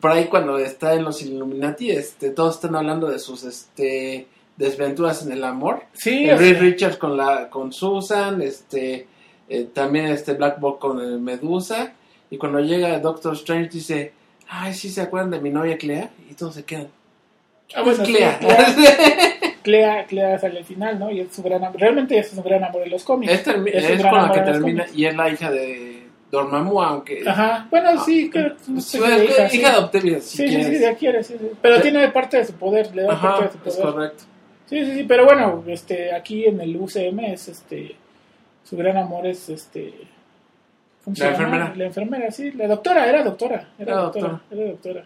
por 0.00 0.10
ahí 0.10 0.24
cuando 0.24 0.58
está 0.58 0.94
en 0.94 1.04
los 1.04 1.22
Illuminati, 1.22 1.92
este, 1.92 2.30
todos 2.30 2.56
están 2.56 2.74
hablando 2.74 3.08
de 3.08 3.20
sus, 3.20 3.44
este, 3.44 4.26
desventuras 4.56 5.24
en 5.24 5.32
el 5.32 5.42
amor. 5.42 5.84
Sí, 5.92 6.26
sea, 6.26 6.36
Richards 6.36 6.96
con 6.96 7.16
la, 7.16 7.48
con 7.48 7.72
Susan, 7.72 8.42
este, 8.42 9.06
eh, 9.50 9.68
también 9.74 10.06
este 10.06 10.32
Black 10.32 10.58
Bolt 10.60 10.78
con 10.78 10.98
el 11.00 11.18
Medusa, 11.20 11.92
y 12.30 12.38
cuando 12.38 12.60
llega 12.60 12.98
Doctor 13.00 13.34
Strange 13.34 13.68
dice, 13.68 14.12
ay, 14.48 14.72
sí 14.72 14.88
se 14.88 15.02
acuerdan 15.02 15.30
de 15.32 15.40
mi 15.40 15.50
novia 15.50 15.76
Clea, 15.76 16.08
y 16.30 16.34
todos 16.34 16.54
se 16.54 16.64
quedan. 16.64 16.88
ah, 17.74 17.82
"Es 17.86 17.96
sí, 17.98 18.02
Clea. 18.04 18.38
Clea, 18.38 18.66
Clea, 19.62 20.06
Clea 20.06 20.38
sale 20.38 20.58
al 20.60 20.64
final, 20.64 20.98
¿no? 20.98 21.10
Y 21.10 21.20
es 21.20 21.34
su 21.34 21.42
gran 21.42 21.62
amor. 21.62 21.78
Realmente 21.78 22.16
es 22.18 22.32
un 22.32 22.42
gran 22.42 22.64
amor 22.64 22.82
de 22.84 22.88
los 22.90 23.04
cómics. 23.04 23.30
es, 23.32 23.46
termi- 23.46 23.70
Es 23.74 23.84
es 23.90 24.02
con 24.06 24.14
la 24.22 24.32
que 24.32 24.40
de 24.40 24.46
termina, 24.52 24.86
y 24.94 25.04
es 25.04 25.14
la 25.14 25.28
hija 25.28 25.50
de 25.50 26.04
Dormammu, 26.30 26.80
aunque... 26.80 27.22
Ajá, 27.26 27.66
bueno, 27.70 28.02
sí, 28.04 28.30
Pues, 28.32 28.84
sí, 28.86 28.98
bueno, 28.98 29.22
hija, 29.22 29.48
sí. 29.48 29.58
hija 29.58 29.72
adoptiva, 29.72 30.20
si 30.20 30.36
Sí, 30.36 30.36
sí, 30.36 30.48
quieres. 30.48 30.66
sí, 30.68 30.78
ya 30.80 30.94
quiere, 30.94 31.24
sí, 31.24 31.34
sí. 31.38 31.50
Pero 31.60 31.76
Sí. 31.76 31.82
tiene 31.82 32.08
parte 32.08 32.36
de 32.38 32.44
su 32.46 32.52
poder, 32.54 32.94
le 32.94 33.02
da 33.02 33.12
Ajá, 33.12 33.28
parte 33.38 33.58
de 33.58 33.68
es 33.68 33.74
su 33.74 33.80
poder. 33.82 33.94
correcto. 33.94 34.24
Sí, 34.66 34.84
sí, 34.86 34.94
sí, 34.94 35.04
pero 35.08 35.24
bueno, 35.24 35.64
este, 35.66 36.14
aquí 36.14 36.44
en 36.46 36.60
el 36.60 36.76
UCM 36.76 37.18
es 37.32 37.48
este, 37.48 37.96
su 38.70 38.76
gran 38.76 38.96
amor 38.96 39.26
es 39.26 39.48
este, 39.48 39.92
¿cómo 41.04 41.16
se 41.16 41.24
La 41.24 41.32
llama? 41.32 41.44
enfermera. 41.44 41.74
La 41.76 41.84
enfermera, 41.86 42.30
sí, 42.30 42.52
la 42.52 42.68
doctora, 42.68 43.08
era 43.08 43.24
doctora, 43.24 43.68
era 43.80 43.96
doctora, 43.96 44.28
doctora. 44.28 44.44
era 44.62 44.70
doctora. 44.70 45.04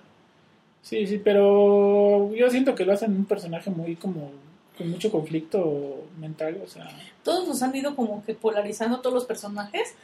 Sí, 0.83 1.07
sí, 1.07 1.19
pero 1.25 2.35
yo 2.35 2.51
siento 2.51 2.75
que 2.75 2.85
lo 2.85 2.93
hacen 2.93 3.13
un 3.17 3.25
personaje 3.25 3.71
muy 3.71 3.97
como 3.97 4.31
con 4.77 4.91
mucho 4.91 5.11
conflicto 5.11 6.05
mental, 6.19 6.61
o 6.63 6.69
sea, 6.69 6.91
Todos 7.23 7.49
nos 7.49 7.63
han 7.63 7.75
ido 7.75 7.97
como 7.97 8.23
que 8.25 8.35
polarizando 8.35 9.01
todos 9.01 9.15
los 9.15 9.25
personajes 9.25 9.95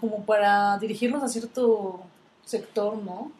como 0.00 0.24
para 0.24 0.78
dirigirnos 0.78 1.22
a 1.22 1.28
cierto 1.28 2.00
sector, 2.44 2.96
¿no? 2.96 3.32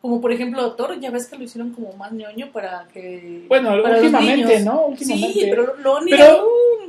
Como 0.00 0.20
por 0.20 0.32
ejemplo 0.32 0.72
Thor, 0.72 0.98
ya 0.98 1.10
ves 1.10 1.26
que 1.28 1.38
lo 1.38 1.44
hicieron 1.44 1.70
como 1.70 1.92
más 1.92 2.10
ñoño 2.12 2.50
para 2.52 2.88
que... 2.92 3.44
bueno, 3.48 3.70
para 3.80 3.94
los 3.94 4.00
últimamente, 4.00 4.46
niños. 4.58 4.64
¿no? 4.64 4.86
Últimamente. 4.86 5.32
Sí, 5.40 5.46
pero 5.48 5.76
lo 5.76 5.98
han 5.98 6.08
ido... 6.08 6.16
Pero 6.18 6.46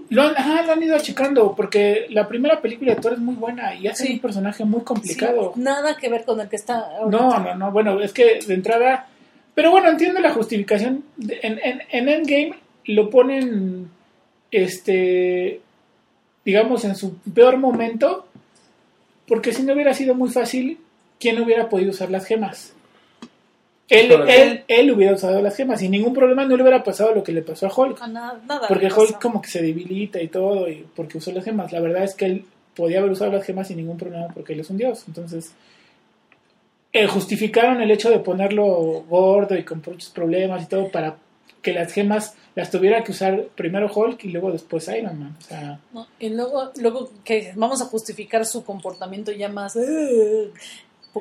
lo 0.10 0.22
han, 0.22 0.38
ajá, 0.38 0.62
lo 0.64 0.72
han 0.74 0.84
ido 0.84 0.96
achicando 0.96 1.56
porque 1.56 2.06
la 2.10 2.28
primera 2.28 2.62
película 2.62 2.94
de 2.96 3.02
Thor 3.02 3.14
es 3.14 3.20
muy 3.20 3.36
buena 3.36 3.74
y 3.76 3.88
hace 3.88 4.06
Sí. 4.08 4.14
un 4.14 4.20
personaje 4.20 4.64
muy 4.66 4.82
complicado. 4.82 5.54
Sí, 5.56 5.62
nada 5.62 5.98
que 5.98 6.10
ver 6.10 6.26
con 6.26 6.40
el 6.40 6.48
que 6.50 6.56
está 6.58 6.80
ahorita. 6.80 7.18
No, 7.18 7.40
no, 7.40 7.56
no, 7.56 7.72
bueno, 7.72 8.00
es 8.02 8.14
que 8.14 8.40
de 8.46 8.54
entrada... 8.54 9.08
Pero 9.56 9.72
bueno, 9.72 9.90
entiendo 9.90 10.20
la 10.20 10.34
justificación. 10.34 11.04
En, 11.42 11.60
en, 11.64 11.82
en 11.90 12.10
Endgame 12.10 12.54
lo 12.86 13.10
ponen, 13.10 13.90
este, 14.52 15.62
digamos, 16.44 16.84
en 16.86 16.96
su 16.96 17.18
peor 17.34 17.58
momento, 17.58 18.28
porque 19.28 19.54
si 19.54 19.64
no 19.64 19.74
hubiera 19.74 19.94
sido 19.94 20.14
muy 20.14 20.30
fácil, 20.30 20.78
¿quién 21.20 21.42
hubiera 21.42 21.70
podido 21.70 21.92
usar 21.92 22.12
las 22.12 22.26
gemas? 22.26 22.74
Él, 23.88 24.12
él, 24.28 24.64
él 24.68 24.92
hubiera 24.92 25.14
usado 25.14 25.42
las 25.42 25.56
gemas 25.56 25.82
y 25.84 25.90
ningún 25.90 26.14
problema 26.14 26.44
no 26.46 26.58
le 26.58 26.64
hubiera 26.64 26.84
pasado 26.84 27.14
lo 27.14 27.24
que 27.24 27.32
le 27.32 27.44
pasó 27.44 27.68
a 27.68 27.74
Hulk. 27.76 28.02
A 28.02 28.08
nada, 28.08 28.42
nada 28.48 28.68
Porque 28.68 28.88
Hulk 28.88 29.22
como 29.22 29.42
que 29.42 29.50
se 29.50 29.62
debilita 29.62 30.20
y 30.20 30.28
todo, 30.28 30.68
y 30.68 30.86
porque 30.96 31.20
usó 31.20 31.32
las 31.32 31.46
gemas. 31.46 31.72
La 31.72 31.80
verdad 31.82 32.04
es 32.04 32.16
que 32.16 32.26
él 32.26 32.46
podía 32.76 33.00
haber 33.00 33.12
usado 33.12 33.32
las 33.32 33.46
gemas 33.46 33.68
sin 33.68 33.78
ningún 33.78 33.98
problema 33.98 34.28
porque 34.34 34.54
él 34.54 34.62
es 34.62 34.70
un 34.70 34.78
dios. 34.78 35.04
Entonces, 35.08 35.54
eh, 36.94 37.08
justificaron 37.08 37.82
el 37.82 37.92
hecho 37.92 38.10
de 38.10 38.20
ponerlo 38.20 38.66
gordo 39.08 39.56
y 39.56 39.64
con 39.64 39.84
muchos 39.86 40.10
problemas 40.10 40.64
y 40.64 40.68
todo 40.68 40.90
para 40.90 41.18
que 41.62 41.74
las 41.74 41.92
gemas 41.92 42.36
las 42.54 42.72
tuviera 42.72 43.04
que 43.04 43.12
usar 43.12 43.48
primero 43.56 43.92
Hulk 43.94 44.24
y 44.24 44.30
luego 44.30 44.52
después 44.52 44.88
Iron 44.88 45.20
Man. 45.20 45.36
O 45.38 45.42
sea, 45.42 45.80
¿no? 45.92 46.08
Y 46.20 46.30
luego, 46.30 46.72
luego 46.78 47.10
que 47.24 47.54
vamos 47.56 47.82
a 47.82 47.86
justificar 47.86 48.46
su 48.46 48.64
comportamiento 48.64 49.32
ya 49.32 49.50
más... 49.50 49.76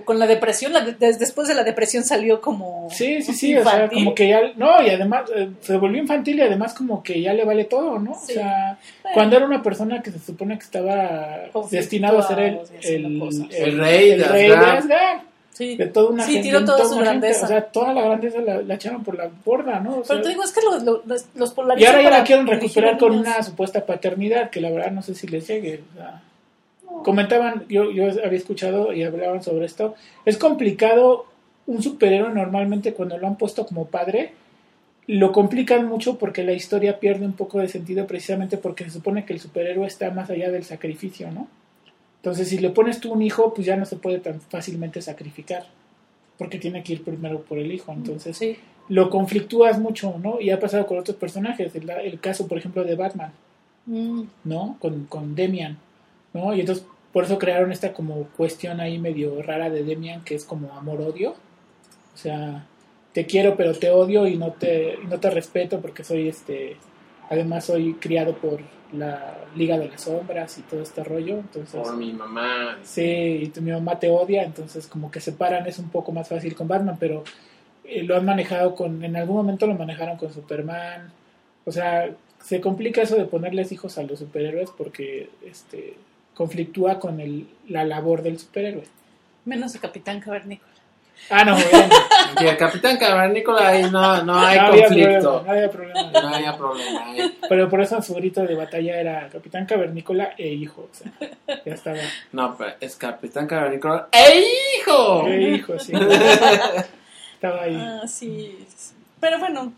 con 0.02 0.18
la 0.18 0.26
depresión, 0.26 0.72
la 0.72 0.80
de- 0.80 0.92
des- 0.94 1.18
después 1.18 1.46
de 1.46 1.54
la 1.54 1.62
depresión 1.62 2.02
salió 2.04 2.40
como... 2.40 2.88
sí, 2.90 3.22
sí, 3.22 3.32
sí, 3.32 3.56
o 3.56 3.62
sea, 3.62 3.88
como 3.88 4.14
que 4.14 4.28
ya, 4.28 4.40
no, 4.56 4.82
y 4.82 4.90
además 4.90 5.30
eh, 5.34 5.50
se 5.60 5.76
volvió 5.76 6.00
infantil 6.00 6.38
y 6.38 6.42
además 6.42 6.74
como 6.74 7.02
que 7.02 7.20
ya 7.20 7.32
le 7.32 7.44
vale 7.44 7.64
todo, 7.64 7.98
¿no? 7.98 8.12
O 8.12 8.18
sea, 8.26 8.78
Bueno. 9.02 9.14
cuando 9.14 9.36
era 9.36 9.46
una 9.46 9.62
persona 9.62 10.02
que 10.02 10.10
se 10.10 10.18
supone 10.18 10.56
que 10.58 10.64
estaba 10.64 11.42
destinado 11.70 12.18
a 12.18 12.26
ser 12.26 12.38
el, 12.40 12.58
el. 12.82 13.22
El 13.52 13.78
rey 13.78 14.16
de 14.16 14.24
rey 14.24 14.48
de 14.48 14.54
Asgard. 14.56 15.20
Sí. 15.52 15.76
de 15.76 15.86
toda 15.86 16.10
una 16.10 16.24
Sí, 16.24 16.32
gente, 16.32 16.48
tiró 16.48 16.64
toda 16.64 16.78
toda 16.78 16.88
su 16.88 16.94
gente, 16.96 17.04
grandeza. 17.10 17.44
o 17.44 17.48
sea, 17.48 17.60
toda 17.62 17.92
la 17.94 18.02
grandeza 18.02 18.40
la, 18.40 18.60
la 18.62 18.74
echaron 18.74 19.04
por 19.04 19.16
la 19.16 19.30
borda, 19.44 19.78
¿no? 19.78 19.98
O 19.98 20.04
sea, 20.04 20.16
Pero 20.16 20.22
te 20.22 20.28
digo, 20.30 20.42
es 20.42 20.50
que 20.52 20.60
lo- 20.62 20.80
lo- 20.80 21.02
los, 21.06 21.26
los 21.36 21.54
y 21.78 21.84
ahora 21.84 22.02
ya 22.02 22.10
la 22.10 22.24
quieren 22.24 22.48
recuperar 22.48 22.98
con 22.98 23.12
niños. 23.12 23.26
una 23.28 23.40
supuesta 23.44 23.86
paternidad 23.86 24.50
que 24.50 24.60
la 24.60 24.70
verdad 24.70 24.90
no 24.90 25.02
sé 25.02 25.14
si 25.14 25.28
les 25.28 25.46
llegue. 25.46 25.80
o 25.92 25.96
sea. 25.96 26.20
Comentaban, 27.02 27.64
yo, 27.68 27.90
yo 27.90 28.04
había 28.04 28.38
escuchado 28.38 28.92
y 28.92 29.02
hablaban 29.02 29.42
sobre 29.42 29.66
esto, 29.66 29.94
es 30.24 30.36
complicado 30.38 31.26
un 31.66 31.82
superhéroe 31.82 32.32
normalmente 32.32 32.92
cuando 32.92 33.16
lo 33.18 33.26
han 33.26 33.36
puesto 33.36 33.66
como 33.66 33.86
padre, 33.86 34.32
lo 35.06 35.32
complican 35.32 35.86
mucho 35.86 36.18
porque 36.18 36.44
la 36.44 36.52
historia 36.52 36.98
pierde 37.00 37.26
un 37.26 37.32
poco 37.34 37.58
de 37.58 37.68
sentido 37.68 38.06
precisamente 38.06 38.56
porque 38.58 38.84
se 38.84 38.90
supone 38.90 39.24
que 39.24 39.32
el 39.34 39.40
superhéroe 39.40 39.86
está 39.86 40.10
más 40.10 40.30
allá 40.30 40.50
del 40.50 40.64
sacrificio, 40.64 41.30
¿no? 41.30 41.48
Entonces, 42.16 42.48
si 42.48 42.58
le 42.58 42.70
pones 42.70 43.00
tú 43.00 43.12
un 43.12 43.20
hijo, 43.20 43.52
pues 43.52 43.66
ya 43.66 43.76
no 43.76 43.84
se 43.84 43.96
puede 43.96 44.18
tan 44.18 44.40
fácilmente 44.40 45.02
sacrificar, 45.02 45.66
porque 46.38 46.58
tiene 46.58 46.82
que 46.82 46.94
ir 46.94 47.04
primero 47.04 47.42
por 47.42 47.58
el 47.58 47.70
hijo. 47.70 47.92
Entonces, 47.92 48.36
Sí. 48.38 48.56
lo 48.88 49.10
conflictúas 49.10 49.78
mucho, 49.78 50.18
¿no? 50.22 50.40
Y 50.40 50.48
ha 50.50 50.58
pasado 50.58 50.86
con 50.86 50.98
otros 50.98 51.18
personajes, 51.18 51.74
el, 51.74 51.90
el 51.90 52.20
caso, 52.20 52.48
por 52.48 52.56
ejemplo, 52.56 52.82
de 52.84 52.94
Batman, 52.94 53.32
Mm. 53.86 54.22
¿no? 54.44 54.76
Con, 54.80 55.04
con 55.04 55.34
Demian, 55.34 55.76
¿no? 56.34 56.54
Y 56.54 56.60
entonces, 56.60 56.84
por 57.12 57.24
eso 57.24 57.38
crearon 57.38 57.72
esta 57.72 57.94
como 57.94 58.24
cuestión 58.36 58.80
ahí 58.80 58.98
medio 58.98 59.40
rara 59.40 59.70
de 59.70 59.84
Demian, 59.84 60.22
que 60.24 60.34
es 60.34 60.44
como 60.44 60.74
amor-odio. 60.74 61.30
O 61.30 62.16
sea, 62.16 62.66
te 63.12 63.24
quiero 63.24 63.56
pero 63.56 63.72
te 63.74 63.90
odio 63.90 64.26
y 64.26 64.36
no 64.36 64.52
te, 64.52 64.98
no 65.08 65.18
te 65.18 65.30
respeto 65.30 65.80
porque 65.80 66.04
soy 66.04 66.28
este... 66.28 66.76
Además 67.30 67.64
soy 67.64 67.94
criado 67.94 68.34
por 68.34 68.60
la 68.92 69.38
Liga 69.56 69.78
de 69.78 69.88
las 69.88 70.02
Sombras 70.02 70.58
y 70.58 70.62
todo 70.62 70.82
este 70.82 71.02
rollo, 71.02 71.38
entonces... 71.38 71.80
Por 71.80 71.96
mi 71.96 72.12
mamá. 72.12 72.78
Sí, 72.82 73.40
y 73.42 73.48
tu, 73.48 73.62
mi 73.62 73.72
mamá 73.72 73.98
te 73.98 74.10
odia, 74.10 74.42
entonces 74.42 74.86
como 74.86 75.10
que 75.10 75.20
separan 75.20 75.66
es 75.66 75.78
un 75.78 75.88
poco 75.88 76.12
más 76.12 76.28
fácil 76.28 76.54
con 76.54 76.68
Batman, 76.68 76.96
pero 77.00 77.24
eh, 77.84 78.02
lo 78.02 78.16
han 78.16 78.24
manejado 78.24 78.74
con, 78.74 79.02
en 79.02 79.16
algún 79.16 79.36
momento 79.36 79.66
lo 79.66 79.74
manejaron 79.74 80.16
con 80.16 80.32
Superman, 80.32 81.10
o 81.64 81.72
sea, 81.72 82.10
se 82.42 82.60
complica 82.60 83.02
eso 83.02 83.16
de 83.16 83.24
ponerles 83.24 83.72
hijos 83.72 83.96
a 83.96 84.02
los 84.02 84.18
superhéroes 84.18 84.70
porque 84.70 85.30
este 85.44 85.94
conflictúa 86.34 86.98
con 86.98 87.20
el, 87.20 87.46
la 87.68 87.84
labor 87.84 88.22
del 88.22 88.38
superhéroe. 88.38 88.84
Menos 89.44 89.74
el 89.74 89.80
Capitán 89.80 90.20
Cavernícola. 90.20 90.70
Ah, 91.30 91.44
no, 91.44 91.54
bueno, 91.54 91.88
Y 92.40 92.46
el 92.46 92.56
Capitán 92.56 92.96
Cavernícola 92.98 93.68
ahí 93.68 93.82
no, 93.84 94.22
no 94.24 94.36
hay 94.38 94.58
no 94.58 94.66
había 94.66 94.86
conflicto. 94.86 95.42
problema, 95.44 95.44
no 95.44 95.52
había 95.52 95.70
problema. 95.70 96.10
No 96.10 96.34
había 96.34 96.56
problema 96.58 97.04
ahí. 97.06 97.38
Pero 97.48 97.70
por 97.70 97.80
eso 97.80 98.02
su 98.02 98.14
grito 98.14 98.42
de 98.42 98.54
batalla 98.54 99.00
era 99.00 99.28
Capitán 99.28 99.64
Cavernícola 99.64 100.34
e 100.36 100.48
hijo, 100.48 100.88
o 100.90 100.94
sea, 100.94 101.12
ya 101.64 101.72
estaba, 101.74 101.98
No, 102.32 102.56
pero 102.58 102.72
es 102.80 102.96
Capitán 102.96 103.46
Cavernícola. 103.46 104.08
¡Ey, 104.12 104.44
hijo! 104.80 105.26
e 105.28 105.42
hijo, 105.54 105.78
sí. 105.78 105.92
Estaba 107.34 107.62
ahí. 107.62 107.76
Ah, 107.78 108.02
sí. 108.08 108.58
Pero 109.20 109.38
bueno, 109.38 109.72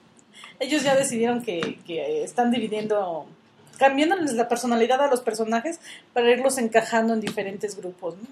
ellos 0.59 0.83
ya 0.83 0.97
decidieron 0.97 1.43
que, 1.43 1.79
que 1.87 2.23
están 2.25 2.51
dividiendo, 2.51 3.27
cambiándoles 3.77 4.35
la 4.35 4.49
personalidad 4.49 5.01
a 5.01 5.09
los 5.09 5.21
personajes 5.21 5.81
para 6.13 6.31
irlos 6.31 6.59
encajando 6.59 7.15
en 7.15 7.21
diferentes 7.21 7.77
grupos, 7.77 8.17
¿no? 8.17 8.27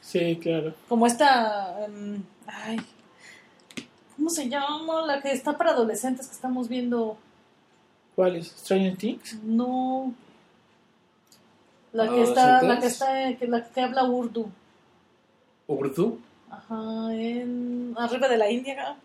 Sí, 0.00 0.38
claro. 0.42 0.74
Como 0.88 1.06
esta. 1.06 1.84
em, 1.84 2.22
ay. 2.46 2.78
¿Cómo 4.16 4.30
se 4.30 4.48
llama? 4.48 5.06
La 5.06 5.20
que 5.20 5.32
está 5.32 5.56
para 5.56 5.72
adolescentes 5.72 6.26
que 6.26 6.34
estamos 6.34 6.68
viendo. 6.68 7.18
¿Cuál 8.16 8.36
es? 8.36 8.48
Stranger 8.48 8.96
Things. 8.96 9.38
No. 9.44 10.14
La 11.92 12.08
que 12.08 12.22
está. 12.22 12.62
La 12.62 12.80
que 12.80 12.86
está. 12.86 13.36
Que, 13.36 13.46
la 13.46 13.64
que 13.64 13.80
habla 13.80 14.04
urdu. 14.04 14.50
¿Urdu? 15.66 16.18
Ajá. 16.50 17.14
En, 17.14 17.94
arriba 17.98 18.28
de 18.28 18.38
la 18.38 18.50
India. 18.50 18.96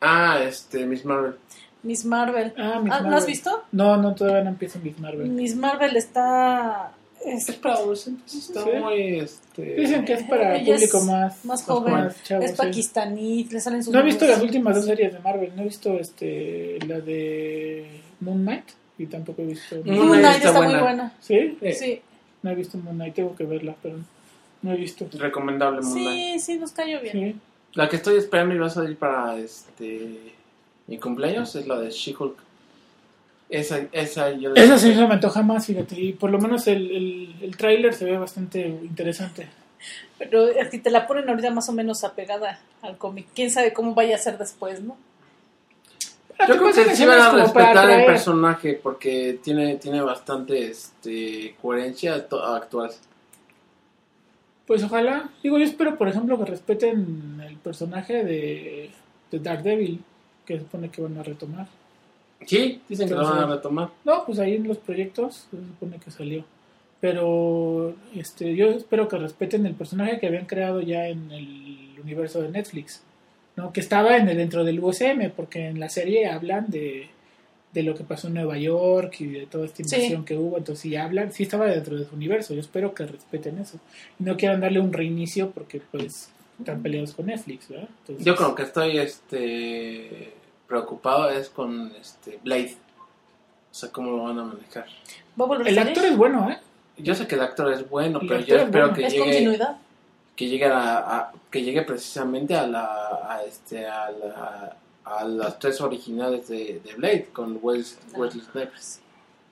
Ah, 0.00 0.40
este, 0.42 0.86
Miss 0.86 1.04
Marvel. 1.04 1.36
Miss 1.82 2.04
Marvel. 2.04 2.52
Ah, 2.58 2.80
Miss 2.82 2.92
Ah, 2.92 2.96
¿La 2.96 3.02
Marvel. 3.02 3.14
has 3.14 3.26
visto? 3.26 3.64
No, 3.72 3.96
no, 3.96 4.14
todavía 4.14 4.42
no 4.42 4.50
empieza 4.50 4.78
Miss 4.80 4.98
Marvel. 4.98 5.28
Miss 5.28 5.54
Marvel 5.56 5.96
está. 5.96 6.92
es- 7.24 7.48
Es 7.48 7.56
para 7.56 7.74
adolescentes, 7.76 8.32
está 8.34 8.62
Sí. 8.64 8.70
muy, 8.80 9.18
este... 9.18 9.74
Dicen 9.74 10.04
que 10.04 10.12
es 10.14 10.22
para 10.24 10.56
Ella 10.56 10.74
es 10.76 10.88
público 10.88 11.00
más, 11.12 11.44
más 11.44 11.64
joven. 11.64 11.92
más 11.94 12.22
chavo, 12.22 12.42
es 12.44 12.52
sí. 12.52 12.56
pakistaní. 12.56 13.44
Le 13.50 13.60
salen 13.60 13.82
sus 13.82 13.92
No 13.92 14.00
he 14.00 14.04
visto 14.04 14.24
las 14.26 14.40
últimas 14.40 14.76
dos 14.76 14.84
series 14.84 15.12
de 15.12 15.18
Marvel. 15.18 15.52
No 15.56 15.62
he 15.62 15.64
visto 15.64 15.92
este 15.98 16.78
la 16.86 17.00
de 17.00 18.00
Moon 18.20 18.42
Knight 18.42 18.64
y 18.98 19.06
tampoco 19.06 19.42
he 19.42 19.46
visto. 19.46 19.76
Moon 19.84 19.98
Moon 20.06 20.18
Knight 20.18 20.36
está 20.36 20.48
está 20.48 20.58
muy 20.60 20.66
buena. 20.68 20.82
buena. 20.82 21.12
¿Sí? 21.20 21.58
Eh, 21.60 21.72
Sí, 21.74 22.00
No 22.42 22.50
he 22.50 22.54
visto 22.54 22.78
Moon 22.78 22.94
Knight, 22.96 23.14
tengo 23.14 23.34
que 23.34 23.44
verla, 23.44 23.74
pero 23.82 23.96
no 24.62 24.72
he 24.72 24.76
visto. 24.76 25.08
Recomendable 25.18 25.80
Moon 25.82 25.92
Knight. 25.94 26.34
sí, 26.34 26.52
sí, 26.52 26.58
nos 26.58 26.70
cayó 26.70 27.00
bien. 27.00 27.12
Sí. 27.12 27.36
La 27.74 27.88
que 27.88 27.96
estoy 27.96 28.16
esperando 28.16 28.54
y 28.54 28.58
va 28.58 28.66
a 28.66 28.70
salir 28.70 28.96
para 28.96 29.36
este 29.38 30.34
mi 30.88 30.98
cumpleaños 30.98 31.54
es 31.54 31.66
la 31.68 31.78
de 31.78 31.90
She-Hulk. 31.90 32.36
Esa, 33.48 33.86
esa 33.92 34.30
yo 34.32 34.54
Esa 34.54 34.78
sí 34.78 34.94
se 34.94 35.06
me 35.06 35.14
antoja 35.14 35.42
más, 35.42 35.66
fíjate. 35.66 35.98
Y 35.98 36.12
por 36.12 36.30
lo 36.30 36.38
menos 36.38 36.66
el, 36.66 36.90
el, 36.90 37.34
el 37.40 37.56
tráiler 37.56 37.94
se 37.94 38.04
ve 38.04 38.18
bastante 38.18 38.66
interesante. 38.66 39.48
Pero 40.18 40.48
si 40.70 40.78
te 40.80 40.90
la 40.90 41.06
ponen 41.06 41.28
ahorita 41.28 41.50
más 41.50 41.68
o 41.68 41.72
menos 41.72 42.02
apegada 42.04 42.60
al 42.82 42.98
cómic, 42.98 43.28
quién 43.34 43.50
sabe 43.50 43.72
cómo 43.72 43.94
vaya 43.94 44.16
a 44.16 44.18
ser 44.18 44.36
después, 44.36 44.82
¿no? 44.82 44.96
Yo 46.46 46.56
creo 46.56 46.72
que 46.72 46.82
en 46.82 46.96
sí 46.96 47.04
van 47.04 47.20
a 47.20 47.30
respetar 47.32 47.90
el 47.90 48.06
personaje 48.06 48.78
porque 48.80 49.40
tiene, 49.42 49.76
tiene 49.76 50.00
bastante 50.00 50.70
este, 50.70 51.56
coherencia 51.60 52.14
actual. 52.14 52.90
Pues 54.66 54.84
ojalá. 54.84 55.30
Digo, 55.42 55.58
yo 55.58 55.64
espero, 55.64 55.98
por 55.98 56.08
ejemplo, 56.08 56.38
que 56.38 56.44
respeten 56.44 57.42
el 57.44 57.56
personaje 57.56 58.24
de, 58.24 58.90
de 59.32 59.38
Daredevil, 59.40 60.00
que 60.48 60.54
se 60.54 60.60
supone 60.60 60.88
que 60.88 61.02
van 61.02 61.18
a 61.18 61.22
retomar. 61.22 61.66
Sí, 62.46 62.80
dicen 62.88 63.06
que 63.08 63.14
lo 63.14 63.22
van 63.24 63.38
a 63.40 63.46
retomar. 63.46 63.90
No, 64.04 64.24
pues 64.24 64.38
ahí 64.38 64.54
en 64.54 64.66
los 64.66 64.78
proyectos 64.78 65.46
se 65.50 65.56
supone 65.58 65.98
que 66.02 66.10
salió. 66.10 66.44
Pero 67.00 67.94
este, 68.16 68.56
yo 68.56 68.70
espero 68.70 69.06
que 69.08 69.18
respeten 69.18 69.66
el 69.66 69.74
personaje 69.74 70.18
que 70.18 70.26
habían 70.26 70.46
creado 70.46 70.80
ya 70.80 71.06
en 71.06 71.30
el 71.30 71.96
universo 72.02 72.40
de 72.42 72.48
Netflix, 72.48 73.02
¿no? 73.56 73.72
Que 73.72 73.80
estaba 73.80 74.16
en 74.16 74.28
el, 74.28 74.36
dentro 74.36 74.64
del 74.64 74.80
USM, 74.82 75.30
porque 75.36 75.66
en 75.68 75.78
la 75.78 75.88
serie 75.90 76.26
hablan 76.28 76.70
de, 76.70 77.08
de 77.72 77.82
lo 77.84 77.94
que 77.94 78.02
pasó 78.04 78.28
en 78.28 78.34
Nueva 78.34 78.56
York 78.58 79.20
y 79.20 79.26
de 79.26 79.46
toda 79.46 79.66
esta 79.66 79.84
Sí. 79.84 79.94
invasión 79.96 80.24
que 80.24 80.36
hubo, 80.36 80.56
entonces 80.58 80.80
sí 80.82 80.96
hablan, 80.96 81.32
sí 81.32 81.44
estaba 81.44 81.66
dentro 81.66 81.96
de 81.96 82.04
su 82.04 82.14
universo, 82.16 82.54
yo 82.54 82.60
espero 82.60 82.94
que 82.94 83.06
respeten 83.06 83.58
eso. 83.58 83.78
Y 84.18 84.24
no 84.24 84.36
quieran 84.36 84.60
darle 84.60 84.80
un 84.80 84.92
reinicio 84.92 85.50
porque 85.50 85.80
pues 85.92 86.30
están 86.58 86.82
peleados 86.82 87.12
con 87.14 87.26
Netflix, 87.26 87.68
¿verdad? 87.68 87.88
Entonces, 88.00 88.24
Yo 88.24 88.34
lo 88.34 88.54
que 88.56 88.62
estoy 88.62 88.98
este, 88.98 90.32
preocupado 90.68 91.28
es 91.30 91.48
con 91.48 91.92
este, 92.00 92.38
Blade. 92.44 92.76
O 93.70 93.74
sea, 93.74 93.90
cómo 93.90 94.10
lo 94.12 94.22
van 94.24 94.38
a 94.38 94.44
manejar. 94.44 94.86
¿Va 95.40 95.44
a 95.44 95.48
volver 95.48 95.68
el 95.68 95.78
a 95.78 95.82
actor 95.82 96.04
es 96.04 96.16
bueno, 96.16 96.50
¿eh? 96.50 96.58
Yo 96.98 97.14
sé 97.14 97.26
que 97.26 97.34
el 97.36 97.42
actor 97.42 97.72
es 97.72 97.88
bueno, 97.88 98.20
El 98.20 98.28
pero 98.28 98.40
yo 98.40 98.56
es 98.56 98.62
espero 98.62 98.84
bueno. 98.88 98.94
que 98.96 99.06
¿Es 99.06 99.12
llegue, 99.12 99.24
continuidad? 99.24 99.76
que 100.36 100.46
llegue 100.48 100.64
a, 100.66 100.98
a- 100.98 101.32
que 101.50 101.62
llegue 101.62 101.82
precisamente 101.82 102.54
a 102.56 102.66
la 102.66 102.84
a 103.28 103.42
este 103.46 103.86
a 103.86 104.10
la 104.10 104.76
a 105.04 105.24
las 105.24 105.58
tres 105.58 105.80
originales 105.80 106.48
de, 106.48 106.80
de 106.84 106.94
Blade 106.96 107.28
con 107.32 107.58
Wes- 107.62 107.98
Wesley 108.14 108.44
Snipes. 108.52 109.00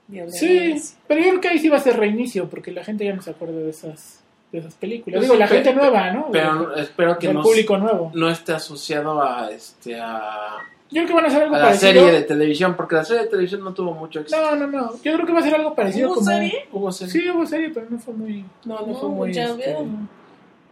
Violencia. 0.09 0.39
Sí, 0.41 0.95
pero 1.09 1.21
yo 1.23 1.29
creo 1.31 1.41
que 1.41 1.49
ahí 1.49 1.59
sí 1.59 1.69
va 1.69 1.79
a 1.79 1.81
ser 1.81 1.97
reinicio, 1.97 2.49
porque 2.49 2.71
la 2.73 2.85
gente 2.85 3.05
ya 3.05 3.14
no 3.14 3.23
se 3.23 3.31
acuerda 3.31 3.55
de 3.59 3.71
esas, 3.71 4.21
de 4.53 4.59
esas 4.59 4.75
películas. 4.75 5.19
Pues 5.19 5.23
Digo, 5.23 5.35
sí, 5.35 5.39
la 5.41 5.49
pe- 5.49 5.55
gente 5.57 5.75
nueva, 5.75 6.11
¿no? 6.12 6.29
Pero 6.31 6.77
espero 6.77 7.19
que 7.19 7.29
el 7.29 7.35
no, 7.35 7.43
público 7.43 7.79
nuevo. 7.79 8.12
no 8.14 8.29
esté 8.31 8.53
asociado 8.53 9.23
a 9.23 9.51
este 9.51 9.99
a, 9.99 10.57
Yo 10.91 11.03
creo 11.03 11.07
que 11.09 11.12
van 11.14 11.24
a 11.24 11.28
hacer 11.28 11.43
algo 11.43 11.55
a 11.57 11.59
la 11.59 11.64
parecido. 11.66 11.93
serie 11.93 12.12
de 12.12 12.22
televisión, 12.22 12.74
porque 12.76 12.95
la 12.95 13.05
serie 13.05 13.22
de 13.24 13.28
televisión 13.28 13.64
no 13.64 13.74
tuvo 13.74 13.93
mucho 13.93 14.20
éxito. 14.20 14.41
No, 14.41 14.55
no, 14.57 14.66
no. 14.68 14.93
Yo 15.03 15.14
creo 15.14 15.26
que 15.26 15.32
va 15.32 15.41
a 15.41 15.43
ser 15.43 15.55
algo 15.57 15.74
parecido 15.74 16.09
¿Hubo 16.09 16.14
como. 16.16 16.26
serie? 16.30 16.68
Hubo 16.72 16.93
serie. 16.93 17.12
Sí, 17.12 17.28
hubo 17.30 17.45
serie, 17.47 17.70
pero 17.74 17.87
no 17.91 17.99
fue 17.99 18.14
muy. 18.14 18.45
No, 18.64 18.80
no, 18.80 18.87
No, 18.87 18.95
fue 18.95 19.09
muy. 19.09 19.30
este. 19.30 19.45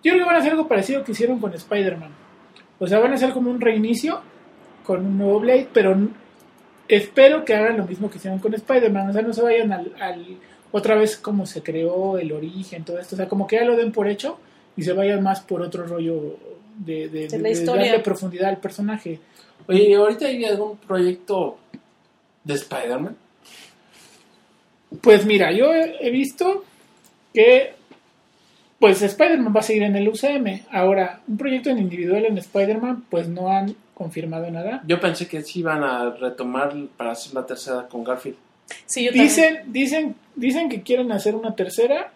Yo 0.05 0.13
creo 0.13 0.19
que 0.19 0.25
van 0.25 0.37
a 0.37 0.39
hacer 0.39 0.53
algo 0.53 0.69
parecido 0.69 1.03
que 1.03 1.13
hicieron 1.13 1.39
con 1.41 1.53
Spider-Man. 1.55 2.11
O 2.79 2.87
sea, 2.87 2.99
van 3.01 3.13
a 3.13 3.15
hacer 3.15 3.33
como 3.33 3.51
un 3.51 3.61
reinicio 3.61 4.21
con 4.85 5.05
un 5.05 5.19
nuevo 5.19 5.41
Blade, 5.41 5.69
pero 5.73 5.97
espero 6.89 7.45
que 7.45 7.55
hagan 7.55 7.77
lo 7.79 7.87
mismo 7.87 8.11
que 8.11 8.19
hicieron 8.19 8.39
con 8.39 8.55
Spider-Man. 8.55 9.11
O 9.11 9.13
sea, 9.13 9.23
no 9.23 9.33
se 9.33 9.43
vayan 9.43 9.73
al, 9.73 9.93
al- 10.01 10.37
otra 10.73 10.97
vez 10.97 11.17
como 11.17 11.47
se 11.47 11.63
creó 11.63 12.19
el 12.19 12.33
origen, 12.33 12.85
todo 12.85 12.99
esto. 12.99 13.15
O 13.15 13.17
sea, 13.17 13.29
como 13.29 13.47
que 13.47 13.57
ya 13.57 13.65
lo 13.65 13.77
den 13.77 13.93
por 13.93 14.09
hecho 14.09 14.39
y 14.77 14.83
se 14.83 14.93
vayan 14.93 15.23
más 15.23 15.41
por 15.41 15.63
otro 15.63 15.87
rollo 15.87 16.37
de, 16.77 17.09
de, 17.09 17.29
De 17.29 17.65
darle 17.65 18.01
profundidad 18.01 18.49
al 18.51 18.59
personaje. 18.59 19.21
Oye, 19.67 19.89
¿y 19.91 19.95
ahorita 19.95 20.27
hay 20.27 20.45
algún 20.45 20.77
proyecto 20.79 21.59
de 22.45 22.55
Spider-Man? 22.55 23.17
Pues 25.01 25.25
mira, 25.27 25.51
yo 25.53 25.73
he 25.75 26.11
visto 26.11 26.65
que 27.33 27.75
pues 28.79 29.01
Spider-Man 29.03 29.55
va 29.55 29.61
a 29.61 29.65
seguir 29.65 29.83
en 29.85 29.97
el 29.97 30.09
UCM. 30.09 30.63
Ahora, 30.71 31.21
un 31.27 31.37
proyecto 31.39 31.71
en 31.71 31.79
individual 31.79 32.27
en 32.27 32.37
Spider-Man, 32.39 33.05
pues 33.09 33.29
no 33.29 33.49
han 33.51 33.75
confirmado 33.95 34.51
nada. 34.51 34.83
Yo 34.87 35.01
pensé 35.01 35.27
que 35.27 35.43
sí 35.43 35.61
iban 35.61 35.83
a 35.83 36.11
retomar 36.11 36.75
para 36.97 37.13
hacer 37.13 37.33
la 37.35 37.47
tercera 37.47 37.87
con 37.89 38.05
Garfield. 38.05 38.37
Sí, 38.87 39.05
yo 39.05 39.11
también. 39.11 39.27
Dicen, 39.29 39.61
dicen, 39.73 40.15
dicen 40.37 40.69
que 40.69 40.83
quieren 40.83 41.13
hacer 41.13 41.35
una 41.35 41.55
tercera 41.57 42.13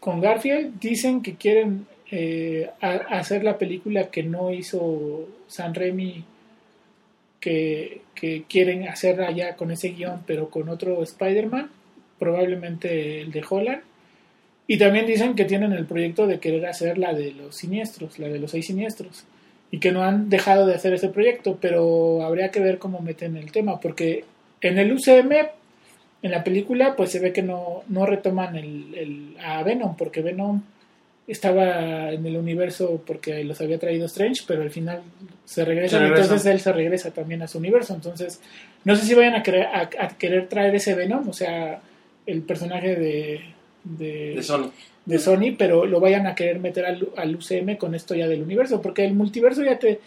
con 0.00 0.20
Garfield. 0.20 0.78
Dicen 0.80 1.22
que 1.22 1.34
quieren 1.36 1.86
eh, 2.10 2.70
a- 2.80 3.18
hacer 3.18 3.44
la 3.44 3.58
película 3.58 4.08
que 4.10 4.22
no 4.22 4.50
hizo 4.52 5.28
San 5.46 5.74
Remy, 5.74 6.24
que, 7.40 8.02
quieren 8.48 8.86
hacerla 8.86 9.30
ya 9.30 9.56
con 9.56 9.70
ese 9.70 9.90
guion, 9.90 10.22
pero 10.26 10.50
con 10.50 10.68
otro 10.68 11.02
Spider-Man, 11.02 11.70
probablemente 12.18 13.22
el 13.22 13.32
de 13.32 13.42
Holland. 13.48 13.80
Y 14.66 14.78
también 14.78 15.06
dicen 15.06 15.34
que 15.34 15.46
tienen 15.46 15.72
el 15.72 15.86
proyecto 15.86 16.26
de 16.26 16.38
querer 16.38 16.66
hacer 16.66 16.98
la 16.98 17.12
de 17.14 17.32
los 17.32 17.56
siniestros, 17.56 18.18
la 18.18 18.28
de 18.28 18.38
los 18.38 18.50
seis 18.52 18.66
siniestros. 18.66 19.24
Y 19.70 19.78
que 19.78 19.90
no 19.92 20.02
han 20.02 20.28
dejado 20.28 20.66
de 20.66 20.74
hacer 20.74 20.92
ese 20.94 21.08
proyecto, 21.08 21.58
pero 21.60 22.22
habría 22.22 22.50
que 22.50 22.60
ver 22.60 22.78
cómo 22.78 23.00
meten 23.00 23.36
el 23.36 23.50
tema, 23.52 23.80
porque 23.80 24.24
en 24.60 24.78
el 24.78 24.92
UCM, 24.92 25.32
en 26.22 26.30
la 26.30 26.44
película, 26.44 26.94
pues 26.96 27.10
se 27.10 27.18
ve 27.20 27.32
que 27.32 27.42
no, 27.42 27.82
no 27.88 28.04
retoman 28.06 28.56
el, 28.56 28.94
el- 28.94 29.36
a 29.42 29.62
Venom, 29.62 29.96
porque 29.96 30.22
Venom 30.22 30.62
estaba 31.30 32.12
en 32.12 32.24
el 32.26 32.36
universo 32.36 33.02
porque 33.06 33.44
los 33.44 33.60
había 33.60 33.78
traído 33.78 34.06
Strange, 34.06 34.42
pero 34.46 34.62
al 34.62 34.70
final 34.70 35.02
se 35.44 35.64
regresa, 35.64 35.98
Se 35.98 36.02
regresa. 36.02 36.22
entonces 36.22 36.46
él 36.52 36.60
se 36.60 36.72
regresa 36.72 37.10
también 37.12 37.42
a 37.42 37.48
su 37.48 37.58
universo. 37.58 37.94
Entonces, 37.94 38.40
no 38.84 38.96
sé 38.96 39.04
si 39.06 39.14
vayan 39.14 39.34
a, 39.34 39.42
querer, 39.42 39.66
a, 39.66 39.88
a 39.98 40.08
querer 40.18 40.48
traer 40.48 40.74
ese 40.74 40.94
Venom, 40.94 41.28
o 41.28 41.32
sea, 41.32 41.80
el 42.26 42.42
personaje 42.42 42.96
de, 42.96 43.40
de, 43.84 44.34
De 44.36 44.42
Sony. 44.42 44.70
de 45.06 45.18
Sony, 45.18 45.54
pero 45.56 45.84
lo 45.86 46.00
vayan 46.00 46.26
a 46.26 46.34
querer 46.34 46.58
meter 46.58 46.84
al, 46.84 47.08
al 47.16 47.34
UCM 47.36 47.76
con 47.76 47.94
esto 47.94 48.14
ya 48.14 48.28
del 48.28 48.42
universo, 48.42 48.80
porque 48.82 49.04
el 49.04 49.14
multiverso 49.14 49.62
ya 49.62 49.78
te, 49.78 50.00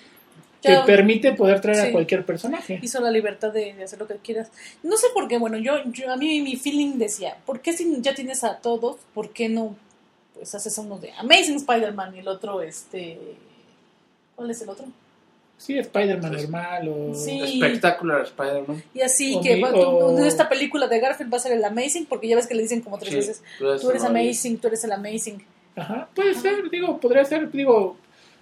te 0.61 0.77
permite 0.85 1.33
poder 1.33 1.59
traer 1.61 1.87
a 1.87 1.91
cualquier 1.91 2.25
personaje. 2.25 2.79
hizo 2.81 3.01
la 3.01 3.11
libertad 3.11 3.51
de, 3.51 3.73
de 3.73 3.83
hacer 3.83 3.99
lo 3.99 4.07
que 4.07 4.15
quieras. 4.15 4.51
No 4.81 4.95
sé 4.97 5.07
por 5.13 5.27
qué, 5.27 5.37
bueno, 5.37 5.57
yo, 5.57 5.73
yo 5.91 6.11
a 6.11 6.15
mí 6.17 6.41
mi 6.41 6.55
feeling 6.55 6.97
decía, 6.97 7.35
¿por 7.45 7.59
qué 7.61 7.73
si 7.73 8.01
ya 8.01 8.13
tienes 8.13 8.43
a 8.43 8.57
todos, 8.57 8.97
por 9.13 9.31
qué 9.31 9.49
no 9.49 9.75
pues 10.43 10.55
haces 10.55 10.77
uno 10.77 10.97
de 10.99 11.11
Amazing 11.13 11.55
Spider-Man 11.55 12.15
y 12.15 12.19
el 12.19 12.27
otro 12.27 12.61
este 12.61 13.17
¿cuál 14.35 14.51
es 14.51 14.61
el 14.61 14.69
otro? 14.69 14.85
Sí, 15.57 15.77
Spider-Man 15.77 16.31
Sí. 16.37 16.41
normal 16.41 16.87
o... 16.89 17.13
Sí. 17.15 17.39
Espectacular 17.61 18.23
Spider-Man. 18.23 18.83
Y 18.93 19.01
así 19.01 19.35
O 19.35 19.41
que 19.41 19.55
mi- 19.55 19.61
va- 19.61 19.71
o- 19.73 20.15
tú- 20.15 20.23
esta 20.25 20.49
película 20.49 20.87
de 20.87 20.99
Garfield 20.99 21.31
va 21.31 21.37
a 21.37 21.39
ser 21.39 21.53
el 21.53 21.63
Amazing 21.63 22.05
porque 22.07 22.27
ya 22.27 22.35
ves 22.35 22.47
que 22.47 22.55
le 22.55 22.63
dicen 22.63 22.81
como 22.81 22.97
tres 22.97 23.11
Sí, 23.11 23.15
veces, 23.17 23.43
tú 23.57 23.69
eres 23.69 23.81
tú 23.81 23.89
eres 23.91 24.03
Amazing, 24.03 24.57
tú 24.57 24.67
eres 24.67 24.83
el 24.83 24.91
Amazing. 24.91 25.43
Ajá, 25.75 26.07
puede 26.13 26.33
ser, 26.35 26.69
digo, 26.69 26.99
podría 26.99 27.23
ser, 27.23 27.49
digo, 27.51 27.95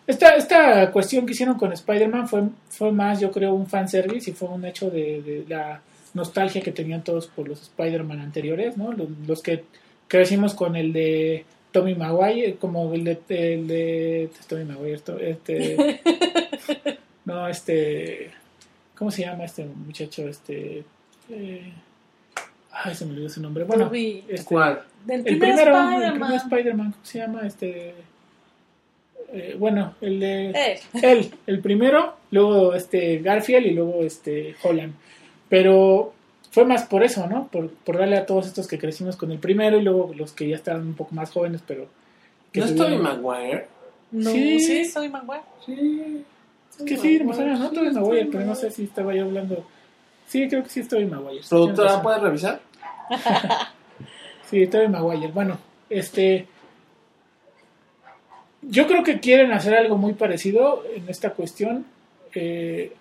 esta, 0.07 0.35
esta 0.35 0.91
cuestión 0.91 1.25
que 1.25 1.33
hicieron 1.33 1.57
con 1.57 1.71
Spider-Man 1.71 2.27
fue, 2.27 2.43
fue 2.69 2.91
más, 2.91 3.19
yo 3.19 3.31
creo, 3.31 3.53
un 3.53 3.67
fanservice 3.67 4.31
y 4.31 4.33
fue 4.33 4.49
un 4.49 4.65
hecho 4.65 4.89
de, 4.89 5.21
de 5.21 5.45
la 5.47 5.81
nostalgia 6.13 6.61
que 6.61 6.71
tenían 6.71 7.03
todos 7.03 7.27
por 7.27 7.47
los 7.47 7.61
Spider-Man 7.61 8.19
anteriores, 8.19 8.75
¿no? 8.77 8.91
Los, 8.93 9.07
los 9.27 9.41
que 9.43 9.63
crecimos 10.07 10.53
con 10.55 10.75
el 10.75 10.91
de 10.91 11.45
Tommy 11.71 11.95
Maguire, 11.95 12.55
como 12.55 12.93
el 12.93 13.03
de, 13.03 13.19
el 13.29 13.67
de 13.67 14.29
Tommy 14.47 14.65
Maguire, 14.65 14.93
esto- 14.95 15.17
este, 15.19 16.01
no, 17.25 17.47
este, 17.47 18.31
¿cómo 18.95 19.11
se 19.11 19.21
llama 19.23 19.45
este 19.45 19.65
muchacho? 19.65 20.27
Este, 20.27 20.83
eh, 21.29 21.71
Ay, 22.73 22.95
se 22.95 23.05
me 23.05 23.11
olvidó 23.13 23.29
su 23.29 23.41
nombre. 23.41 23.63
Bueno, 23.65 23.91
este, 23.93 24.43
¿Cuál? 24.45 24.81
Del 25.05 25.19
el 25.19 25.23
primer 25.39 25.55
primero, 25.55 25.71
el 25.77 25.85
Spider-Man. 25.85 26.19
primer 26.19 26.35
Spider-Man, 26.41 26.91
¿cómo 26.91 27.05
se 27.05 27.17
llama? 27.19 27.47
Este. 27.47 27.93
eh, 29.33 29.55
bueno, 29.59 29.95
el 30.01 30.19
de. 30.19 30.49
Eh, 30.51 30.79
Él, 31.01 31.31
el 31.47 31.59
primero, 31.59 32.15
luego 32.31 32.73
este 32.73 33.19
Garfield 33.19 33.65
y 33.67 33.71
luego 33.71 34.01
este 34.03 34.55
Holland. 34.63 34.93
Pero 35.49 36.13
fue 36.51 36.65
más 36.65 36.83
por 36.83 37.03
eso, 37.03 37.25
¿no? 37.27 37.47
Por, 37.47 37.69
por 37.69 37.97
darle 37.97 38.17
a 38.17 38.25
todos 38.25 38.45
estos 38.47 38.67
que 38.67 38.77
crecimos 38.77 39.15
con 39.15 39.31
el 39.31 39.39
primero 39.39 39.77
y 39.79 39.81
luego 39.83 40.11
los 40.15 40.31
que 40.33 40.47
ya 40.47 40.55
estaban 40.57 40.85
un 40.85 40.93
poco 40.93 41.15
más 41.15 41.31
jóvenes, 41.31 41.61
pero. 41.65 41.87
que 42.51 42.59
¿No 42.59 42.65
es 42.67 42.75
Tobey 42.75 42.97
Maguire? 42.97 43.67
no, 44.11 44.29
Sí. 44.29 44.59
sí, 44.59 44.85
soy 44.85 45.09
Maguire. 45.09 45.43
Sí. 45.65 46.23
Es 46.77 46.85
que 46.85 46.97
sí, 46.97 47.19
¿no? 47.19 47.71
Tobey 47.71 47.91
Maguire, 47.91 48.25
pero 48.31 48.45
no 48.45 48.55
sé 48.55 48.69
si 48.71 48.83
estaba 48.83 49.13
yo 49.15 49.23
hablando. 49.23 49.65
Sí, 50.27 50.47
creo 50.47 50.63
que 50.63 50.69
sí 50.69 50.81
es 50.81 50.87
Tobey 50.87 51.05
Maguire. 51.05 51.41
sí, 51.43 51.49
¿Productora 51.49 52.01
puede 52.01 52.19
revisar? 52.19 52.59
Sí, 54.49 54.67
Tobey 54.67 54.89
Maguire. 54.89 55.27
Bueno, 55.31 55.57
este. 55.89 56.45
Yo 58.61 58.85
creo 58.85 59.03
que 59.03 59.19
quieren 59.19 59.51
hacer 59.53 59.73
algo 59.75 59.97
muy 59.97 60.13
parecido 60.13 60.83
en 60.93 61.07
esta 61.09 61.31
cuestión. 61.31 61.85
eh, 62.35 62.93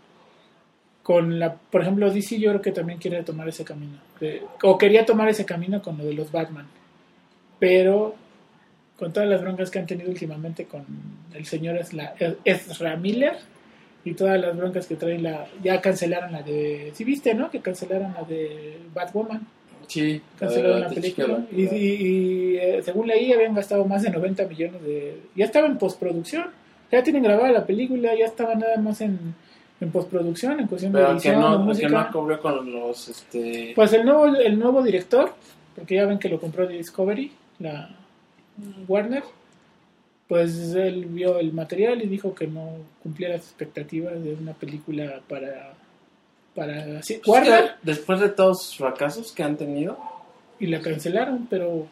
con 1.02 1.38
la, 1.38 1.54
por 1.54 1.82
ejemplo, 1.82 2.10
DC 2.10 2.38
yo 2.38 2.50
creo 2.50 2.62
que 2.62 2.72
también 2.72 2.98
quiere 2.98 3.22
tomar 3.22 3.48
ese 3.48 3.64
camino. 3.64 3.98
de- 4.20 4.42
o 4.62 4.76
quería 4.76 5.06
tomar 5.06 5.28
ese 5.30 5.44
camino 5.46 5.80
con 5.80 5.96
lo 5.96 6.04
de 6.04 6.12
los 6.14 6.30
Batman. 6.30 6.66
Pero 7.58 8.14
con 8.98 9.12
todas 9.12 9.28
las 9.28 9.40
broncas 9.40 9.70
que 9.70 9.78
han 9.78 9.86
tenido 9.86 10.10
últimamente 10.10 10.66
con 10.66 10.84
el 11.34 11.46
señor 11.46 11.78
Ezra 12.44 12.96
Miller 12.96 13.34
y 14.04 14.12
todas 14.14 14.38
las 14.40 14.54
broncas 14.56 14.86
que 14.86 14.96
traen 14.96 15.22
la... 15.22 15.46
Ya 15.62 15.80
cancelaron 15.80 16.32
la 16.32 16.42
de... 16.42 16.90
¿Sí 16.94 17.04
viste, 17.04 17.34
no? 17.34 17.50
Que 17.50 17.60
cancelaron 17.60 18.12
la 18.14 18.22
de 18.24 18.78
Batwoman 18.94 19.46
Sí. 19.88 20.20
cancelaron 20.38 20.80
la 20.82 20.88
película 20.88 21.44
y, 21.50 21.62
y- 21.64 21.74
y, 21.74 22.56
eh, 22.58 22.80
según 22.84 23.08
leí 23.08 23.32
habían 23.32 23.54
gastado 23.54 23.84
más 23.86 24.02
de 24.02 24.10
90 24.10 24.46
millones 24.46 24.80
de 24.82 25.18
ya 25.34 25.46
estaba 25.46 25.66
en 25.66 25.78
postproducción 25.78 26.44
ya 26.92 27.02
tienen 27.02 27.24
grabada 27.24 27.50
la 27.50 27.66
película 27.66 28.14
ya 28.16 28.26
estaba 28.26 28.54
nada 28.54 28.76
más 28.76 29.00
en, 29.00 29.34
en 29.80 29.90
postproducción 29.90 30.60
en 30.60 30.66
cuestión 30.66 30.92
de 30.92 30.98
Pero 30.98 31.08
que 31.08 31.14
edición 31.14 31.40
no, 31.40 31.50
de 31.52 31.56
que 31.58 31.62
música. 31.64 31.88
no 31.88 32.12
cubrió 32.12 32.40
con 32.40 32.72
los... 32.72 33.08
Este... 33.08 33.72
pues 33.74 33.92
el 33.92 34.04
nuevo 34.04 34.26
el 34.26 34.58
nuevo 34.58 34.82
director 34.82 35.32
porque 35.74 35.94
ya 35.96 36.06
ven 36.06 36.18
que 36.18 36.28
lo 36.28 36.38
compró 36.40 36.66
Discovery 36.66 37.32
la 37.60 37.90
Warner 38.86 39.22
pues 40.28 40.74
él 40.74 41.06
vio 41.06 41.38
el 41.38 41.52
material 41.52 42.02
y 42.02 42.06
dijo 42.06 42.34
que 42.34 42.46
no 42.46 42.76
cumplía 43.02 43.30
las 43.30 43.40
expectativas 43.40 44.22
de 44.22 44.34
una 44.34 44.52
película 44.52 45.20
para 45.28 45.74
para 46.54 47.02
sí, 47.02 47.20
Pues 47.24 47.42
Warner. 47.48 47.64
que 47.64 47.70
Después 47.82 48.20
de 48.20 48.28
todos 48.28 48.62
sus 48.64 48.76
fracasos 48.76 49.32
que 49.32 49.42
han 49.42 49.56
tenido, 49.56 49.98
y 50.58 50.66
la 50.66 50.80
cancelaron, 50.80 51.46
pero 51.48 51.86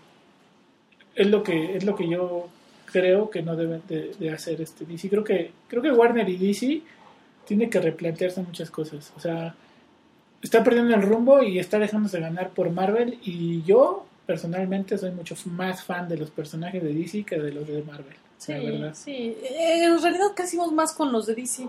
es 1.15 1.27
lo 1.29 1.43
que 1.43 1.77
es 1.77 1.85
lo 1.85 1.97
que 1.97 2.09
yo 2.09 2.49
creo 2.87 3.31
que 3.31 3.43
no 3.43 3.57
deben 3.57 3.83
de, 3.89 4.13
de 4.19 4.31
hacer 4.31 4.61
este 4.61 4.85
DC. 4.85 5.09
Creo 5.09 5.25
que 5.25 5.51
creo 5.69 5.83
que 5.83 5.91
Warner 5.91 6.29
y 6.29 6.37
DC 6.37 6.83
tiene 7.49 7.69
que 7.69 7.81
replantearse 7.81 8.41
muchas 8.43 8.71
cosas. 8.71 9.13
O 9.17 9.21
sea, 9.21 9.55
está 10.43 10.63
perdiendo 10.63 10.95
el 10.95 11.03
rumbo 11.03 11.43
y 11.43 11.59
está 11.59 11.79
dejándose 11.81 12.21
ganar 12.21 12.51
por 12.51 12.71
Marvel 12.71 13.19
y 13.25 13.63
yo 13.63 14.05
personalmente 14.27 14.97
soy 14.99 15.11
mucho 15.11 15.35
más 15.47 15.83
fan 15.83 16.09
de 16.09 16.19
los 16.19 16.31
personajes 16.31 16.83
de 16.83 16.93
DC 16.93 17.25
que 17.25 17.39
de 17.39 17.51
los 17.53 17.67
de 17.67 17.83
Marvel. 17.83 18.15
Sí, 18.37 18.53
la 18.53 18.59
verdad. 18.71 18.95
sí. 18.95 19.37
Eh, 19.43 19.85
En 19.85 20.01
realidad 20.01 20.27
crecimos 20.37 20.71
más 20.71 20.93
con 20.93 21.11
los 21.11 21.27
de 21.27 21.35
DC. 21.35 21.67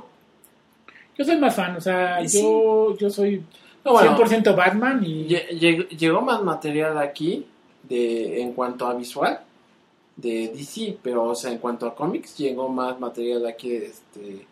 Yo 1.18 1.26
soy 1.26 1.38
más 1.38 1.56
fan, 1.56 1.76
o 1.76 1.82
sea, 1.82 2.20
Sí. 2.28 2.42
yo 2.42 2.96
yo 2.98 3.10
soy 3.10 3.42
No, 3.84 3.94
bueno, 3.94 4.16
100% 4.18 4.56
Batman 4.56 5.02
y 5.04 5.26
lle- 5.28 5.48
lleg- 5.58 5.88
llegó 5.98 6.22
más 6.22 6.44
material 6.44 6.98
aquí 6.98 7.46
de 7.84 8.42
en 8.42 8.52
cuanto 8.54 8.86
a 8.86 8.94
visual 8.94 9.40
de 10.18 10.50
DC, 10.54 10.98
pero 11.02 11.24
o 11.24 11.36
sea, 11.36 11.50
en 11.52 11.58
cuanto 11.60 11.88
a 11.88 11.96
cómics 11.96 12.38
llegó 12.38 12.68
más 12.68 13.00
material 13.00 13.46
aquí 13.48 13.70
de, 13.70 13.86
este, 13.86 14.46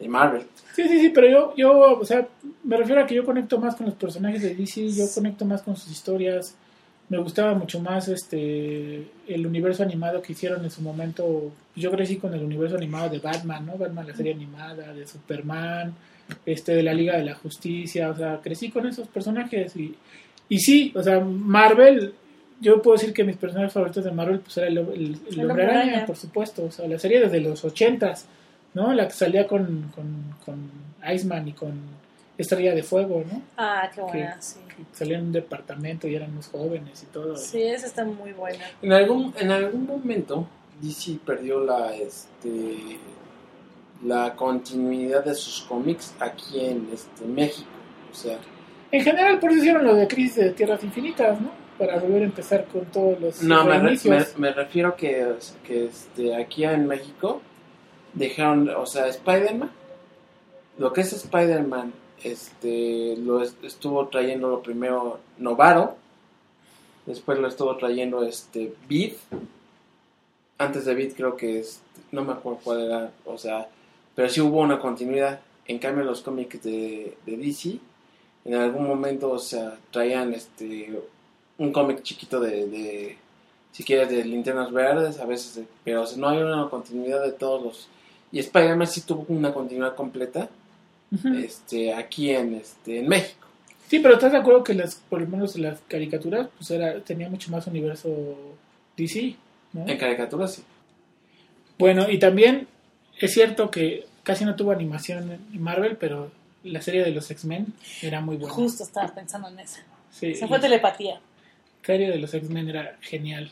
de 0.00 0.08
Marvel. 0.08 0.42
Sí, 0.74 0.88
sí, 0.88 1.00
sí, 1.00 1.10
pero 1.10 1.28
yo, 1.28 1.54
yo, 1.56 1.98
o 1.98 2.04
sea, 2.04 2.26
me 2.64 2.76
refiero 2.76 3.02
a 3.02 3.06
que 3.06 3.14
yo 3.14 3.24
conecto 3.24 3.58
más 3.58 3.76
con 3.76 3.86
los 3.86 3.94
personajes 3.94 4.42
de 4.42 4.54
DC, 4.54 4.88
yo 4.90 5.04
conecto 5.14 5.44
más 5.44 5.62
con 5.62 5.76
sus 5.76 5.90
historias. 5.90 6.56
Me 7.08 7.18
gustaba 7.18 7.54
mucho 7.54 7.80
más 7.80 8.06
este 8.08 9.04
el 9.26 9.46
universo 9.46 9.82
animado 9.82 10.22
que 10.22 10.32
hicieron 10.32 10.64
en 10.64 10.70
su 10.70 10.80
momento. 10.80 11.52
Yo 11.74 11.90
crecí 11.90 12.16
con 12.16 12.32
el 12.34 12.42
universo 12.42 12.76
animado 12.76 13.10
de 13.10 13.18
Batman, 13.18 13.66
¿no? 13.66 13.76
Batman, 13.76 14.06
la 14.06 14.14
serie 14.14 14.32
animada, 14.32 14.92
de 14.94 15.06
Superman, 15.06 15.92
este 16.46 16.72
de 16.72 16.82
la 16.82 16.94
Liga 16.94 17.16
de 17.16 17.24
la 17.24 17.34
Justicia, 17.34 18.10
o 18.10 18.16
sea, 18.16 18.40
crecí 18.40 18.70
con 18.70 18.86
esos 18.86 19.08
personajes 19.08 19.74
y, 19.76 19.94
y 20.48 20.58
sí, 20.60 20.92
o 20.94 21.02
sea, 21.02 21.20
Marvel, 21.20 22.14
yo 22.60 22.80
puedo 22.80 22.96
decir 22.96 23.12
que 23.12 23.24
mis 23.24 23.36
personajes 23.36 23.72
favoritos 23.72 24.04
de 24.04 24.12
Marvel 24.12 24.40
pues 24.40 24.56
era 24.58 24.68
el, 24.68 24.78
el, 24.78 24.86
el 24.86 25.40
El 25.40 25.50
Hombre 25.50 25.64
Araña, 25.64 25.80
Hombre 25.80 25.90
Araña. 25.92 26.06
por 26.06 26.16
supuesto, 26.16 26.64
o 26.66 26.70
sea, 26.70 26.86
la 26.86 26.98
serie 26.98 27.20
desde 27.20 27.40
los 27.40 27.64
ochentas, 27.64 28.26
¿no? 28.74 28.92
La 28.92 29.06
que 29.08 29.14
salía 29.14 29.46
con, 29.46 29.90
con, 29.94 30.34
con 30.44 30.70
Iceman 31.12 31.48
y 31.48 31.52
con 31.52 31.72
Estrella 32.38 32.74
de 32.74 32.82
Fuego, 32.82 33.24
¿no? 33.30 33.42
Ah, 33.56 33.90
qué 33.94 34.00
buena, 34.00 34.40
sí. 34.40 34.58
Que 34.68 34.84
salían 34.96 35.20
en 35.20 35.26
un 35.26 35.32
departamento 35.32 36.08
y 36.08 36.14
eran 36.14 36.30
unos 36.32 36.48
jóvenes 36.48 37.02
y 37.02 37.06
todo. 37.06 37.36
Sí, 37.36 37.62
esa 37.62 37.86
está 37.86 38.04
muy 38.04 38.32
buena. 38.32 38.64
En 38.80 38.92
algún, 38.92 39.34
en 39.38 39.50
algún 39.50 39.86
momento 39.86 40.46
DC 40.80 41.18
perdió 41.24 41.60
la 41.64 41.94
este 41.94 42.98
la 44.04 44.34
continuidad 44.34 45.24
de 45.24 45.34
sus 45.34 45.60
cómics 45.68 46.14
aquí 46.20 46.58
en 46.60 46.88
este 46.92 47.24
México. 47.26 47.68
O 48.10 48.14
sea, 48.14 48.38
En 48.90 49.02
general, 49.04 49.38
por 49.38 49.50
eso 49.50 49.58
hicieron 49.60 49.84
lo 49.84 49.94
de 49.94 50.08
Crisis 50.08 50.36
de 50.36 50.50
Tierras 50.52 50.82
Infinitas, 50.82 51.38
¿no? 51.40 51.50
Para 51.78 51.98
volver 51.98 52.22
a 52.22 52.24
empezar 52.24 52.64
con 52.66 52.86
todos 52.86 53.20
los 53.20 53.42
no, 53.42 53.64
me, 53.64 53.72
re- 53.74 53.78
reinicios. 53.80 54.34
me, 54.38 54.48
me 54.48 54.54
refiero 54.54 54.96
que, 54.96 55.34
que 55.66 55.84
este, 55.86 56.34
aquí 56.34 56.64
en 56.64 56.86
México 56.86 57.42
dejaron, 58.14 58.68
o 58.70 58.86
sea, 58.86 59.06
Spider-Man, 59.08 59.70
lo 60.78 60.92
que 60.92 61.02
es 61.02 61.12
Spider-Man, 61.12 61.92
este, 62.22 63.16
lo 63.18 63.42
es- 63.42 63.56
estuvo 63.62 64.06
trayendo 64.08 64.48
lo 64.50 64.62
primero 64.62 65.18
Novaro, 65.38 65.96
después 67.06 67.38
lo 67.38 67.48
estuvo 67.48 67.76
trayendo 67.76 68.22
este 68.24 68.72
Beat, 68.88 69.14
antes 70.58 70.84
de 70.84 70.94
Beat 70.94 71.14
creo 71.16 71.36
que 71.36 71.60
es, 71.60 71.80
no 72.12 72.22
me 72.24 72.32
acuerdo 72.32 72.60
cuál 72.62 72.80
era, 72.84 73.12
o 73.24 73.38
sea, 73.38 73.68
pero 74.14 74.28
sí 74.28 74.40
hubo 74.40 74.60
una 74.60 74.78
continuidad. 74.78 75.40
En 75.66 75.78
cambio, 75.78 76.04
los 76.04 76.20
cómics 76.20 76.62
de, 76.62 77.16
de 77.24 77.36
DC, 77.36 77.78
en 78.44 78.54
algún 78.54 78.86
momento, 78.86 79.30
o 79.30 79.38
sea, 79.38 79.78
traían 79.90 80.34
este 80.34 81.00
un 81.58 81.72
cómic 81.72 82.02
chiquito 82.02 82.40
de, 82.40 82.66
de, 82.66 83.16
si 83.70 83.84
quieres, 83.84 84.08
de 84.10 84.24
linternas 84.24 84.72
verdes, 84.72 85.20
a 85.20 85.26
veces, 85.26 85.64
pero 85.84 86.04
no 86.16 86.28
hay 86.28 86.38
una 86.38 86.68
continuidad 86.68 87.22
de 87.22 87.32
todos 87.32 87.62
los. 87.62 87.88
Y 88.32 88.38
Spider-Man 88.38 88.86
sí 88.86 89.02
tuvo 89.02 89.24
una 89.28 89.52
continuidad 89.52 89.94
completa 89.94 90.48
este, 91.42 91.92
aquí 91.92 92.30
en, 92.30 92.54
este, 92.54 93.00
en 93.00 93.08
México. 93.08 93.46
Sí, 93.88 93.98
pero 93.98 94.14
¿estás 94.14 94.30
de 94.32 94.38
acuerdo 94.38 94.62
que 94.62 94.74
las, 94.74 94.94
por 94.94 95.20
lo 95.20 95.26
menos 95.26 95.56
las 95.58 95.80
caricaturas, 95.88 96.48
pues 96.56 96.70
era, 96.70 97.00
tenía 97.00 97.28
mucho 97.28 97.50
más 97.50 97.66
universo 97.66 98.08
DC, 98.96 99.34
¿no? 99.72 99.88
En 99.88 99.98
caricaturas 99.98 100.54
sí. 100.54 100.62
Bueno, 101.76 102.08
y 102.08 102.18
también 102.18 102.68
es 103.18 103.32
cierto 103.32 103.70
que 103.70 104.06
casi 104.22 104.44
no 104.44 104.54
tuvo 104.54 104.70
animación 104.70 105.40
en 105.52 105.60
Marvel, 105.62 105.96
pero 105.96 106.30
la 106.62 106.80
serie 106.82 107.02
de 107.02 107.10
los 107.10 107.30
X-Men 107.30 107.66
era 108.02 108.20
muy 108.20 108.36
buena. 108.36 108.54
Justo 108.54 108.84
estaba 108.84 109.08
pensando 109.12 109.48
en 109.48 109.58
esa. 109.58 109.80
Sí, 110.12 110.34
Se 110.34 110.46
fue 110.46 110.58
la 110.58 110.62
telepatía. 110.62 111.20
serie 111.82 112.10
de 112.10 112.18
los 112.18 112.32
X-Men 112.32 112.68
era 112.68 112.96
genial. 113.00 113.50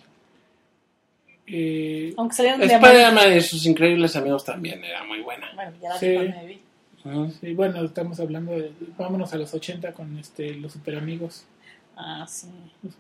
Eh, 1.50 2.12
Aunque 2.16 2.34
salieron 2.36 2.60
de 2.60 2.66
Spider-Man 2.66 3.36
y 3.36 3.40
sus 3.40 3.64
increíbles 3.66 4.14
amigos 4.16 4.44
también 4.44 4.84
era 4.84 5.04
muy 5.04 5.20
buena. 5.20 5.48
Bueno, 5.54 5.72
ya 5.80 5.88
la 5.90 5.98
Sí. 5.98 6.16
vi 6.46 6.60
sí, 7.40 7.54
bueno, 7.54 7.82
estamos 7.84 8.20
hablando 8.20 8.52
de... 8.52 8.70
Vámonos 8.98 9.32
a 9.32 9.36
los 9.38 9.54
80 9.54 9.92
con 9.92 10.18
este 10.18 10.54
los 10.56 10.72
super 10.72 10.96
amigos. 10.96 11.44
Ah, 11.96 12.26
sí. 12.28 12.48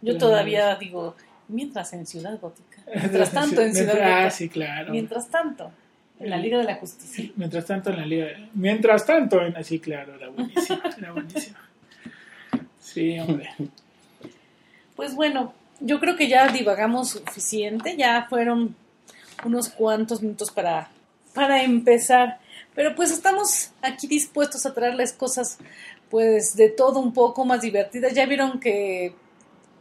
Yo 0.00 0.16
todavía 0.16 0.74
digo, 0.76 1.14
mientras 1.48 1.92
en 1.92 2.06
Ciudad 2.06 2.38
Gótica. 2.40 2.78
Mientras 2.94 3.30
tanto 3.32 3.60
en 3.60 3.74
Ciudad 3.74 3.96
Ah, 4.00 4.08
Gótica. 4.22 4.30
sí, 4.30 4.48
claro. 4.48 4.92
Mientras 4.92 5.28
tanto, 5.28 5.70
en 6.18 6.30
la 6.30 6.36
Liga 6.38 6.56
de 6.58 6.64
la 6.64 6.76
Justicia. 6.76 7.30
Mientras 7.36 7.66
tanto 7.66 7.90
en 7.90 7.96
la 7.96 8.06
liga. 8.06 8.28
Mientras 8.54 9.04
tanto 9.04 9.42
en 9.44 9.56
así, 9.56 9.78
claro, 9.78 10.14
era 10.14 10.30
buenísimo. 10.30 10.78
Era 10.98 11.12
buenísimo. 11.12 11.58
Sí, 12.80 13.18
hombre. 13.20 13.50
Pues 14.96 15.14
bueno, 15.14 15.52
yo 15.80 16.00
creo 16.00 16.16
que 16.16 16.28
ya 16.28 16.48
divagamos 16.48 17.10
suficiente, 17.10 17.96
ya 17.96 18.26
fueron 18.28 18.74
unos 19.44 19.68
cuantos 19.68 20.22
minutos 20.22 20.50
para, 20.50 20.90
para 21.34 21.62
empezar. 21.62 22.40
Pero 22.74 22.94
pues 22.94 23.10
estamos 23.10 23.70
aquí 23.82 24.06
dispuestos 24.06 24.66
a 24.66 24.74
traerles 24.74 25.12
cosas 25.12 25.58
pues 26.10 26.56
de 26.56 26.68
todo 26.70 27.00
un 27.00 27.12
poco 27.12 27.44
más 27.44 27.60
divertidas. 27.60 28.14
Ya 28.14 28.26
vieron 28.26 28.60
que 28.60 29.14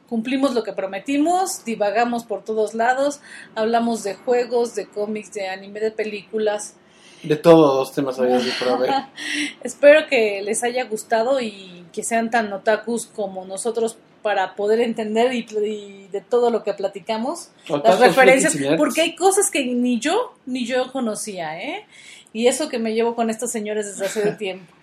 cumplimos 0.07 0.53
lo 0.53 0.63
que 0.63 0.73
prometimos, 0.73 1.65
divagamos 1.65 2.23
por 2.25 2.43
todos 2.43 2.73
lados, 2.73 3.19
hablamos 3.55 4.03
de 4.03 4.15
juegos, 4.15 4.75
de 4.75 4.87
cómics, 4.87 5.33
de 5.33 5.47
anime, 5.47 5.79
de 5.79 5.91
películas. 5.91 6.75
De 7.23 7.35
todos 7.35 7.77
los 7.77 7.93
temas 7.93 8.19
había 8.19 8.39
por 8.59 8.69
haber. 8.69 8.91
Espero 9.63 10.07
que 10.07 10.41
les 10.43 10.63
haya 10.63 10.85
gustado 10.85 11.41
y 11.41 11.85
que 11.91 12.03
sean 12.03 12.29
tan 12.29 12.53
otakus 12.53 13.07
como 13.07 13.45
nosotros 13.45 13.97
para 14.21 14.55
poder 14.55 14.81
entender 14.81 15.33
y, 15.33 15.45
y 15.65 16.07
de 16.11 16.21
todo 16.21 16.49
lo 16.49 16.63
que 16.63 16.73
platicamos, 16.73 17.51
O 17.69 17.77
las 17.77 17.99
referencias, 17.99 18.55
porque 18.77 19.01
hay 19.01 19.15
cosas 19.15 19.49
que 19.51 19.65
ni 19.65 19.99
yo 19.99 20.33
ni 20.45 20.65
yo 20.65 20.91
conocía, 20.91 21.61
¿eh? 21.61 21.85
Y 22.33 22.47
eso 22.47 22.69
que 22.69 22.79
me 22.79 22.93
llevo 22.93 23.15
con 23.15 23.29
estos 23.29 23.51
señores 23.51 23.87
desde 23.87 24.05
hace 24.05 24.31
tiempo. 24.37 24.73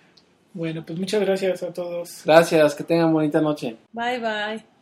Bueno, 0.53 0.85
pues 0.85 0.97
muchas 0.97 1.21
gracias 1.21 1.63
a 1.63 1.73
todos. 1.73 2.21
Gracias, 2.25 2.75
que 2.75 2.83
tengan 2.83 3.11
bonita 3.11 3.41
noche. 3.41 3.75
Bye 3.91 4.19
bye. 4.19 4.74